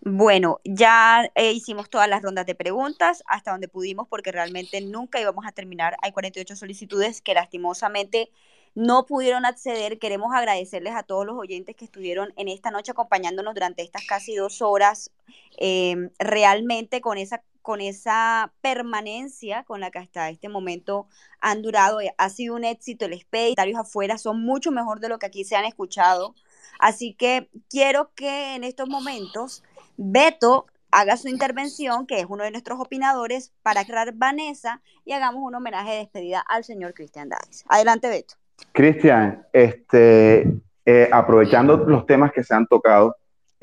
[0.05, 5.21] Bueno, ya eh, hicimos todas las rondas de preguntas hasta donde pudimos porque realmente nunca
[5.21, 5.95] íbamos a terminar.
[6.01, 8.29] Hay 48 solicitudes que lastimosamente
[8.75, 9.99] no pudieron acceder.
[9.99, 14.35] Queremos agradecerles a todos los oyentes que estuvieron en esta noche acompañándonos durante estas casi
[14.35, 15.09] dos horas,
[15.57, 21.07] eh, realmente con esa, con esa permanencia con la que hasta este momento
[21.39, 21.99] han durado.
[22.01, 25.25] Eh, Ha sido un éxito el space, comentarios afuera son mucho mejor de lo que
[25.25, 26.35] aquí se han escuchado.
[26.79, 29.63] Así que quiero que en estos momentos
[29.97, 35.41] Beto haga su intervención, que es uno de nuestros opinadores, para crear Vanessa y hagamos
[35.43, 37.63] un homenaje de despedida al señor Cristian Dáez.
[37.67, 38.35] Adelante, Beto.
[38.71, 40.47] Cristian, este,
[40.85, 43.15] eh, aprovechando los temas que se han tocado,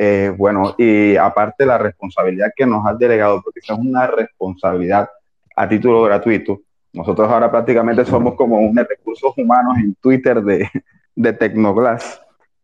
[0.02, 5.10] eh, bueno, y aparte la responsabilidad que nos has delegado, porque esa es una responsabilidad
[5.55, 6.62] a título gratuito.
[6.94, 10.70] Nosotros ahora prácticamente somos como un de recursos humanos en Twitter de,
[11.14, 12.18] de Tecnoglass.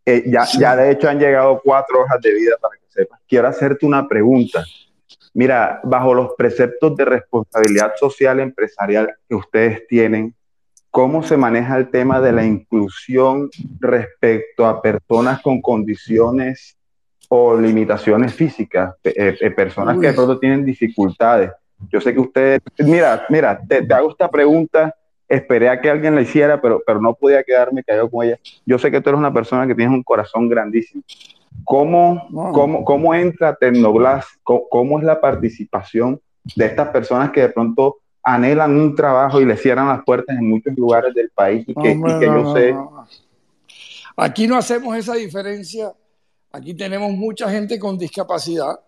[0.06, 3.20] Eh, ya, ya de hecho han llegado cuatro hojas de vida para que sepas.
[3.28, 4.64] Quiero hacerte una pregunta.
[5.34, 10.34] Mira, bajo los preceptos de responsabilidad social empresarial que ustedes tienen,
[10.90, 16.78] ¿cómo se maneja el tema de la inclusión respecto a personas con condiciones
[17.28, 21.50] o limitaciones físicas, eh, eh, personas que de pronto tienen dificultades?
[21.90, 24.94] Yo sé que ustedes, mira, mira, te, te hago esta pregunta
[25.28, 28.38] esperé a que alguien la hiciera, pero, pero no podía quedarme callado con ella.
[28.64, 31.02] Yo sé que tú eres una persona que tienes un corazón grandísimo.
[31.64, 34.26] ¿Cómo, cómo, cómo entra Tecnoglass?
[34.42, 36.20] ¿Cómo, es la participación
[36.54, 40.48] de estas personas que de pronto anhelan un trabajo y le cierran las puertas en
[40.48, 42.76] muchos lugares del país y que, yo sé...
[44.16, 45.92] Aquí no hacemos esa diferencia.
[46.56, 48.80] Aquí tenemos mucha gente con discapacidad.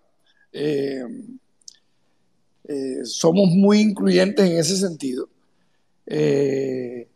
[0.51, 1.05] Eh,
[2.67, 5.29] eh, somos muy incluyentes en ese sentido.
[6.07, 7.07] Eh,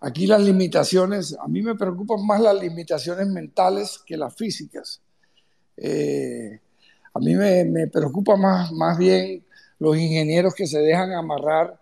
[0.00, 5.02] aquí las limitaciones, a mí me preocupan más las limitaciones mentales que las físicas.
[5.76, 9.44] A mí me, me, preocupa más, más bien
[9.78, 11.78] los ingenieros que se dejan amarrar.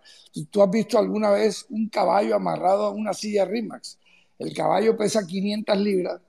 [0.51, 3.97] ¿Tú has visto alguna vez un caballo amarrado a una silla RIMAX?
[4.37, 6.19] El caballo pesa 500 libras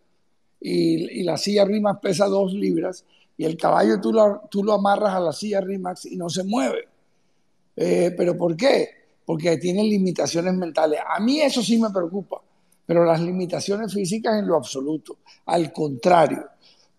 [0.61, 3.05] y, la silla RIMAX pesa 2 libras
[3.37, 6.45] y el caballo tú lo, tú lo amarras a la silla RIMAX y no se
[6.45, 6.89] mueve.
[7.77, 9.01] Eh, ¿Pero por qué?
[9.31, 10.99] porque tienen limitaciones mentales.
[11.09, 12.43] A mí eso sí me preocupa,
[12.85, 15.19] pero las limitaciones físicas en lo absoluto.
[15.47, 16.49] Al contrario,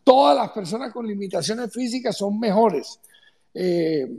[0.02, 3.02] todas las personas con limitaciones físicas son mejores.
[3.54, 4.10] Eh,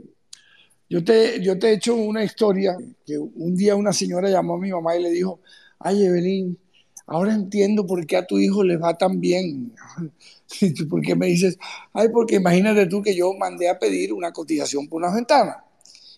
[0.87, 4.59] yo, te, yo te he hecho una historia que un día una señora llamó a
[4.59, 5.39] mi mamá y le dijo,
[5.79, 6.55] ay Evelyn,
[7.05, 9.75] ahora entiendo por qué a tu hijo le va tan bien.
[10.89, 11.57] ¿Por qué me dices?
[11.93, 15.63] Ay, porque imagínate tú que yo mandé a pedir una cotización por una ventana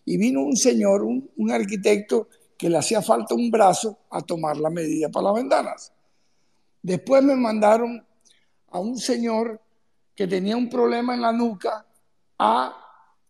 [0.05, 4.69] y vino un señor, un, arquitecto, que le hacía falta un brazo a tomar la
[4.69, 5.93] medida para las ventanas.
[6.81, 8.05] Después me mandaron
[8.69, 9.59] a un señor
[10.15, 11.85] que tenía un problema en la nuca
[12.37, 12.77] a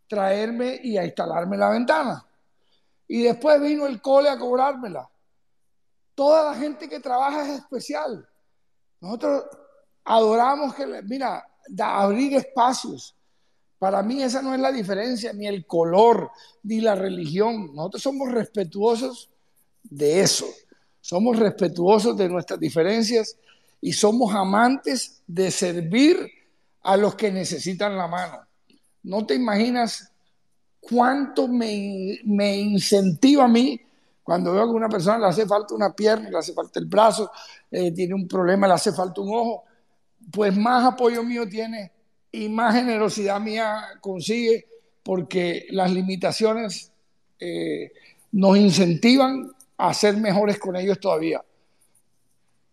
[0.08, 2.26] traerme y a instalarme la ventana.
[3.08, 5.10] Y después vino el cole a cobrármela.
[6.16, 8.28] Toda la gente que trabaja es especial.
[9.02, 9.44] Nosotros
[10.04, 11.46] adoramos que, mira,
[11.78, 13.16] abrir espacios,
[13.78, 16.32] para mí esa no es la diferencia, ni el color,
[16.64, 17.76] ni la religión.
[17.76, 19.30] Nosotros somos respetuosos
[19.84, 20.48] de eso.
[21.02, 23.38] Somos respetuosos de nuestras diferencias
[23.82, 26.18] y somos amantes de servir
[26.82, 28.40] a los que necesitan la mano.
[29.04, 30.12] No te imaginas
[30.80, 32.18] cuánto me,
[32.58, 33.80] incentiva a mí
[34.26, 37.32] cuando veo que una persona le hace falta una pierna, le hace falta el brazo,
[37.70, 39.66] eh, tiene un problema, le hace falta un ojo,
[40.32, 41.92] pues más apoyo mío tiene
[42.32, 44.66] y más generosidad mía consigue
[45.04, 46.92] porque las limitaciones
[47.40, 47.92] eh,
[48.32, 51.44] nos incentivan a ser mejores con ellos todavía.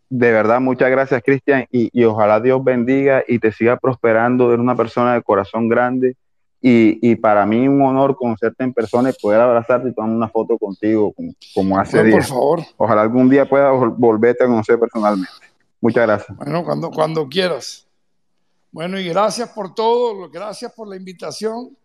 [0.09, 4.49] De verdad, muchas gracias, Cristian, y, ojalá Dios bendiga y te siga prosperando.
[4.49, 6.17] Eres una persona de corazón grande
[6.65, 10.57] y, para mí un honor conocerte en persona y poder abrazarte y tomar una foto
[10.57, 11.13] contigo
[11.55, 12.29] como, hace días.
[12.29, 12.61] Por favor.
[12.77, 15.33] Ojalá algún día pueda volverte a conocer personalmente.
[15.81, 16.39] Muchas gracias.
[16.39, 17.85] Bueno, cuando, cuando quieras.
[18.71, 21.77] Bueno, y gracias por todo, gracias por la invitación.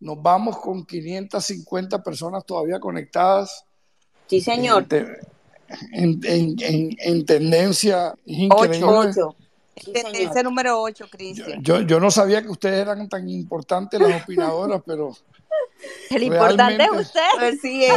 [0.00, 3.64] Nos vamos con 550 personas todavía conectadas.
[4.26, 4.86] Sí, señor.
[5.92, 8.84] En, tendencia increíble.
[8.84, 9.36] 8,
[9.74, 11.62] Tendencia número 8, Cristian.
[11.62, 15.12] Yo, yo, no sabía que ustedes eran tan importantes las opinadoras, pero.
[16.10, 17.20] El importante es usted.
[17.38, 17.92] Pues sí, es.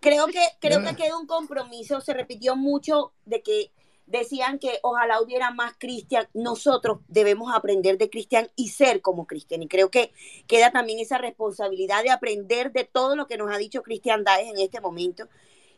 [0.00, 2.00] Creo que, creo que queda un compromiso.
[2.00, 3.70] Se repitió mucho de que
[4.06, 6.28] decían que ojalá hubiera más Cristian.
[6.34, 9.62] Nosotros debemos aprender de Cristian y ser como Cristian.
[9.62, 10.12] Y creo que
[10.46, 14.50] queda también esa responsabilidad de aprender de todo lo que nos ha dicho Cristian Daes
[14.50, 15.28] en este momento.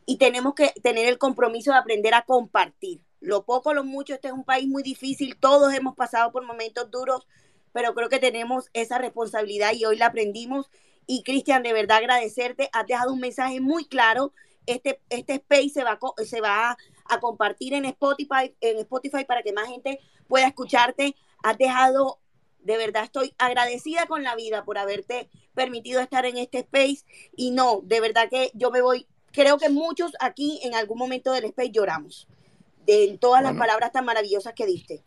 [0.06, 3.00] Y tenemos que tener el compromiso de aprender a compartir.
[3.26, 5.36] Lo poco, lo mucho, este es un país muy difícil.
[5.36, 7.26] Todos hemos pasado por momentos duros,
[7.72, 10.70] pero creo que tenemos esa responsabilidad y hoy la aprendimos.
[11.08, 12.70] Y Cristian, de verdad agradecerte.
[12.72, 14.32] Has dejado un mensaje muy claro.
[14.66, 16.76] Este, este space se va, se va
[17.06, 19.98] a compartir en Spotify, en Spotify para que más gente
[20.28, 21.16] pueda escucharte.
[21.42, 22.20] Has dejado,
[22.60, 27.04] de verdad estoy agradecida con la vida por haberte permitido estar en este space
[27.34, 31.32] y no, de verdad que yo me voy, creo que muchos aquí en algún momento
[31.32, 32.28] del space lloramos
[32.86, 35.04] de todas las palabras tan maravillosas que diste.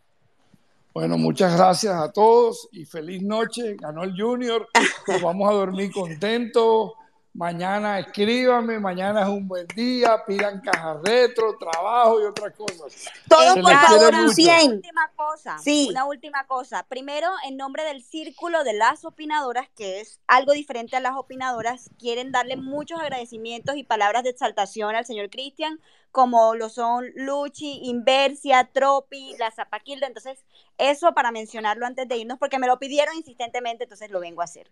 [0.92, 3.76] Bueno, muchas gracias a todos y feliz noche.
[3.76, 4.68] Ganó el Junior.
[5.06, 6.92] Nos vamos a dormir contentos.
[7.32, 13.08] Mañana escríbame, mañana es un buen día, pidan caja retro, trabajo y otras cosas.
[13.28, 14.34] Todos, Se por favor, un mucho.
[14.34, 14.66] 100.
[14.66, 15.58] Una última cosa.
[15.58, 15.86] Sí.
[15.90, 16.84] Una última cosa.
[16.88, 21.90] Primero, en nombre del círculo de las opinadoras, que es algo diferente a las opinadoras,
[22.00, 25.80] quieren darle muchos agradecimientos y palabras de exaltación al señor Cristian,
[26.10, 30.08] como lo son Luchi, Inversia, Tropi, la Zapaquilda.
[30.08, 30.44] Entonces,
[30.78, 34.46] eso para mencionarlo antes de irnos, porque me lo pidieron insistentemente, entonces lo vengo a
[34.46, 34.68] hacer.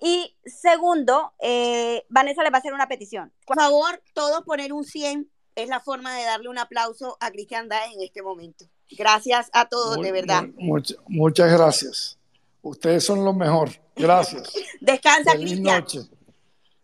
[0.00, 3.32] Y segundo, eh, Vanessa le va a hacer una petición.
[3.46, 7.68] Por favor, todos poner un 100 es la forma de darle un aplauso a Cristian
[7.68, 8.66] Daes en este momento.
[8.90, 10.42] Gracias a todos, de verdad.
[10.56, 12.18] mu- much- muchas gracias.
[12.62, 13.70] Ustedes son lo mejor.
[13.96, 14.52] Gracias.
[14.80, 15.80] Descansa, Feliz Cristian.
[15.80, 16.00] noche.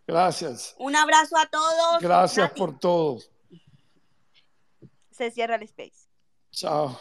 [0.07, 0.75] Gracias.
[0.79, 2.01] Un abrazo a todos.
[2.01, 3.19] Gracias por todo.
[5.11, 6.07] Se cierra el space.
[6.51, 6.99] Chao.